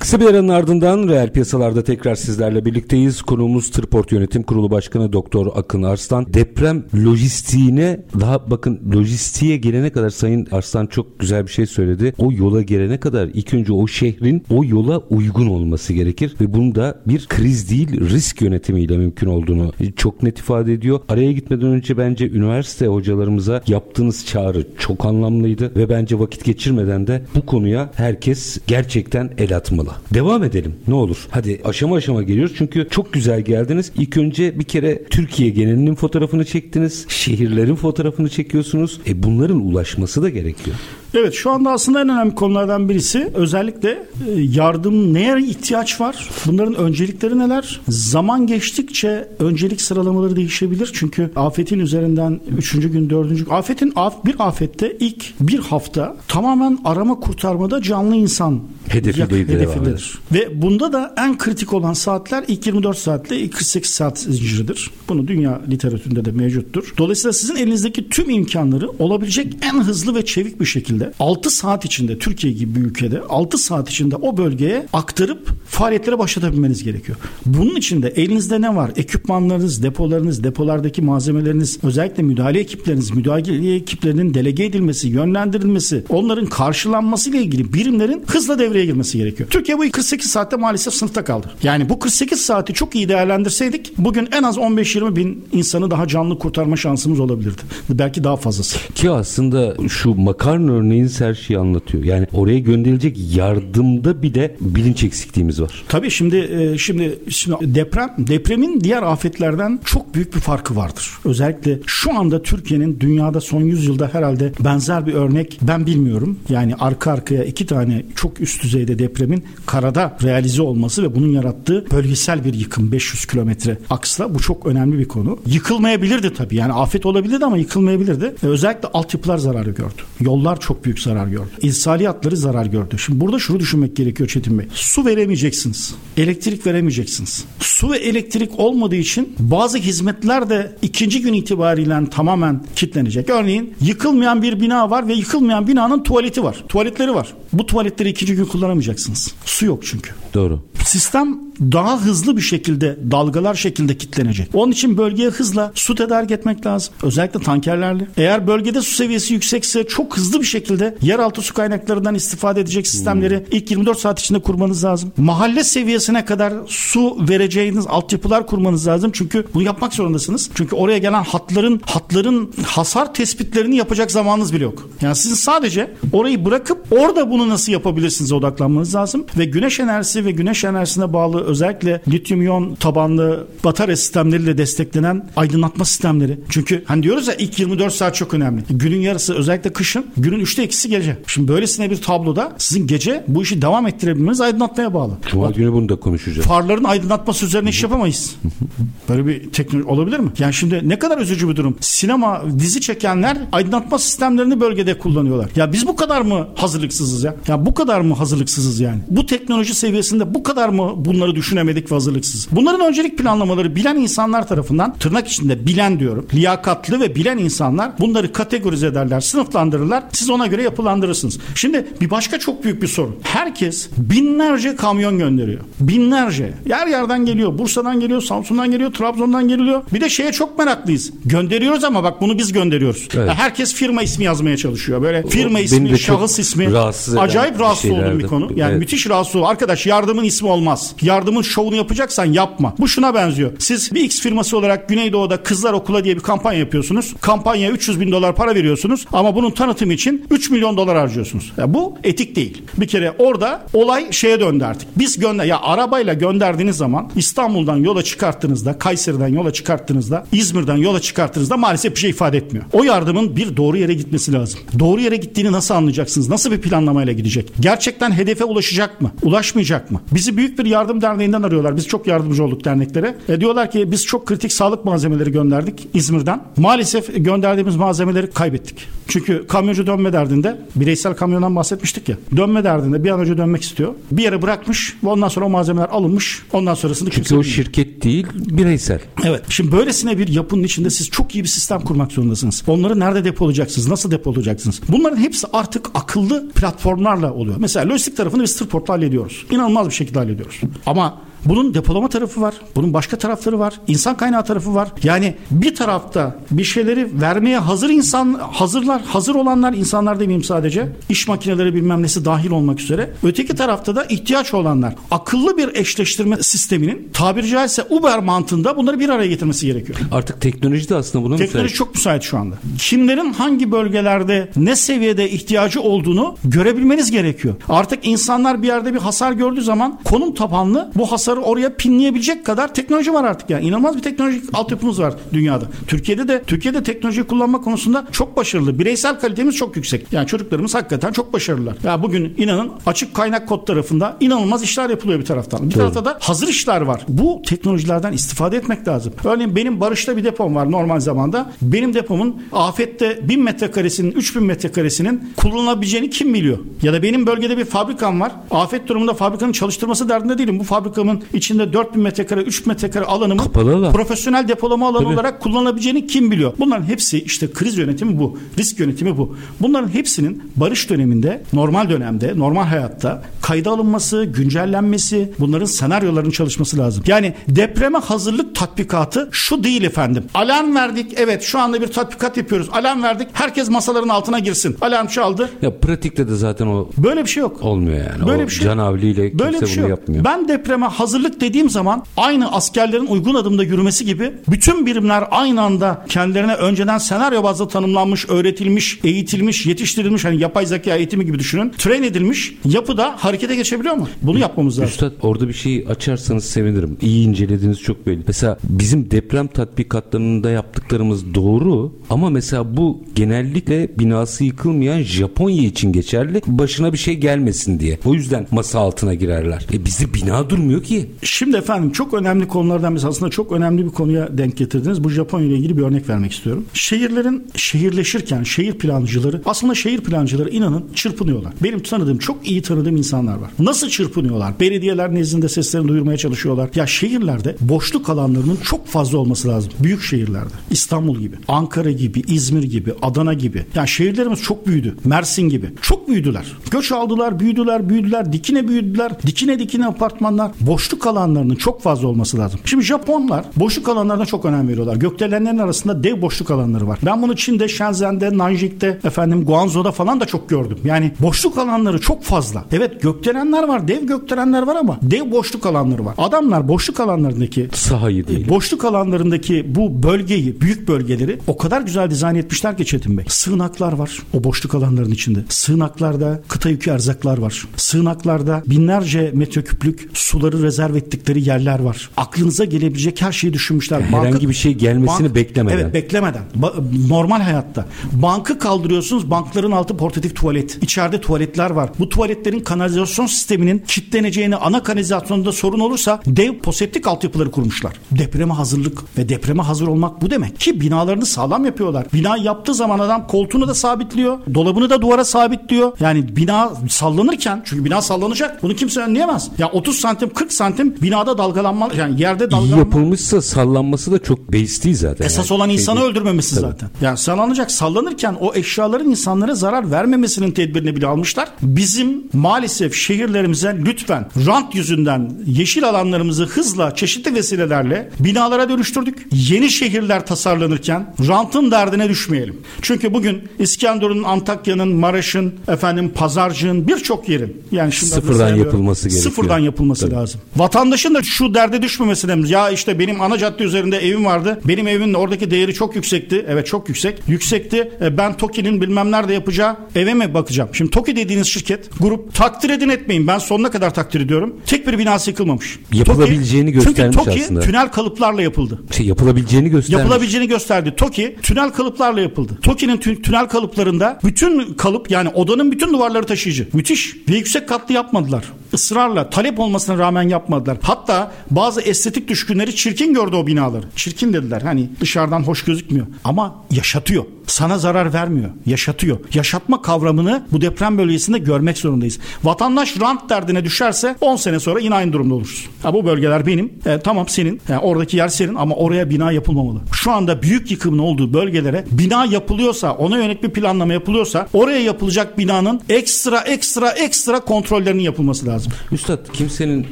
Kısa 0.00 0.20
bir 0.20 0.26
aranın 0.26 0.48
ardından 0.48 1.08
reel 1.08 1.32
piyasalarda 1.32 1.84
tekrar 1.84 2.14
sizlerle 2.14 2.64
birlikteyiz. 2.64 3.22
Konuğumuz 3.22 3.70
Tırport 3.70 4.12
Yönetim 4.12 4.42
Kurulu 4.42 4.70
Başkanı 4.70 5.12
Doktor 5.12 5.46
Akın 5.54 5.82
Arslan. 5.82 6.34
Deprem 6.34 6.84
lojistiğine 6.94 8.00
daha 8.20 8.50
bakın 8.50 8.80
lojistiğe 8.94 9.56
gelene 9.56 9.90
kadar 9.90 10.10
Sayın 10.10 10.46
Arslan 10.52 10.86
çok 10.86 11.18
güzel 11.18 11.46
bir 11.46 11.50
şey 11.50 11.66
söyledi. 11.66 12.14
O 12.18 12.32
yola 12.32 12.62
gelene 12.62 13.00
kadar 13.00 13.28
ilk 13.34 13.54
önce 13.54 13.72
o 13.72 13.86
şehrin 13.86 14.44
o 14.50 14.64
yola 14.64 14.98
uygun 14.98 15.46
olması 15.46 15.92
gerekir 15.92 16.34
ve 16.40 16.54
bunu 16.54 16.74
da 16.74 17.00
bir 17.06 17.26
kriz 17.26 17.70
değil 17.70 18.00
risk 18.10 18.42
yönetimiyle 18.42 18.96
mümkün 18.96 19.26
olduğunu 19.26 19.72
çok 19.96 20.22
net 20.22 20.38
ifade 20.38 20.72
ediyor. 20.72 21.00
Araya 21.08 21.32
gitmeden 21.32 21.68
önce 21.68 21.98
bence 21.98 22.30
üniversite 22.30 22.86
hocalarımıza 22.86 23.62
yaptığınız 23.66 24.26
çağrı 24.26 24.66
çok 24.78 25.04
anlamlıydı 25.04 25.72
ve 25.76 25.88
bence 25.88 26.18
vakit 26.18 26.44
geçirmeden 26.44 27.06
de 27.06 27.22
bu 27.34 27.46
konuya 27.46 27.90
herkes 27.94 28.58
gerçekten 28.66 29.30
el 29.38 29.56
atmalı. 29.56 29.89
Devam 30.14 30.44
edelim 30.44 30.74
ne 30.88 30.94
olur. 30.94 31.26
Hadi 31.30 31.60
aşama 31.64 31.96
aşama 31.96 32.22
geliyoruz 32.22 32.54
çünkü 32.58 32.88
çok 32.90 33.12
güzel 33.12 33.40
geldiniz. 33.40 33.92
İlk 33.98 34.16
önce 34.16 34.58
bir 34.58 34.64
kere 34.64 35.04
Türkiye 35.04 35.50
genelinin 35.50 35.94
fotoğrafını 35.94 36.44
çektiniz. 36.44 37.06
Şehirlerin 37.08 37.74
fotoğrafını 37.74 38.28
çekiyorsunuz. 38.28 39.00
E 39.08 39.22
bunların 39.22 39.60
ulaşması 39.60 40.22
da 40.22 40.28
gerekiyor. 40.28 40.76
Evet 41.14 41.34
şu 41.34 41.50
anda 41.50 41.70
aslında 41.70 42.00
en 42.00 42.08
önemli 42.08 42.34
konulardan 42.34 42.88
birisi 42.88 43.30
özellikle 43.34 43.90
e, 43.90 44.40
yardım 44.40 45.14
neye 45.14 45.38
ihtiyaç 45.40 46.00
var? 46.00 46.28
Bunların 46.46 46.74
öncelikleri 46.74 47.38
neler? 47.38 47.80
Zaman 47.88 48.46
geçtikçe 48.46 49.28
öncelik 49.38 49.80
sıralamaları 49.80 50.36
değişebilir. 50.36 50.90
Çünkü 50.94 51.30
afetin 51.36 51.78
üzerinden 51.78 52.40
3. 52.58 52.72
gün 52.72 53.10
4. 53.10 53.28
gün 53.28 53.46
afetin 53.50 53.92
af, 53.96 54.24
bir 54.24 54.34
afette 54.38 54.96
ilk 55.00 55.34
bir 55.40 55.58
hafta 55.58 56.16
tamamen 56.28 56.78
arama 56.84 57.20
kurtarmada 57.20 57.82
canlı 57.82 58.16
insan 58.16 58.60
Hedefidir, 58.88 59.48
hedefindedir. 59.48 60.18
Ve 60.32 60.62
bunda 60.62 60.92
da 60.92 61.14
en 61.18 61.38
kritik 61.38 61.72
olan 61.72 61.92
saatler 61.92 62.44
ilk 62.48 62.66
24 62.66 62.98
saatle 62.98 63.38
ilk 63.38 63.52
48 63.52 63.90
saat 63.90 64.18
zinciridir. 64.18 64.90
Bunu 65.08 65.28
dünya 65.28 65.60
literatüründe 65.70 66.24
de 66.24 66.30
mevcuttur. 66.30 66.94
Dolayısıyla 66.98 67.32
sizin 67.32 67.56
elinizdeki 67.56 68.08
tüm 68.08 68.30
imkanları 68.30 68.88
olabilecek 68.98 69.54
en 69.62 69.80
hızlı 69.80 70.14
ve 70.14 70.24
çevik 70.24 70.60
bir 70.60 70.64
şekilde 70.64 70.99
6 71.20 71.50
saat 71.50 71.84
içinde 71.84 72.18
Türkiye 72.18 72.52
gibi 72.52 72.74
bir 72.74 72.80
ülkede 72.80 73.20
6 73.28 73.58
saat 73.58 73.90
içinde 73.90 74.16
o 74.16 74.36
bölgeye 74.36 74.86
aktarıp 74.92 75.50
faaliyetlere 75.68 76.18
başlatabilmeniz 76.18 76.84
gerekiyor. 76.84 77.18
Bunun 77.46 77.76
için 77.76 78.02
de 78.02 78.08
elinizde 78.08 78.60
ne 78.60 78.76
var? 78.76 78.90
Ekipmanlarınız, 78.96 79.82
depolarınız, 79.82 80.44
depolardaki 80.44 81.02
malzemeleriniz, 81.02 81.78
özellikle 81.82 82.22
müdahale 82.22 82.60
ekipleriniz, 82.60 83.10
müdahale 83.10 83.74
ekiplerinin 83.74 84.34
delege 84.34 84.64
edilmesi, 84.64 85.08
yönlendirilmesi, 85.08 86.04
onların 86.08 86.46
karşılanması 86.46 87.30
ile 87.30 87.38
ilgili 87.38 87.72
birimlerin 87.72 88.22
hızla 88.26 88.58
devreye 88.58 88.84
girmesi 88.84 89.18
gerekiyor. 89.18 89.48
Türkiye 89.48 89.78
bu 89.78 89.82
48 89.92 90.30
saatte 90.30 90.56
maalesef 90.56 90.94
sınıfta 90.94 91.24
kaldı. 91.24 91.50
Yani 91.62 91.88
bu 91.88 91.98
48 91.98 92.40
saati 92.40 92.72
çok 92.72 92.94
iyi 92.94 93.08
değerlendirseydik 93.08 93.92
bugün 93.98 94.28
en 94.32 94.42
az 94.42 94.56
15-20 94.56 95.16
bin 95.16 95.44
insanı 95.52 95.90
daha 95.90 96.06
canlı 96.06 96.38
kurtarma 96.38 96.76
şansımız 96.76 97.20
olabilirdi. 97.20 97.62
Belki 97.90 98.24
daha 98.24 98.36
fazlası. 98.36 98.78
Ki 98.94 99.10
aslında 99.10 99.76
şu 99.88 100.14
makarna 100.14 100.72
örneğiniz 100.90 101.20
her 101.20 101.34
şeyi 101.34 101.58
anlatıyor. 101.58 102.04
Yani 102.04 102.26
oraya 102.32 102.58
gönderilecek 102.58 103.16
yardımda 103.36 104.22
bir 104.22 104.34
de 104.34 104.56
bilinç 104.60 105.04
eksikliğimiz 105.04 105.62
var. 105.62 105.84
Tabii 105.88 106.10
şimdi 106.10 106.36
e, 106.36 106.78
şimdi 106.78 107.18
şimdi 107.28 107.74
deprem 107.74 108.14
depremin 108.18 108.80
diğer 108.80 109.02
afetlerden 109.02 109.80
çok 109.84 110.14
büyük 110.14 110.34
bir 110.34 110.40
farkı 110.40 110.76
vardır. 110.76 111.10
Özellikle 111.24 111.78
şu 111.86 112.18
anda 112.18 112.42
Türkiye'nin 112.42 113.00
dünyada 113.00 113.40
son 113.40 113.60
100 113.60 113.86
yılda 113.86 114.10
herhalde 114.12 114.52
benzer 114.60 115.06
bir 115.06 115.14
örnek 115.14 115.58
ben 115.62 115.86
bilmiyorum. 115.86 116.38
Yani 116.48 116.74
arka 116.74 117.12
arkaya 117.12 117.44
iki 117.44 117.66
tane 117.66 118.02
çok 118.16 118.40
üst 118.40 118.62
düzeyde 118.62 118.98
depremin 118.98 119.44
karada 119.66 120.16
realize 120.22 120.62
olması 120.62 121.02
ve 121.02 121.14
bunun 121.14 121.28
yarattığı 121.32 121.86
bölgesel 121.90 122.44
bir 122.44 122.54
yıkım 122.54 122.92
500 122.92 123.26
kilometre 123.26 123.78
aksla 123.90 124.34
bu 124.34 124.38
çok 124.38 124.66
önemli 124.66 124.98
bir 124.98 125.08
konu. 125.08 125.38
Yıkılmayabilirdi 125.46 126.34
tabii 126.34 126.56
yani 126.56 126.72
afet 126.72 127.06
olabilirdi 127.06 127.44
ama 127.44 127.58
yıkılmayabilirdi. 127.58 128.34
Ve 128.44 128.48
özellikle 128.48 128.88
altyapılar 128.88 129.38
zararı 129.38 129.70
gördü. 129.70 130.02
Yollar 130.20 130.60
çok 130.60 130.79
büyük 130.84 131.00
zarar 131.00 131.26
gördü. 131.26 131.50
İnsaliyatları 131.62 132.36
zarar 132.36 132.66
gördü. 132.66 132.96
Şimdi 132.98 133.20
burada 133.20 133.38
şunu 133.38 133.60
düşünmek 133.60 133.96
gerekiyor 133.96 134.28
Çetin 134.28 134.58
Bey. 134.58 134.66
Su 134.74 135.04
veremeyeceksiniz. 135.04 135.94
Elektrik 136.16 136.66
veremeyeceksiniz. 136.66 137.44
Su 137.60 137.90
ve 137.90 137.98
elektrik 137.98 138.58
olmadığı 138.58 138.96
için 138.96 139.34
bazı 139.38 139.78
hizmetler 139.78 140.50
de 140.50 140.76
ikinci 140.82 141.22
gün 141.22 141.32
itibariyle 141.32 142.10
tamamen 142.10 142.64
kilitlenecek. 142.76 143.30
Örneğin 143.30 143.74
yıkılmayan 143.80 144.42
bir 144.42 144.60
bina 144.60 144.90
var 144.90 145.08
ve 145.08 145.14
yıkılmayan 145.14 145.68
binanın 145.68 146.02
tuvaleti 146.02 146.42
var. 146.42 146.64
Tuvaletleri 146.68 147.14
var. 147.14 147.34
Bu 147.52 147.66
tuvaletleri 147.66 148.08
ikinci 148.08 148.34
gün 148.34 148.44
kullanamayacaksınız. 148.44 149.34
Su 149.44 149.66
yok 149.66 149.86
çünkü. 149.86 150.10
Doğru. 150.34 150.62
Sistem 150.84 151.38
daha 151.60 152.00
hızlı 152.00 152.36
bir 152.36 152.42
şekilde 152.42 152.98
dalgalar 153.10 153.54
şekilde 153.54 153.98
kilitlenecek. 153.98 154.48
Onun 154.54 154.72
için 154.72 154.98
bölgeye 154.98 155.28
hızla 155.28 155.72
su 155.74 155.94
tedarik 155.94 156.30
etmek 156.30 156.66
lazım. 156.66 156.94
Özellikle 157.02 157.40
tankerlerle. 157.40 158.08
Eğer 158.16 158.46
bölgede 158.46 158.80
su 158.80 158.94
seviyesi 158.94 159.34
yüksekse 159.34 159.86
çok 159.86 160.16
hızlı 160.16 160.40
bir 160.40 160.46
şekilde 160.46 160.69
şekilde 160.70 160.96
yeraltı 161.02 161.42
su 161.42 161.54
kaynaklarından 161.54 162.14
istifade 162.14 162.60
edecek 162.60 162.86
sistemleri 162.86 163.38
hmm. 163.38 163.46
ilk 163.50 163.70
24 163.70 163.98
saat 163.98 164.20
içinde 164.20 164.38
kurmanız 164.38 164.84
lazım. 164.84 165.12
Mahalle 165.16 165.64
seviyesine 165.64 166.24
kadar 166.24 166.52
su 166.66 167.16
vereceğiniz 167.28 167.86
altyapılar 167.86 168.46
kurmanız 168.46 168.86
lazım. 168.86 169.10
Çünkü 169.14 169.44
bunu 169.54 169.62
yapmak 169.62 169.94
zorundasınız. 169.94 170.50
Çünkü 170.54 170.76
oraya 170.76 170.98
gelen 170.98 171.22
hatların 171.22 171.80
hatların 171.86 172.52
hasar 172.66 173.14
tespitlerini 173.14 173.76
yapacak 173.76 174.10
zamanınız 174.10 174.52
bile 174.52 174.64
yok. 174.64 174.88
Yani 175.00 175.16
sizin 175.16 175.34
sadece 175.34 175.90
orayı 176.12 176.44
bırakıp 176.44 176.78
orada 176.90 177.30
bunu 177.30 177.48
nasıl 177.48 177.72
yapabilirsiniz 177.72 178.32
odaklanmanız 178.32 178.94
lazım 178.94 179.24
ve 179.38 179.44
güneş 179.44 179.80
enerjisi 179.80 180.24
ve 180.24 180.30
güneş 180.30 180.64
enerjisine 180.64 181.12
bağlı 181.12 181.44
özellikle 181.44 182.02
lityum 182.08 182.42
iyon 182.42 182.74
tabanlı 182.74 183.46
batarya 183.64 183.96
sistemleriyle 183.96 184.58
desteklenen 184.58 185.30
aydınlatma 185.36 185.84
sistemleri. 185.84 186.38
Çünkü 186.48 186.84
hani 186.86 187.02
diyoruz 187.02 187.28
ya 187.28 187.34
ilk 187.34 187.58
24 187.58 187.92
saat 187.92 188.14
çok 188.14 188.34
önemli. 188.34 188.62
Günün 188.70 189.00
yarısı 189.00 189.34
özellikle 189.34 189.72
kışın 189.72 190.06
günün 190.16 190.44
3'te 190.44 190.59
eksi 190.60 190.80
eksi 190.80 190.88
gelecek. 190.88 191.16
Şimdi 191.26 191.48
böylesine 191.48 191.90
bir 191.90 192.02
tabloda 192.02 192.52
sizin 192.58 192.86
gece 192.86 193.24
bu 193.28 193.42
işi 193.42 193.62
devam 193.62 193.86
ettirebilmeniz 193.86 194.40
aydınlatmaya 194.40 194.94
bağlı. 194.94 195.12
Cuma 195.30 195.48
Bak, 195.48 195.54
günü 195.54 195.72
bunu 195.72 195.88
da 195.88 195.96
konuşacağız. 195.96 196.48
Farların 196.48 196.84
aydınlatması 196.84 197.46
üzerine 197.46 197.68
iş 197.68 197.82
yapamayız. 197.82 198.36
Böyle 199.08 199.26
bir 199.26 199.50
teknoloji 199.50 199.88
olabilir 199.88 200.18
mi? 200.18 200.30
Yani 200.38 200.54
şimdi 200.54 200.88
ne 200.88 200.98
kadar 200.98 201.18
üzücü 201.18 201.48
bir 201.48 201.56
durum. 201.56 201.76
Sinema 201.80 202.42
dizi 202.58 202.80
çekenler 202.80 203.38
aydınlatma 203.52 203.98
sistemlerini 203.98 204.60
bölgede 204.60 204.98
kullanıyorlar. 204.98 205.50
Ya 205.56 205.72
biz 205.72 205.86
bu 205.86 205.96
kadar 205.96 206.20
mı 206.20 206.48
hazırlıksızız 206.54 207.24
ya? 207.24 207.36
Ya 207.48 207.66
bu 207.66 207.74
kadar 207.74 208.00
mı 208.00 208.14
hazırlıksızız 208.14 208.80
yani? 208.80 209.00
Bu 209.08 209.26
teknoloji 209.26 209.74
seviyesinde 209.74 210.34
bu 210.34 210.42
kadar 210.42 210.68
mı 210.68 210.92
bunları 210.96 211.34
düşünemedik 211.34 211.90
ve 211.90 211.94
hazırlıksız? 211.94 212.48
Bunların 212.52 212.80
öncelik 212.88 213.18
planlamaları 213.18 213.76
bilen 213.76 213.96
insanlar 213.96 214.48
tarafından 214.48 214.94
tırnak 214.94 215.28
içinde 215.28 215.66
bilen 215.66 216.00
diyorum. 216.00 216.26
Liyakatlı 216.34 217.00
ve 217.00 217.14
bilen 217.14 217.38
insanlar 217.38 217.92
bunları 218.00 218.32
kategorize 218.32 218.86
ederler, 218.86 219.20
sınıflandırırlar. 219.20 220.04
Siz 220.12 220.30
ona 220.30 220.46
göre 220.50 220.62
yapılandırırsınız. 220.62 221.38
Şimdi 221.54 221.86
bir 222.00 222.10
başka 222.10 222.38
çok 222.38 222.64
büyük 222.64 222.82
bir 222.82 222.86
sorun. 222.86 223.16
Herkes 223.22 223.88
binlerce 223.96 224.76
kamyon 224.76 225.18
gönderiyor. 225.18 225.60
Binlerce. 225.80 226.52
Yer 226.66 226.86
yerden 226.86 227.26
geliyor. 227.26 227.58
Bursa'dan 227.58 228.00
geliyor, 228.00 228.22
Samsun'dan 228.22 228.70
geliyor, 228.70 228.92
Trabzon'dan 228.92 229.48
geliyor. 229.48 229.82
Bir 229.94 230.00
de 230.00 230.08
şeye 230.08 230.32
çok 230.32 230.58
meraklıyız. 230.58 231.10
Gönderiyoruz 231.24 231.84
ama 231.84 232.04
bak 232.04 232.20
bunu 232.20 232.38
biz 232.38 232.52
gönderiyoruz. 232.52 233.08
Evet. 233.14 233.30
Herkes 233.36 233.74
firma 233.74 234.02
ismi 234.02 234.24
yazmaya 234.24 234.56
çalışıyor. 234.56 235.02
Böyle 235.02 235.26
firma 235.28 235.58
beni 235.58 235.64
ismi, 235.64 235.98
şahıs 235.98 236.38
ismi. 236.38 236.72
rahatsız 236.72 237.16
Acayip 237.16 237.60
rahatsız 237.60 237.90
olduğum 237.90 238.18
bir 238.18 238.26
konu. 238.26 238.48
Yani 238.56 238.70
Evet. 238.70 238.78
müthiş 238.78 239.08
rahatsız 239.08 239.36
oldum. 239.36 239.46
Arkadaş 239.46 239.86
yardımın 239.86 240.24
ismi 240.24 240.48
olmaz. 240.48 240.92
Yardımın 241.02 241.42
şovunu 241.42 241.76
yapacaksan 241.76 242.24
yapma. 242.24 242.74
Bu 242.78 242.88
şuna 242.88 243.14
benziyor. 243.14 243.50
Siz 243.58 243.94
bir 243.94 244.00
X 244.00 244.20
firması 244.20 244.56
olarak 244.58 244.88
Güneydoğu'da 244.88 245.42
Kızlar 245.42 245.72
Okula 245.72 246.04
diye 246.04 246.16
bir 246.16 246.20
kampanya 246.20 246.58
yapıyorsunuz. 246.58 247.14
Kampanyaya 247.20 247.70
300 247.70 248.00
bin 248.00 248.12
dolar 248.12 248.36
para 248.36 248.54
veriyorsunuz 248.54 249.06
ama 249.12 249.34
bunun 249.34 249.50
tanıtımı 249.50 249.92
için 249.92 250.24
3 250.30 250.39
milyon 250.48 250.76
dolar 250.76 250.98
harcıyorsunuz. 250.98 251.52
Ya 251.56 251.74
bu 251.74 251.94
etik 252.04 252.36
değil. 252.36 252.62
Bir 252.76 252.88
kere 252.88 253.14
orada 253.18 253.62
olay 253.72 254.12
şeye 254.12 254.40
döndü 254.40 254.64
artık. 254.64 254.88
Biz 254.98 255.18
gönder 255.18 255.44
ya 255.44 255.60
arabayla 255.60 256.14
gönderdiğiniz 256.14 256.76
zaman 256.76 257.10
İstanbul'dan 257.16 257.76
yola 257.76 258.02
çıkarttığınızda, 258.02 258.78
Kayseri'den 258.78 259.28
yola 259.28 259.52
çıkarttığınızda, 259.52 260.26
İzmir'den 260.32 260.76
yola 260.76 261.00
çıkarttığınızda 261.00 261.56
maalesef 261.56 261.94
bir 261.94 262.00
şey 262.00 262.10
ifade 262.10 262.36
etmiyor. 262.36 262.64
O 262.72 262.82
yardımın 262.84 263.36
bir 263.36 263.56
doğru 263.56 263.76
yere 263.76 263.94
gitmesi 263.94 264.32
lazım. 264.32 264.60
Doğru 264.78 265.00
yere 265.00 265.16
gittiğini 265.16 265.52
nasıl 265.52 265.74
anlayacaksınız? 265.74 266.28
Nasıl 266.28 266.52
bir 266.52 266.60
planlamayla 266.60 267.12
gidecek? 267.12 267.52
Gerçekten 267.60 268.12
hedefe 268.12 268.44
ulaşacak 268.44 269.00
mı? 269.00 269.10
Ulaşmayacak 269.22 269.90
mı? 269.90 270.00
Bizi 270.14 270.36
büyük 270.36 270.58
bir 270.58 270.64
yardım 270.64 271.02
derneğinden 271.02 271.42
arıyorlar. 271.42 271.76
Biz 271.76 271.86
çok 271.86 272.06
yardımcı 272.06 272.44
olduk 272.44 272.64
derneklere. 272.64 273.14
E 273.28 273.40
diyorlar 273.40 273.70
ki 273.70 273.92
biz 273.92 274.06
çok 274.06 274.26
kritik 274.26 274.52
sağlık 274.52 274.84
malzemeleri 274.84 275.32
gönderdik 275.32 275.88
İzmir'den. 275.94 276.42
Maalesef 276.56 277.24
gönderdiğimiz 277.24 277.76
malzemeleri 277.76 278.30
kaybettik. 278.30 278.76
Çünkü 279.08 279.46
kamyoncu 279.46 279.86
dönme 279.86 280.12
derdinde 280.20 280.58
bireysel 280.76 281.14
kamyondan 281.14 281.56
bahsetmiştik 281.56 282.08
ya. 282.08 282.16
Dönme 282.36 282.64
derdinde 282.64 283.04
bir 283.04 283.10
an 283.10 283.20
önce 283.20 283.38
dönmek 283.38 283.62
istiyor. 283.62 283.94
Bir 284.10 284.22
yere 284.22 284.42
bırakmış 284.42 284.96
ve 285.04 285.08
ondan 285.08 285.28
sonra 285.28 285.46
o 285.46 285.48
malzemeler 285.48 285.88
alınmış. 285.88 286.42
Ondan 286.52 286.74
sonrasını 286.74 287.10
Çünkü 287.10 287.16
kimse 287.16 287.36
o 287.36 287.42
şirket 287.42 288.04
değil 288.04 288.26
bireysel. 288.34 289.00
Evet. 289.24 289.42
Şimdi 289.48 289.72
böylesine 289.72 290.18
bir 290.18 290.28
yapının 290.28 290.62
içinde 290.62 290.90
siz 290.90 291.10
çok 291.10 291.34
iyi 291.34 291.44
bir 291.44 291.48
sistem 291.48 291.80
kurmak 291.80 292.12
zorundasınız. 292.12 292.62
Onları 292.66 293.00
nerede 293.00 293.24
depolayacaksınız? 293.24 293.88
Nasıl 293.88 294.10
depolayacaksınız? 294.10 294.80
Bunların 294.88 295.16
hepsi 295.16 295.46
artık 295.52 295.86
akıllı 295.94 296.48
platformlarla 296.50 297.32
oluyor. 297.32 297.56
Mesela 297.58 297.88
lojistik 297.88 298.16
tarafını 298.16 298.42
biz 298.42 298.56
Tırport'la 298.56 298.94
hallediyoruz. 298.94 299.46
İnanılmaz 299.50 299.88
bir 299.88 299.94
şekilde 299.94 300.18
hallediyoruz. 300.18 300.60
Ama 300.86 301.18
bunun 301.44 301.74
depolama 301.74 302.08
tarafı 302.08 302.40
var. 302.40 302.54
Bunun 302.76 302.94
başka 302.94 303.18
tarafları 303.18 303.58
var. 303.58 303.74
İnsan 303.86 304.16
kaynağı 304.16 304.44
tarafı 304.44 304.74
var. 304.74 304.88
Yani 305.02 305.34
bir 305.50 305.74
tarafta 305.74 306.36
bir 306.50 306.64
şeyleri 306.64 307.20
vermeye 307.20 307.58
hazır 307.58 307.90
insan 307.90 308.34
hazırlar, 308.52 309.02
hazır 309.02 309.34
olanlar 309.34 309.72
insanlar 309.72 310.20
demeyeyim 310.20 310.44
sadece. 310.44 310.88
İş 311.08 311.28
makineleri 311.28 311.74
bilmem 311.74 312.02
nesi 312.02 312.24
dahil 312.24 312.50
olmak 312.50 312.80
üzere. 312.80 313.10
Öteki 313.22 313.54
tarafta 313.54 313.96
da 313.96 314.04
ihtiyaç 314.04 314.54
olanlar. 314.54 314.94
Akıllı 315.10 315.56
bir 315.56 315.74
eşleştirme 315.74 316.36
sisteminin 316.42 317.08
tabiri 317.12 317.48
caizse 317.48 317.82
Uber 317.90 318.18
mantığında 318.18 318.76
bunları 318.76 319.00
bir 319.00 319.08
araya 319.08 319.28
getirmesi 319.28 319.66
gerekiyor. 319.66 319.98
Artık 320.12 320.40
teknoloji 320.40 320.88
de 320.88 320.94
aslında 320.94 321.24
buna 321.24 321.36
Teknoloji 321.36 321.62
müsait. 321.62 321.74
çok 321.78 321.94
müsait 321.94 322.22
şu 322.22 322.38
anda. 322.38 322.56
Kimlerin 322.78 323.32
hangi 323.32 323.72
bölgelerde 323.72 324.50
ne 324.56 324.76
seviyede 324.76 325.30
ihtiyacı 325.30 325.80
olduğunu 325.80 326.36
görebilmeniz 326.44 327.10
gerekiyor. 327.10 327.54
Artık 327.68 328.06
insanlar 328.06 328.62
bir 328.62 328.66
yerde 328.66 328.94
bir 328.94 328.98
hasar 328.98 329.32
gördüğü 329.32 329.62
zaman 329.62 329.98
konum 330.04 330.34
tabanlı 330.34 330.90
bu 330.94 331.10
hasarı 331.30 331.40
oraya 331.44 331.76
pinleyebilecek 331.76 332.46
kadar 332.46 332.74
teknoloji 332.74 333.12
var 333.12 333.24
artık 333.24 333.50
yani. 333.50 333.66
İnanılmaz 333.66 333.96
bir 333.96 334.02
teknolojik 334.02 334.44
altyapımız 334.52 335.00
var 335.00 335.14
dünyada. 335.32 335.64
Türkiye'de 335.86 336.28
de 336.28 336.42
Türkiye'de 336.42 336.82
teknoloji 336.82 337.22
kullanma 337.24 337.60
konusunda 337.60 338.06
çok 338.12 338.36
başarılı. 338.36 338.78
Bireysel 338.78 339.20
kalitemiz 339.20 339.56
çok 339.56 339.76
yüksek. 339.76 340.12
Yani 340.12 340.26
çocuklarımız 340.26 340.74
hakikaten 340.74 341.12
çok 341.12 341.32
başarılılar. 341.32 341.76
Ya 341.84 342.02
bugün 342.02 342.34
inanın 342.38 342.70
açık 342.86 343.14
kaynak 343.14 343.48
kod 343.48 343.66
tarafında 343.66 344.16
inanılmaz 344.20 344.62
işler 344.62 344.90
yapılıyor 344.90 345.20
bir 345.20 345.24
taraftan. 345.24 345.70
Bir 345.70 345.74
tarafta 345.74 346.04
da 346.04 346.18
hazır 346.20 346.48
işler 346.48 346.80
var. 346.80 347.04
Bu 347.08 347.42
teknolojilerden 347.46 348.12
istifade 348.12 348.56
etmek 348.56 348.88
lazım. 348.88 349.12
Örneğin 349.24 349.56
benim 349.56 349.80
Barış'ta 349.80 350.16
bir 350.16 350.24
depom 350.24 350.54
var 350.54 350.70
normal 350.70 351.00
zamanda. 351.00 351.52
Benim 351.62 351.94
depomun 351.94 352.42
afette 352.52 353.28
1000 353.28 353.42
metrekaresinin 353.42 354.12
3000 354.12 354.42
metrekaresinin 354.42 355.32
kullanılabileceğini 355.36 356.10
kim 356.10 356.34
biliyor? 356.34 356.58
Ya 356.82 356.92
da 356.92 357.02
benim 357.02 357.26
bölgede 357.26 357.58
bir 357.58 357.64
fabrikam 357.64 358.20
var. 358.20 358.32
Afet 358.50 358.88
durumunda 358.88 359.14
fabrikanın 359.14 359.52
çalıştırması 359.52 360.08
derdinde 360.08 360.38
değilim. 360.38 360.58
Bu 360.58 360.64
fabrikamın 360.64 361.19
içinde 361.34 361.72
4000 361.72 362.02
metrekare 362.02 362.40
3000 362.42 362.68
metrekare 362.72 363.04
alanımı 363.04 363.42
Kapalı 363.42 363.76
alan. 363.76 363.92
profesyonel 363.92 364.48
depolama 364.48 364.88
alanı 364.88 365.04
Tabii. 365.04 365.14
olarak 365.14 365.40
kullanabileceğini 365.40 366.06
kim 366.06 366.30
biliyor? 366.30 366.52
Bunların 366.58 366.84
hepsi 366.84 367.22
işte 367.22 367.50
kriz 367.52 367.78
yönetimi 367.78 368.18
bu. 368.18 368.38
Risk 368.58 368.80
yönetimi 368.80 369.16
bu. 369.18 369.36
Bunların 369.60 369.88
hepsinin 369.88 370.42
barış 370.56 370.90
döneminde, 370.90 371.42
normal 371.52 371.90
dönemde, 371.90 372.32
normal 372.36 372.64
hayatta 372.64 373.22
kayda 373.42 373.70
alınması, 373.70 374.24
güncellenmesi, 374.24 375.32
bunların 375.38 375.66
senaryoların 375.66 376.30
çalışması 376.30 376.78
lazım. 376.78 377.04
Yani 377.06 377.34
depreme 377.48 377.98
hazırlık 377.98 378.54
tatbikatı 378.54 379.28
şu 379.32 379.64
değil 379.64 379.82
efendim. 379.84 380.24
Alarm 380.34 380.74
verdik. 380.74 381.12
Evet 381.16 381.42
şu 381.42 381.58
anda 381.58 381.80
bir 381.80 381.86
tatbikat 381.86 382.36
yapıyoruz. 382.36 382.68
Alarm 382.72 383.02
verdik. 383.02 383.28
Herkes 383.32 383.70
masaların 383.70 384.08
altına 384.08 384.38
girsin. 384.38 384.76
Alarm 384.80 385.06
çaldı. 385.06 385.50
Ya 385.62 385.78
pratikte 385.78 386.28
de 386.28 386.34
zaten 386.34 386.66
o 386.66 386.88
Böyle 386.98 387.24
bir 387.24 387.28
şey 387.30 387.40
yok. 387.40 387.62
olmuyor 387.62 387.98
yani. 387.98 388.26
Böyle 388.28 388.42
o 388.44 388.46
bir 388.46 388.52
şey 388.52 388.64
can 388.66 388.78
havliyle 388.78 389.30
kimse 389.30 389.44
Böyle 389.44 389.56
bir 389.56 389.60
bunu 389.60 389.68
şey 389.68 389.80
yok. 389.82 389.90
yapmıyor. 389.90 390.24
Ben 390.24 390.48
depreme 390.48 390.86
hazırlık 391.10 391.40
dediğim 391.40 391.70
zaman 391.70 392.04
aynı 392.16 392.52
askerlerin 392.52 393.06
uygun 393.06 393.34
adımda 393.34 393.62
yürümesi 393.62 394.04
gibi 394.04 394.32
bütün 394.48 394.86
birimler 394.86 395.24
aynı 395.30 395.62
anda 395.62 396.04
kendilerine 396.08 396.54
önceden 396.54 396.98
senaryo 396.98 397.42
bazlı 397.42 397.68
tanımlanmış, 397.68 398.28
öğretilmiş, 398.28 399.00
eğitilmiş, 399.04 399.66
yetiştirilmiş 399.66 400.24
hani 400.24 400.40
yapay 400.40 400.66
zeka 400.66 400.96
eğitimi 400.96 401.26
gibi 401.26 401.38
düşünün. 401.38 401.72
Train 401.78 402.02
edilmiş 402.02 402.54
yapıda 402.64 403.14
harekete 403.18 403.56
geçebiliyor 403.56 403.94
mu? 403.94 404.08
Bunu 404.22 404.38
yapmamız 404.38 404.78
lazım. 404.78 404.90
Üstad 404.90 405.12
orada 405.22 405.48
bir 405.48 405.52
şey 405.52 405.84
açarsanız 405.88 406.44
sevinirim. 406.44 406.96
İyi 407.02 407.26
incelediğiniz 407.26 407.78
çok 407.80 408.06
belli. 408.06 408.20
Mesela 408.26 408.58
bizim 408.64 409.10
deprem 409.10 409.46
tatbikatlarında 409.46 410.50
yaptıklarımız 410.50 411.34
doğru 411.34 411.92
ama 412.10 412.30
mesela 412.30 412.76
bu 412.76 413.00
genellikle 413.14 413.88
binası 413.98 414.44
yıkılmayan 414.44 415.02
Japonya 415.02 415.62
için 415.62 415.92
geçerli. 415.92 416.42
Başına 416.46 416.92
bir 416.92 416.98
şey 416.98 417.14
gelmesin 417.14 417.80
diye. 417.80 417.98
O 418.04 418.14
yüzden 418.14 418.46
masa 418.50 418.78
altına 418.78 419.14
girerler. 419.14 419.66
E 419.72 419.84
bizde 419.84 420.14
bina 420.14 420.50
durmuyor 420.50 420.82
ki. 420.82 420.99
Şimdi 421.22 421.56
efendim 421.56 421.92
çok 421.92 422.14
önemli 422.14 422.48
konulardan 422.48 422.94
biz 422.94 423.04
aslında 423.04 423.30
çok 423.30 423.52
önemli 423.52 423.84
bir 423.86 423.90
konuya 423.90 424.38
denk 424.38 424.56
getirdiniz. 424.56 425.04
Bu 425.04 425.10
Japonya 425.10 425.46
ile 425.46 425.56
ilgili 425.56 425.76
bir 425.76 425.82
örnek 425.82 426.08
vermek 426.08 426.32
istiyorum. 426.32 426.64
Şehirlerin 426.74 427.46
şehirleşirken 427.56 428.42
şehir 428.42 428.72
plancıları 428.72 429.42
aslında 429.44 429.74
şehir 429.74 430.00
plancıları 430.00 430.50
inanın 430.50 430.84
çırpınıyorlar. 430.94 431.52
Benim 431.62 431.82
tanıdığım 431.82 432.18
çok 432.18 432.48
iyi 432.48 432.62
tanıdığım 432.62 432.96
insanlar 432.96 433.36
var. 433.36 433.50
Nasıl 433.58 433.88
çırpınıyorlar? 433.88 434.60
Belediyeler 434.60 435.14
nezdinde 435.14 435.48
seslerini 435.48 435.88
duyurmaya 435.88 436.16
çalışıyorlar. 436.16 436.70
Ya 436.74 436.86
şehirlerde 436.86 437.56
boşluk 437.60 438.10
alanlarının 438.10 438.58
çok 438.64 438.86
fazla 438.86 439.18
olması 439.18 439.48
lazım. 439.48 439.72
Büyük 439.78 440.02
şehirlerde. 440.02 440.54
İstanbul 440.70 441.18
gibi, 441.18 441.36
Ankara 441.48 441.90
gibi, 441.90 442.22
İzmir 442.28 442.62
gibi, 442.62 442.92
Adana 443.02 443.34
gibi. 443.34 443.66
Ya 443.74 443.86
şehirlerimiz 443.86 444.42
çok 444.42 444.66
büyüdü. 444.66 444.94
Mersin 445.04 445.48
gibi. 445.48 445.70
Çok 445.82 446.08
büyüdüler. 446.08 446.44
Göç 446.70 446.92
aldılar, 446.92 447.40
büyüdüler, 447.40 447.88
büyüdüler. 447.88 448.32
Dikine 448.32 448.68
büyüdüler. 448.68 449.12
Dikine 449.26 449.58
dikine 449.58 449.86
apartmanlar. 449.86 450.50
Boşluk 450.60 450.89
alanlarının 451.06 451.54
çok 451.54 451.82
fazla 451.82 452.08
olması 452.08 452.38
lazım. 452.38 452.60
Şimdi 452.64 452.84
Japonlar 452.84 453.44
boşluk 453.56 453.88
alanlarına 453.88 454.26
çok 454.26 454.44
önem 454.44 454.68
veriyorlar. 454.68 454.96
Gökdelenlerin 454.96 455.58
arasında 455.58 456.04
dev 456.04 456.22
boşluk 456.22 456.50
alanları 456.50 456.88
var. 456.88 456.98
Ben 457.06 457.22
bunu 457.22 457.36
Çin'de, 457.36 457.68
Shenzhen'de, 457.68 458.38
Nanjing'de, 458.38 458.98
efendim 459.04 459.44
Guangzhou'da 459.44 459.92
falan 459.92 460.20
da 460.20 460.24
çok 460.24 460.48
gördüm. 460.48 460.78
Yani 460.84 461.12
boşluk 461.20 461.58
alanları 461.58 462.00
çok 462.00 462.22
fazla. 462.22 462.64
Evet 462.72 463.02
gökdelenler 463.02 463.68
var, 463.68 463.88
dev 463.88 464.06
gökdelenler 464.06 464.62
var 464.62 464.76
ama 464.76 464.98
dev 465.02 465.30
boşluk 465.30 465.66
alanları 465.66 466.04
var. 466.04 466.14
Adamlar 466.18 466.68
boşluk 466.68 467.00
alanlarındaki 467.00 467.68
Sahayı 467.72 468.28
değil. 468.28 468.48
Boşluk 468.48 468.84
alanlarındaki 468.84 469.74
bu 469.74 470.02
bölgeyi, 470.02 470.60
büyük 470.60 470.88
bölgeleri 470.88 471.38
o 471.46 471.56
kadar 471.56 471.80
güzel 471.80 472.10
dizayn 472.10 472.34
etmişler 472.34 472.76
ki 472.76 472.86
Çetin 472.86 473.18
Bey. 473.18 473.24
Sığınaklar 473.28 473.92
var 473.92 474.18
o 474.34 474.44
boşluk 474.44 474.74
alanların 474.74 475.10
içinde. 475.10 475.44
Sığınaklarda 475.48 476.40
kıta 476.48 476.68
yükü 476.68 476.90
erzaklar 476.90 477.38
var. 477.38 477.66
Sığınaklarda 477.76 478.62
binlerce 478.66 479.30
metreküplük 479.34 480.10
suları 480.14 480.62
rezerv 480.62 480.79
rezerv 480.80 480.96
ettikleri 480.96 481.48
yerler 481.48 481.78
var. 481.78 482.10
Aklınıza 482.16 482.64
gelebilecek 482.64 483.22
her 483.22 483.32
şeyi 483.32 483.52
düşünmüşler. 483.52 484.00
Herhangi 484.00 484.48
bir 484.48 484.54
şey 484.54 484.74
gelmesini 484.74 485.34
beklemeden. 485.34 485.78
Evet 485.78 485.94
beklemeden. 485.94 486.42
Ba- 486.60 487.08
normal 487.08 487.40
hayatta. 487.40 487.86
Bankı 488.12 488.58
kaldırıyorsunuz. 488.58 489.30
Bankların 489.30 489.70
altı 489.70 489.96
portatif 489.96 490.36
tuvalet. 490.36 490.82
İçeride 490.82 491.20
tuvaletler 491.20 491.70
var. 491.70 491.90
Bu 491.98 492.08
tuvaletlerin 492.08 492.60
kanalizasyon 492.60 493.26
sisteminin 493.26 493.78
kilitleneceğini 493.78 494.56
ana 494.56 494.82
kanalizasyonda 494.82 495.52
sorun 495.52 495.80
olursa 495.80 496.20
dev 496.26 496.58
poseptik 496.58 497.06
altyapıları 497.06 497.50
kurmuşlar. 497.50 497.92
Depreme 498.12 498.54
hazırlık 498.54 499.18
ve 499.18 499.28
depreme 499.28 499.62
hazır 499.62 499.86
olmak 499.86 500.22
bu 500.22 500.30
demek. 500.30 500.60
Ki 500.60 500.80
binalarını 500.80 501.26
sağlam 501.26 501.64
yapıyorlar. 501.64 502.06
Bina 502.12 502.36
yaptığı 502.36 502.74
zaman 502.74 502.98
adam 502.98 503.26
koltuğunu 503.26 503.68
da 503.68 503.74
sabitliyor. 503.74 504.38
Dolabını 504.54 504.90
da 504.90 505.02
duvara 505.02 505.24
sabitliyor. 505.24 505.92
Yani 506.00 506.36
bina 506.36 506.72
sallanırken 506.88 507.62
çünkü 507.64 507.84
bina 507.84 508.02
sallanacak. 508.02 508.62
Bunu 508.62 508.74
kimse 508.74 509.00
önleyemez. 509.00 509.48
Ya 509.58 509.68
30 509.68 509.96
santim 509.96 510.30
40 510.34 510.52
santim 510.60 510.94
binada 511.02 511.38
dalgalanma 511.38 511.88
yani 511.98 512.20
yerde 512.22 512.50
dalgalanma. 512.50 512.76
yapılmışsa 512.76 513.42
sallanması 513.42 514.12
da 514.12 514.18
çok 514.18 514.52
beis 514.52 514.84
değil 514.84 514.96
zaten. 514.96 515.24
Esas 515.26 515.50
yani. 515.50 515.56
olan 515.56 515.66
Şey 515.66 515.74
insanı 515.74 516.00
değil. 516.00 516.10
öldürmemesi 516.10 516.54
Tabii. 516.54 516.66
zaten. 516.66 516.90
Yani 517.00 517.18
sallanacak 517.18 517.70
sallanırken 517.70 518.36
o 518.40 518.54
eşyaların 518.54 519.10
insanlara 519.10 519.54
zarar 519.54 519.90
vermemesinin 519.90 520.50
tedbirini 520.50 520.96
bile 520.96 521.06
almışlar. 521.06 521.48
Bizim 521.62 522.22
maalesef 522.32 522.94
şehirlerimize 522.94 523.78
lütfen 523.86 524.26
rant 524.46 524.74
yüzünden 524.74 525.32
yeşil 525.46 525.88
alanlarımızı 525.88 526.44
hızla 526.44 526.94
çeşitli 526.94 527.34
vesilelerle 527.34 528.10
binalara 528.20 528.68
dönüştürdük. 528.68 529.26
Yeni 529.32 529.70
şehirler 529.70 530.26
tasarlanırken 530.26 531.14
rantın 531.28 531.70
derdine 531.70 532.08
düşmeyelim. 532.08 532.56
Çünkü 532.82 533.14
bugün 533.14 533.42
İskenderun'un, 533.58 534.22
Antakya'nın, 534.22 534.88
Maraş'ın, 534.96 535.54
efendim 535.68 536.12
Pazarcık'ın 536.14 536.88
birçok 536.88 537.28
yerin 537.28 537.62
yani 537.72 537.92
şimdi 537.92 538.12
Sıfırdan 538.12 538.56
yapılması 538.56 539.08
gerekiyor. 539.08 539.34
Sıfırdan 539.34 539.58
yapılması 539.58 540.06
Tabii. 540.06 540.14
lazım. 540.14 540.40
Vatandaşın 540.56 541.14
da 541.14 541.22
şu 541.22 541.54
derde 541.54 541.82
düşmemesi 541.82 542.28
lazım. 542.28 542.44
Ya 542.44 542.70
işte 542.70 542.98
benim 542.98 543.20
ana 543.20 543.38
cadde 543.38 543.64
üzerinde 543.64 543.98
evim 543.98 544.24
vardı. 544.24 544.60
Benim 544.64 544.88
evimin 544.88 545.14
oradaki 545.14 545.50
değeri 545.50 545.74
çok 545.74 545.96
yüksekti. 545.96 546.44
Evet 546.48 546.66
çok 546.66 546.88
yüksek. 546.88 547.18
Yüksekti. 547.28 547.92
E, 548.02 548.16
ben 548.18 548.36
TOKİ'nin 548.36 548.80
bilmem 548.80 549.10
nerede 549.10 549.32
yapacağı 549.34 549.76
eve 549.94 550.14
mi 550.14 550.34
bakacağım? 550.34 550.70
Şimdi 550.72 550.90
TOKİ 550.90 551.16
dediğiniz 551.16 551.46
şirket, 551.46 551.90
grup 552.00 552.34
takdir 552.34 552.70
edin 552.70 552.88
etmeyin. 552.88 553.26
Ben 553.26 553.38
sonuna 553.38 553.70
kadar 553.70 553.94
takdir 553.94 554.20
ediyorum. 554.20 554.56
Tek 554.66 554.86
bir 554.86 554.98
binası 554.98 555.30
yıkılmamış. 555.30 555.78
Yapılabileceğini 555.92 556.70
TOKİ- 556.70 556.74
göstermiş 556.74 557.16
Çünkü 557.16 557.30
TOKİ 557.30 557.42
aslında. 557.44 557.60
tünel 557.60 557.88
kalıplarla 557.88 558.42
yapıldı. 558.42 558.82
Şey, 558.96 559.06
yapılabileceğini 559.06 559.68
göstermiş. 559.70 559.98
Yapılabileceğini 560.02 560.48
gösterdi. 560.48 560.94
TOKİ 560.96 561.36
tünel 561.42 561.70
kalıplarla 561.70 562.20
yapıldı. 562.20 562.58
TOKİ'nin 562.62 562.96
tü- 562.96 563.22
tünel 563.22 563.46
kalıplarında 563.48 564.18
bütün 564.24 564.74
kalıp 564.74 565.10
yani 565.10 565.28
odanın 565.28 565.72
bütün 565.72 565.92
duvarları 565.92 566.26
taşıyıcı. 566.26 566.68
Müthiş. 566.72 567.16
Ve 567.28 567.36
yüksek 567.36 567.68
katlı 567.68 567.94
yapmadılar. 567.94 568.44
Israrla 568.72 569.30
talep 569.30 569.60
olmasına 569.60 569.98
rağmen 569.98 570.28
yapmadılar. 570.28 570.78
Hatta 570.82 571.32
bazı 571.50 571.80
estetik 571.80 572.28
düşkünleri 572.28 572.76
çirkin 572.76 573.14
gördü 573.14 573.36
o 573.36 573.46
binaları. 573.46 573.86
Çirkin 573.96 574.32
dediler. 574.32 574.62
Hani 574.62 574.88
dışarıdan 575.00 575.42
hoş 575.42 575.64
gözükmüyor. 575.64 576.06
Ama 576.24 576.54
yaşatıyor. 576.70 577.24
Sana 577.46 577.78
zarar 577.78 578.12
vermiyor. 578.12 578.50
Yaşatıyor. 578.66 579.18
Yaşatma 579.34 579.82
kavramını 579.82 580.42
bu 580.52 580.60
deprem 580.60 580.98
bölgesinde 580.98 581.38
görmek 581.38 581.78
zorundayız. 581.78 582.18
Vatandaş 582.44 583.00
rant 583.00 583.30
derdine 583.30 583.64
düşerse 583.64 584.16
10 584.20 584.36
sene 584.36 584.60
sonra 584.60 584.80
yine 584.80 584.94
aynı 584.94 585.12
durumda 585.12 585.34
oluruz. 585.34 585.68
Ha, 585.82 585.94
bu 585.94 586.06
bölgeler 586.06 586.46
benim. 586.46 586.72
E, 586.86 587.00
tamam 587.00 587.28
senin. 587.28 587.60
Yani 587.68 587.80
oradaki 587.80 588.16
yer 588.16 588.28
senin 588.28 588.54
ama 588.54 588.74
oraya 588.74 589.10
bina 589.10 589.32
yapılmamalı. 589.32 589.80
Şu 589.92 590.10
anda 590.10 590.42
büyük 590.42 590.70
yıkımın 590.70 590.98
olduğu 590.98 591.34
bölgelere 591.34 591.84
bina 591.90 592.24
yapılıyorsa, 592.24 592.92
ona 592.92 593.16
yönelik 593.16 593.42
bir 593.42 593.50
planlama 593.50 593.92
yapılıyorsa 593.92 594.48
oraya 594.52 594.80
yapılacak 594.80 595.38
binanın 595.38 595.80
ekstra 595.88 596.40
ekstra 596.40 596.90
ekstra 596.90 597.40
kontrollerinin 597.40 598.02
yapılması 598.02 598.46
lazım. 598.46 598.59
Üstad 598.92 599.32
kimsenin 599.32 599.86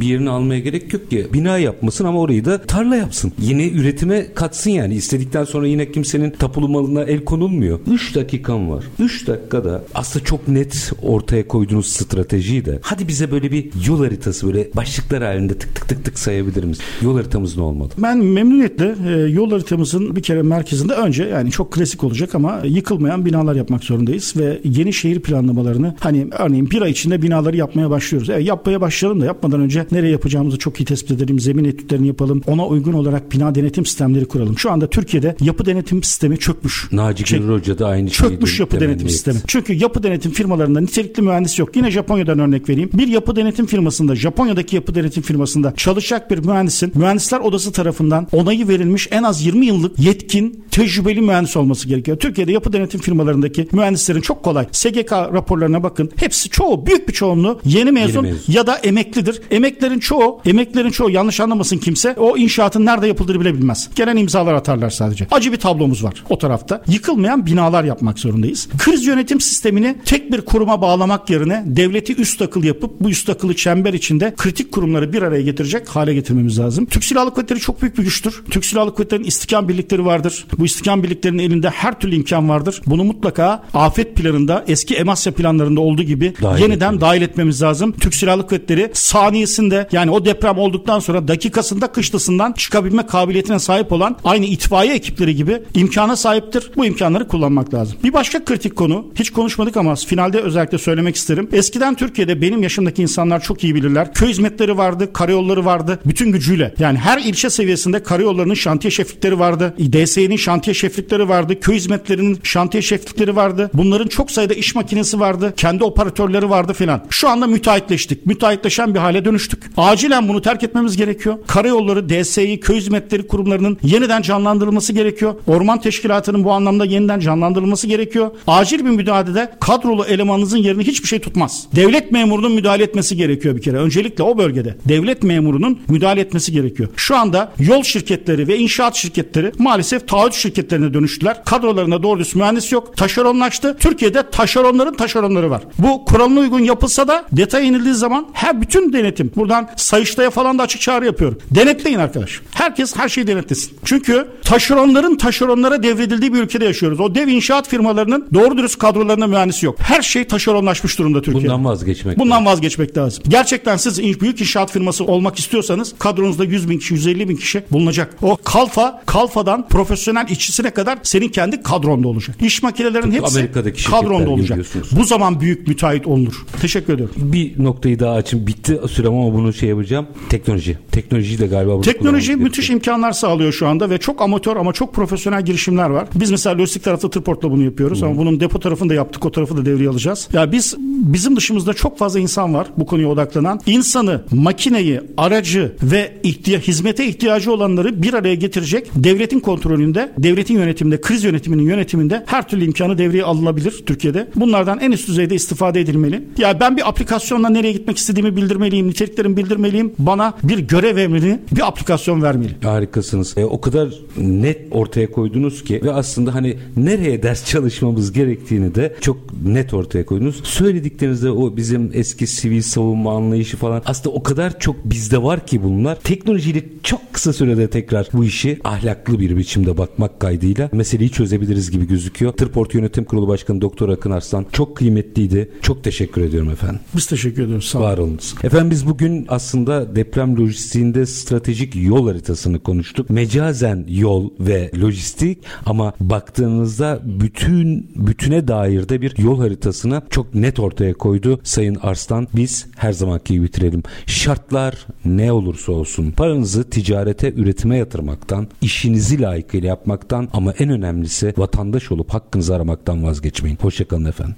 bir 0.00 0.06
yerini 0.06 0.30
almaya 0.30 0.60
gerek 0.60 0.92
yok 0.92 1.10
ki. 1.10 1.26
Bina 1.32 1.58
yapmasın 1.58 2.04
ama 2.04 2.20
orayı 2.20 2.44
da 2.44 2.62
tarla 2.62 2.96
yapsın. 2.96 3.32
Yine 3.38 3.68
üretime 3.68 4.34
katsın 4.34 4.70
yani. 4.70 4.94
İstedikten 4.94 5.44
sonra 5.44 5.66
yine 5.66 5.92
kimsenin 5.92 6.30
tapulu 6.30 6.68
malına 6.68 7.02
el 7.02 7.24
konulmuyor. 7.24 7.80
3 7.90 8.14
dakikam 8.14 8.70
var. 8.70 8.84
3 8.98 9.26
dakikada 9.26 9.84
aslında 9.94 10.24
çok 10.24 10.48
net 10.48 10.92
ortaya 11.02 11.48
koyduğunuz 11.48 11.86
stratejiyi 11.86 12.64
de 12.64 12.78
hadi 12.82 13.08
bize 13.08 13.30
böyle 13.30 13.52
bir 13.52 13.70
yol 13.86 14.04
haritası 14.04 14.46
böyle 14.46 14.68
başlıklar 14.76 15.22
halinde 15.22 15.58
tık 15.58 15.74
tık 15.74 15.88
tık 15.88 16.04
tık 16.04 16.18
sayabilir 16.18 16.64
misin? 16.64 16.84
Yol 17.02 17.16
haritamız 17.16 17.56
ne 17.56 17.62
olmalı? 17.62 17.88
Ben 17.98 18.18
memnuniyetle 18.18 18.94
e, 19.08 19.10
yol 19.10 19.50
haritamızın 19.50 20.16
bir 20.16 20.22
kere 20.22 20.42
merkezinde 20.42 20.92
önce 20.92 21.24
yani 21.24 21.50
çok 21.50 21.72
klasik 21.72 22.04
olacak 22.04 22.34
ama 22.34 22.60
yıkılmayan 22.64 23.26
binalar 23.26 23.54
yapmak 23.54 23.84
zorundayız 23.84 24.34
ve 24.36 24.60
yeni 24.64 24.92
şehir 24.92 25.20
planlamalarını 25.20 25.94
hani 26.00 26.26
örneğin 26.38 26.70
bir 26.70 26.82
ay 26.82 26.90
içinde 26.90 27.22
binaları 27.22 27.56
yapmaya 27.56 27.90
başlıyoruz. 27.90 28.30
Evet, 28.30 28.45
yapmaya 28.46 28.80
başlayalım 28.80 29.20
da 29.20 29.24
yapmadan 29.26 29.60
önce 29.60 29.86
nereye 29.92 30.10
yapacağımızı 30.12 30.58
çok 30.58 30.80
iyi 30.80 30.84
tespit 30.84 31.10
edelim. 31.10 31.40
Zemin 31.40 31.64
etütlerini 31.64 32.06
yapalım. 32.06 32.42
Ona 32.46 32.66
uygun 32.66 32.92
olarak 32.92 33.32
bina 33.32 33.54
denetim 33.54 33.86
sistemleri 33.86 34.24
kuralım. 34.24 34.58
Şu 34.58 34.70
anda 34.70 34.90
Türkiye'de 34.90 35.36
yapı 35.40 35.66
denetim 35.66 36.02
sistemi 36.02 36.38
çökmüş. 36.38 36.88
Naci 36.92 37.26
Şey, 37.26 37.40
Hoca 37.40 37.78
da 37.78 37.86
aynı 37.86 38.10
şeyi 38.10 38.30
Çökmüş 38.30 38.58
de 38.58 38.62
yapı 38.62 38.80
denetim 38.80 39.06
etti. 39.06 39.12
sistemi. 39.12 39.38
Çünkü 39.46 39.72
yapı 39.72 40.02
denetim 40.02 40.32
firmalarında 40.32 40.80
nitelikli 40.80 41.22
mühendis 41.22 41.58
yok. 41.58 41.76
Yine 41.76 41.90
Japonya'dan 41.90 42.38
örnek 42.38 42.68
vereyim. 42.68 42.90
Bir 42.92 43.08
yapı 43.08 43.36
denetim 43.36 43.66
firmasında, 43.66 44.16
Japonya'daki 44.16 44.76
yapı 44.76 44.94
denetim 44.94 45.22
firmasında 45.22 45.74
çalışacak 45.76 46.30
bir 46.30 46.38
mühendisin 46.38 46.92
mühendisler 46.94 47.40
odası 47.40 47.72
tarafından 47.72 48.26
onayı 48.32 48.68
verilmiş 48.68 49.08
en 49.10 49.22
az 49.22 49.46
20 49.46 49.66
yıllık 49.66 49.98
yetkin, 49.98 50.64
tecrübeli 50.70 51.20
mühendis 51.20 51.56
olması 51.56 51.88
gerekiyor. 51.88 52.16
Türkiye'de 52.18 52.52
yapı 52.52 52.72
denetim 52.72 53.00
firmalarındaki 53.00 53.68
mühendislerin 53.72 54.20
çok 54.20 54.42
kolay. 54.42 54.66
SGK 54.72 55.12
raporlarına 55.12 55.82
bakın. 55.82 56.10
Hepsi 56.16 56.48
çoğu 56.50 56.86
büyük 56.86 57.08
bir 57.08 57.12
çoğunluğu 57.12 57.60
yeni 57.64 57.90
mezun, 57.92 58.22
mezun. 58.22 58.35
Ya 58.48 58.66
da 58.66 58.76
emeklidir. 58.76 59.40
Emeklerin 59.50 59.98
çoğu, 59.98 60.40
emeklerin 60.46 60.90
çoğu 60.90 61.10
yanlış 61.10 61.40
anlamasın 61.40 61.78
kimse. 61.78 62.14
O 62.18 62.36
inşaatın 62.36 62.86
nerede 62.86 63.06
yapıldığını 63.06 63.40
bile 63.40 63.54
bilmez. 63.54 63.90
Gelen 63.94 64.16
imzalar 64.16 64.54
atarlar 64.54 64.90
sadece. 64.90 65.26
Acı 65.30 65.52
bir 65.52 65.56
tablomuz 65.56 66.04
var 66.04 66.24
o 66.30 66.38
tarafta. 66.38 66.82
Yıkılmayan 66.88 67.46
binalar 67.46 67.84
yapmak 67.84 68.18
zorundayız. 68.18 68.68
Kriz 68.78 69.06
yönetim 69.06 69.40
sistemini 69.40 69.96
tek 70.04 70.32
bir 70.32 70.40
kuruma 70.40 70.82
bağlamak 70.82 71.30
yerine 71.30 71.62
devleti 71.66 72.16
üst 72.16 72.42
akıl 72.42 72.64
yapıp 72.64 73.00
bu 73.00 73.10
üst 73.10 73.30
akıllı 73.30 73.56
çember 73.56 73.92
içinde 73.94 74.34
kritik 74.36 74.72
kurumları 74.72 75.12
bir 75.12 75.22
araya 75.22 75.42
getirecek 75.42 75.88
hale 75.88 76.14
getirmemiz 76.14 76.58
lazım. 76.58 76.86
Türk 76.86 77.04
Silahlı 77.04 77.34
Kuvvetleri 77.34 77.60
çok 77.60 77.82
büyük 77.82 77.98
bir 77.98 78.02
güçtür. 78.02 78.42
Türk 78.50 78.64
Silahlı 78.64 78.94
Kuvvetleri'nin 78.94 79.26
istikam 79.28 79.68
birlikleri 79.68 80.04
vardır. 80.04 80.46
Bu 80.58 80.64
istikam 80.66 81.02
birliklerinin 81.02 81.42
elinde 81.42 81.70
her 81.70 82.00
türlü 82.00 82.14
imkan 82.16 82.48
vardır. 82.48 82.80
Bunu 82.86 83.04
mutlaka 83.04 83.64
afet 83.74 84.16
planında 84.16 84.64
eski 84.68 84.94
Emasya 84.94 85.32
planlarında 85.32 85.80
olduğu 85.80 86.02
gibi 86.02 86.34
Dahil 86.42 86.62
yeniden 86.62 86.76
etmemiz. 86.86 87.00
dahil 87.00 87.22
etmemiz 87.22 87.62
lazım. 87.62 87.92
Türk 87.92 88.14
Silahlı 88.26 88.46
Kuvvetleri 88.46 88.90
saniyesinde 88.92 89.88
yani 89.92 90.10
o 90.10 90.24
deprem 90.24 90.58
olduktan 90.58 90.98
sonra 90.98 91.28
dakikasında 91.28 91.86
kışlasından 91.86 92.52
çıkabilme 92.52 93.06
kabiliyetine 93.06 93.58
sahip 93.58 93.92
olan 93.92 94.16
aynı 94.24 94.46
itfaiye 94.46 94.94
ekipleri 94.94 95.36
gibi 95.36 95.62
imkana 95.74 96.16
sahiptir. 96.16 96.70
Bu 96.76 96.86
imkanları 96.86 97.28
kullanmak 97.28 97.74
lazım. 97.74 97.98
Bir 98.04 98.12
başka 98.12 98.44
kritik 98.44 98.76
konu 98.76 99.06
hiç 99.14 99.30
konuşmadık 99.30 99.76
ama 99.76 99.94
finalde 99.94 100.40
özellikle 100.40 100.78
söylemek 100.78 101.16
isterim. 101.16 101.48
Eskiden 101.52 101.94
Türkiye'de 101.94 102.42
benim 102.42 102.62
yaşımdaki 102.62 103.02
insanlar 103.02 103.42
çok 103.42 103.64
iyi 103.64 103.74
bilirler. 103.74 104.14
Köy 104.14 104.28
hizmetleri 104.28 104.76
vardı, 104.76 105.12
karayolları 105.12 105.64
vardı 105.64 105.98
bütün 106.06 106.32
gücüyle. 106.32 106.74
Yani 106.78 106.98
her 106.98 107.18
ilçe 107.18 107.50
seviyesinde 107.50 108.02
karayollarının 108.02 108.54
şantiye 108.54 108.90
şeflikleri 108.90 109.38
vardı. 109.38 109.74
DSE'nin 109.92 110.36
şantiye 110.36 110.74
şeflikleri 110.74 111.28
vardı. 111.28 111.60
Köy 111.60 111.76
hizmetlerinin 111.76 112.38
şantiye 112.42 112.82
şeflikleri 112.82 113.36
vardı. 113.36 113.70
Bunların 113.74 114.06
çok 114.08 114.30
sayıda 114.30 114.54
iş 114.54 114.74
makinesi 114.74 115.20
vardı. 115.20 115.54
Kendi 115.56 115.84
operatörleri 115.84 116.50
vardı 116.50 116.72
filan. 116.72 117.02
Şu 117.10 117.28
anda 117.28 117.46
müteahhitleştik. 117.46 118.15
Müteahhitleşen 118.24 118.94
bir 118.94 118.98
hale 118.98 119.24
dönüştük. 119.24 119.62
Acilen 119.76 120.28
bunu 120.28 120.42
terk 120.42 120.62
etmemiz 120.62 120.96
gerekiyor. 120.96 121.38
Karayolları, 121.46 122.08
DSİ, 122.08 122.60
köy 122.60 122.76
hizmetleri 122.76 123.26
kurumlarının 123.26 123.78
yeniden 123.82 124.22
canlandırılması 124.22 124.92
gerekiyor. 124.92 125.34
Orman 125.46 125.80
teşkilatının 125.80 126.44
bu 126.44 126.52
anlamda 126.52 126.84
yeniden 126.84 127.20
canlandırılması 127.20 127.86
gerekiyor. 127.86 128.30
Acil 128.46 128.78
bir 128.84 128.90
müdahalede 128.90 129.52
kadrolu 129.60 130.04
elemanınızın 130.04 130.58
yerini 130.58 130.82
hiçbir 130.84 131.08
şey 131.08 131.18
tutmaz. 131.18 131.66
Devlet 131.76 132.12
memurunun 132.12 132.52
müdahale 132.52 132.82
etmesi 132.82 133.16
gerekiyor 133.16 133.56
bir 133.56 133.62
kere. 133.62 133.76
Öncelikle 133.76 134.22
o 134.22 134.38
bölgede. 134.38 134.76
Devlet 134.88 135.22
memurunun 135.22 135.80
müdahale 135.88 136.20
etmesi 136.20 136.52
gerekiyor. 136.52 136.88
Şu 136.96 137.16
anda 137.16 137.52
yol 137.58 137.82
şirketleri 137.82 138.48
ve 138.48 138.58
inşaat 138.58 138.94
şirketleri 138.96 139.52
maalesef 139.58 140.08
taahhüt 140.08 140.34
şirketlerine 140.34 140.94
dönüştüler. 140.94 141.44
Kadrolarında 141.44 142.02
doğru 142.02 142.18
düz 142.18 142.36
mühendis 142.36 142.72
yok. 142.72 142.96
Taşeronlaştı. 142.96 143.76
Türkiye'de 143.80 144.30
taşeronların 144.30 144.94
taşeronları 144.94 145.50
var. 145.50 145.62
Bu 145.78 146.04
kuralına 146.04 146.40
uygun 146.40 146.60
yapılsa 146.60 147.08
da 147.08 147.24
detaya 147.32 147.64
inildiği 147.64 147.94
zaman 147.96 148.26
her 148.32 148.60
bütün 148.60 148.92
denetim. 148.92 149.30
Buradan 149.36 149.68
Sayıştay'a 149.76 150.30
falan 150.30 150.58
da 150.58 150.62
açık 150.62 150.80
çağrı 150.80 151.06
yapıyorum. 151.06 151.38
Denetleyin 151.50 151.98
arkadaş. 151.98 152.40
Herkes 152.50 152.96
her 152.96 153.08
şeyi 153.08 153.26
denetlesin. 153.26 153.72
Çünkü 153.84 154.26
taşeronların 154.44 155.16
taşeronlara 155.16 155.82
devredildiği 155.82 156.32
bir 156.32 156.38
ülkede 156.38 156.64
yaşıyoruz. 156.64 157.00
O 157.00 157.14
dev 157.14 157.28
inşaat 157.28 157.68
firmalarının 157.68 158.28
doğru 158.34 158.58
dürüst 158.58 158.78
kadrolarında 158.78 159.26
mühendis 159.26 159.62
yok. 159.62 159.76
Her 159.78 160.02
şey 160.02 160.24
taşeronlaşmış 160.24 160.98
durumda 160.98 161.22
Türkiye'de. 161.22 161.48
Bundan 161.48 161.64
vazgeçmek 161.64 162.18
Bundan 162.18 162.30
lazım. 162.30 162.46
vazgeçmek 162.46 162.96
lazım. 162.96 163.24
Gerçekten 163.28 163.76
siz 163.76 163.98
büyük 164.20 164.40
inşaat 164.40 164.72
firması 164.72 165.04
olmak 165.04 165.38
istiyorsanız 165.38 165.94
kadronuzda 165.98 166.44
100 166.44 166.68
bin 166.70 166.78
kişi, 166.78 166.94
150 166.94 167.28
bin 167.28 167.36
kişi 167.36 167.62
bulunacak. 167.70 168.16
O 168.22 168.36
kalfa, 168.44 169.02
kalfadan 169.06 169.68
profesyonel 169.68 170.28
işçisine 170.28 170.70
kadar 170.70 170.98
senin 171.02 171.28
kendi 171.28 171.62
kadronda 171.62 172.08
olacak. 172.08 172.36
İş 172.42 172.62
makinelerinin 172.62 173.12
hepsi 173.12 173.38
Amerika'daki 173.38 173.84
kadronda 173.84 174.30
olacak. 174.30 174.58
Bu 174.92 175.04
zaman 175.04 175.40
büyük 175.40 175.68
müteahhit 175.68 176.06
olunur. 176.06 176.44
Teşekkür 176.60 176.94
ediyorum. 176.94 177.14
Bir 177.18 177.64
nokta 177.64 177.85
noktayı 177.86 177.98
daha 177.98 178.16
açın. 178.16 178.46
Bitti 178.46 178.80
sürem 178.88 179.14
ama 179.14 179.34
bunu 179.34 179.52
şey 179.52 179.68
yapacağım. 179.68 180.06
Teknoloji. 180.28 180.78
Teknolojiyi 180.92 181.38
de 181.38 181.46
galiba 181.46 181.80
Teknoloji 181.80 182.36
müthiş 182.36 182.70
imkanlar 182.70 183.12
sağlıyor 183.12 183.52
şu 183.52 183.66
anda 183.66 183.90
ve 183.90 183.98
çok 183.98 184.22
amatör 184.22 184.56
ama 184.56 184.72
çok 184.72 184.94
profesyonel 184.94 185.44
girişimler 185.44 185.90
var. 185.90 186.08
Biz 186.14 186.30
mesela 186.30 186.58
lojistik 186.58 186.84
tarafta 186.84 187.10
Tırport'la 187.10 187.50
bunu 187.50 187.62
yapıyoruz 187.62 188.02
Hı. 188.02 188.06
ama 188.06 188.16
bunun 188.16 188.40
depo 188.40 188.60
tarafını 188.60 188.90
da 188.90 188.94
yaptık. 188.94 189.26
O 189.26 189.32
tarafı 189.32 189.56
da 189.56 189.66
devreye 189.66 189.88
alacağız. 189.88 190.28
Ya 190.32 190.52
biz 190.52 190.76
bizim 190.96 191.36
dışımızda 191.36 191.74
çok 191.74 191.98
fazla 191.98 192.20
insan 192.20 192.54
var 192.54 192.66
bu 192.76 192.86
konuya 192.86 193.08
odaklanan. 193.08 193.60
İnsanı, 193.66 194.24
makineyi, 194.30 195.00
aracı 195.16 195.72
ve 195.82 196.12
ihtiya 196.22 196.60
hizmete 196.60 197.06
ihtiyacı 197.06 197.52
olanları 197.52 198.02
bir 198.02 198.14
araya 198.14 198.34
getirecek 198.34 198.90
devletin 198.94 199.40
kontrolünde, 199.40 200.12
devletin 200.18 200.54
yönetiminde, 200.54 201.00
kriz 201.00 201.24
yönetiminin 201.24 201.62
yönetiminde 201.62 202.24
her 202.26 202.48
türlü 202.48 202.64
imkanı 202.64 202.98
devreye 202.98 203.24
alınabilir 203.24 203.82
Türkiye'de. 203.86 204.28
Bunlardan 204.36 204.80
en 204.80 204.92
üst 204.92 205.08
düzeyde 205.08 205.34
istifade 205.34 205.80
edilmeli. 205.80 206.24
Ya 206.38 206.60
ben 206.60 206.76
bir 206.76 206.88
aplikasyonla 206.88 207.48
nereye 207.48 207.72
gitmek 207.72 207.98
istediğimi 207.98 208.36
bildirmeliyim, 208.36 208.88
niteliklerimi 208.88 209.36
bildirmeliyim. 209.36 209.92
Bana 209.98 210.34
bir 210.42 210.58
görev 210.58 210.96
emrini 210.96 211.38
bir 211.52 211.66
aplikasyon 211.68 212.22
vermeli. 212.22 212.56
Harikasınız. 212.62 213.38
E, 213.38 213.44
o 213.44 213.60
kadar 213.60 213.88
net 214.16 214.58
ortaya 214.70 215.10
koydunuz 215.10 215.64
ki 215.64 215.80
ve 215.84 215.92
aslında 215.92 216.34
hani 216.34 216.56
nereye 216.76 217.22
ders 217.22 217.46
çalışmamız 217.46 218.12
gerektiğini 218.12 218.74
de 218.74 218.96
çok 219.00 219.16
net 219.44 219.74
ortaya 219.74 220.06
koydunuz. 220.06 220.44
Söylediklerinizde 220.86 221.30
o 221.30 221.56
bizim 221.56 221.90
eski 221.94 222.26
sivil 222.26 222.62
savunma 222.62 223.16
anlayışı 223.16 223.56
falan 223.56 223.82
aslında 223.86 224.16
o 224.16 224.22
kadar 224.22 224.58
çok 224.58 224.84
bizde 224.84 225.22
var 225.22 225.46
ki 225.46 225.62
bunlar. 225.62 226.00
Teknolojiyle 226.00 226.64
çok 226.82 227.12
kısa 227.12 227.32
sürede 227.32 227.70
tekrar 227.70 228.08
bu 228.12 228.24
işi 228.24 228.58
ahlaklı 228.64 229.20
bir 229.20 229.36
biçimde 229.36 229.78
bakmak 229.78 230.20
kaydıyla 230.20 230.70
meseleyi 230.72 231.10
çözebiliriz 231.10 231.70
gibi 231.70 231.86
gözüküyor. 231.86 232.32
Tırport 232.32 232.74
Yönetim 232.74 233.04
Kurulu 233.04 233.28
Başkanı 233.28 233.60
Doktor 233.60 233.88
Akın 233.88 234.10
Arslan 234.10 234.46
çok 234.52 234.76
kıymetliydi. 234.76 235.50
Çok 235.62 235.84
teşekkür 235.84 236.22
ediyorum 236.22 236.50
efendim. 236.50 236.80
Biz 236.96 237.06
teşekkür 237.06 237.42
ediyoruz. 237.42 237.64
Sağ 237.64 237.78
olun. 237.78 237.86
Var 237.86 237.98
olunuz. 237.98 238.34
Efendim 238.42 238.70
biz 238.70 238.86
bugün 238.86 239.26
aslında 239.28 239.96
deprem 239.96 240.36
lojistiğinde 240.36 241.06
stratejik 241.06 241.76
yol 241.76 242.08
haritasını 242.08 242.60
konuştuk. 242.60 243.10
Mecazen 243.10 243.84
yol 243.88 244.30
ve 244.40 244.70
lojistik 244.80 245.38
ama 245.66 245.92
baktığınızda 246.00 247.00
bütün 247.04 247.90
bütüne 247.96 248.48
dair 248.48 248.88
de 248.88 249.00
bir 249.00 249.18
yol 249.18 249.38
haritasını 249.38 250.02
çok 250.10 250.34
net 250.34 250.60
ortaya 250.60 250.75
koydu 250.94 251.40
Sayın 251.42 251.78
Arslan. 251.82 252.28
Biz 252.36 252.66
her 252.76 252.92
zamanki 252.92 253.42
bitirelim. 253.42 253.82
Şartlar 254.06 254.86
ne 255.04 255.32
olursa 255.32 255.72
olsun 255.72 256.10
paranızı 256.10 256.70
ticarete, 256.70 257.32
üretime 257.32 257.76
yatırmaktan, 257.76 258.48
işinizi 258.62 259.22
layıkıyla 259.22 259.68
yapmaktan 259.68 260.28
ama 260.32 260.52
en 260.52 260.70
önemlisi 260.70 261.34
vatandaş 261.36 261.92
olup 261.92 262.14
hakkınızı 262.14 262.54
aramaktan 262.54 263.04
vazgeçmeyin. 263.04 263.58
Hoşçakalın 263.60 264.04
efendim. 264.04 264.36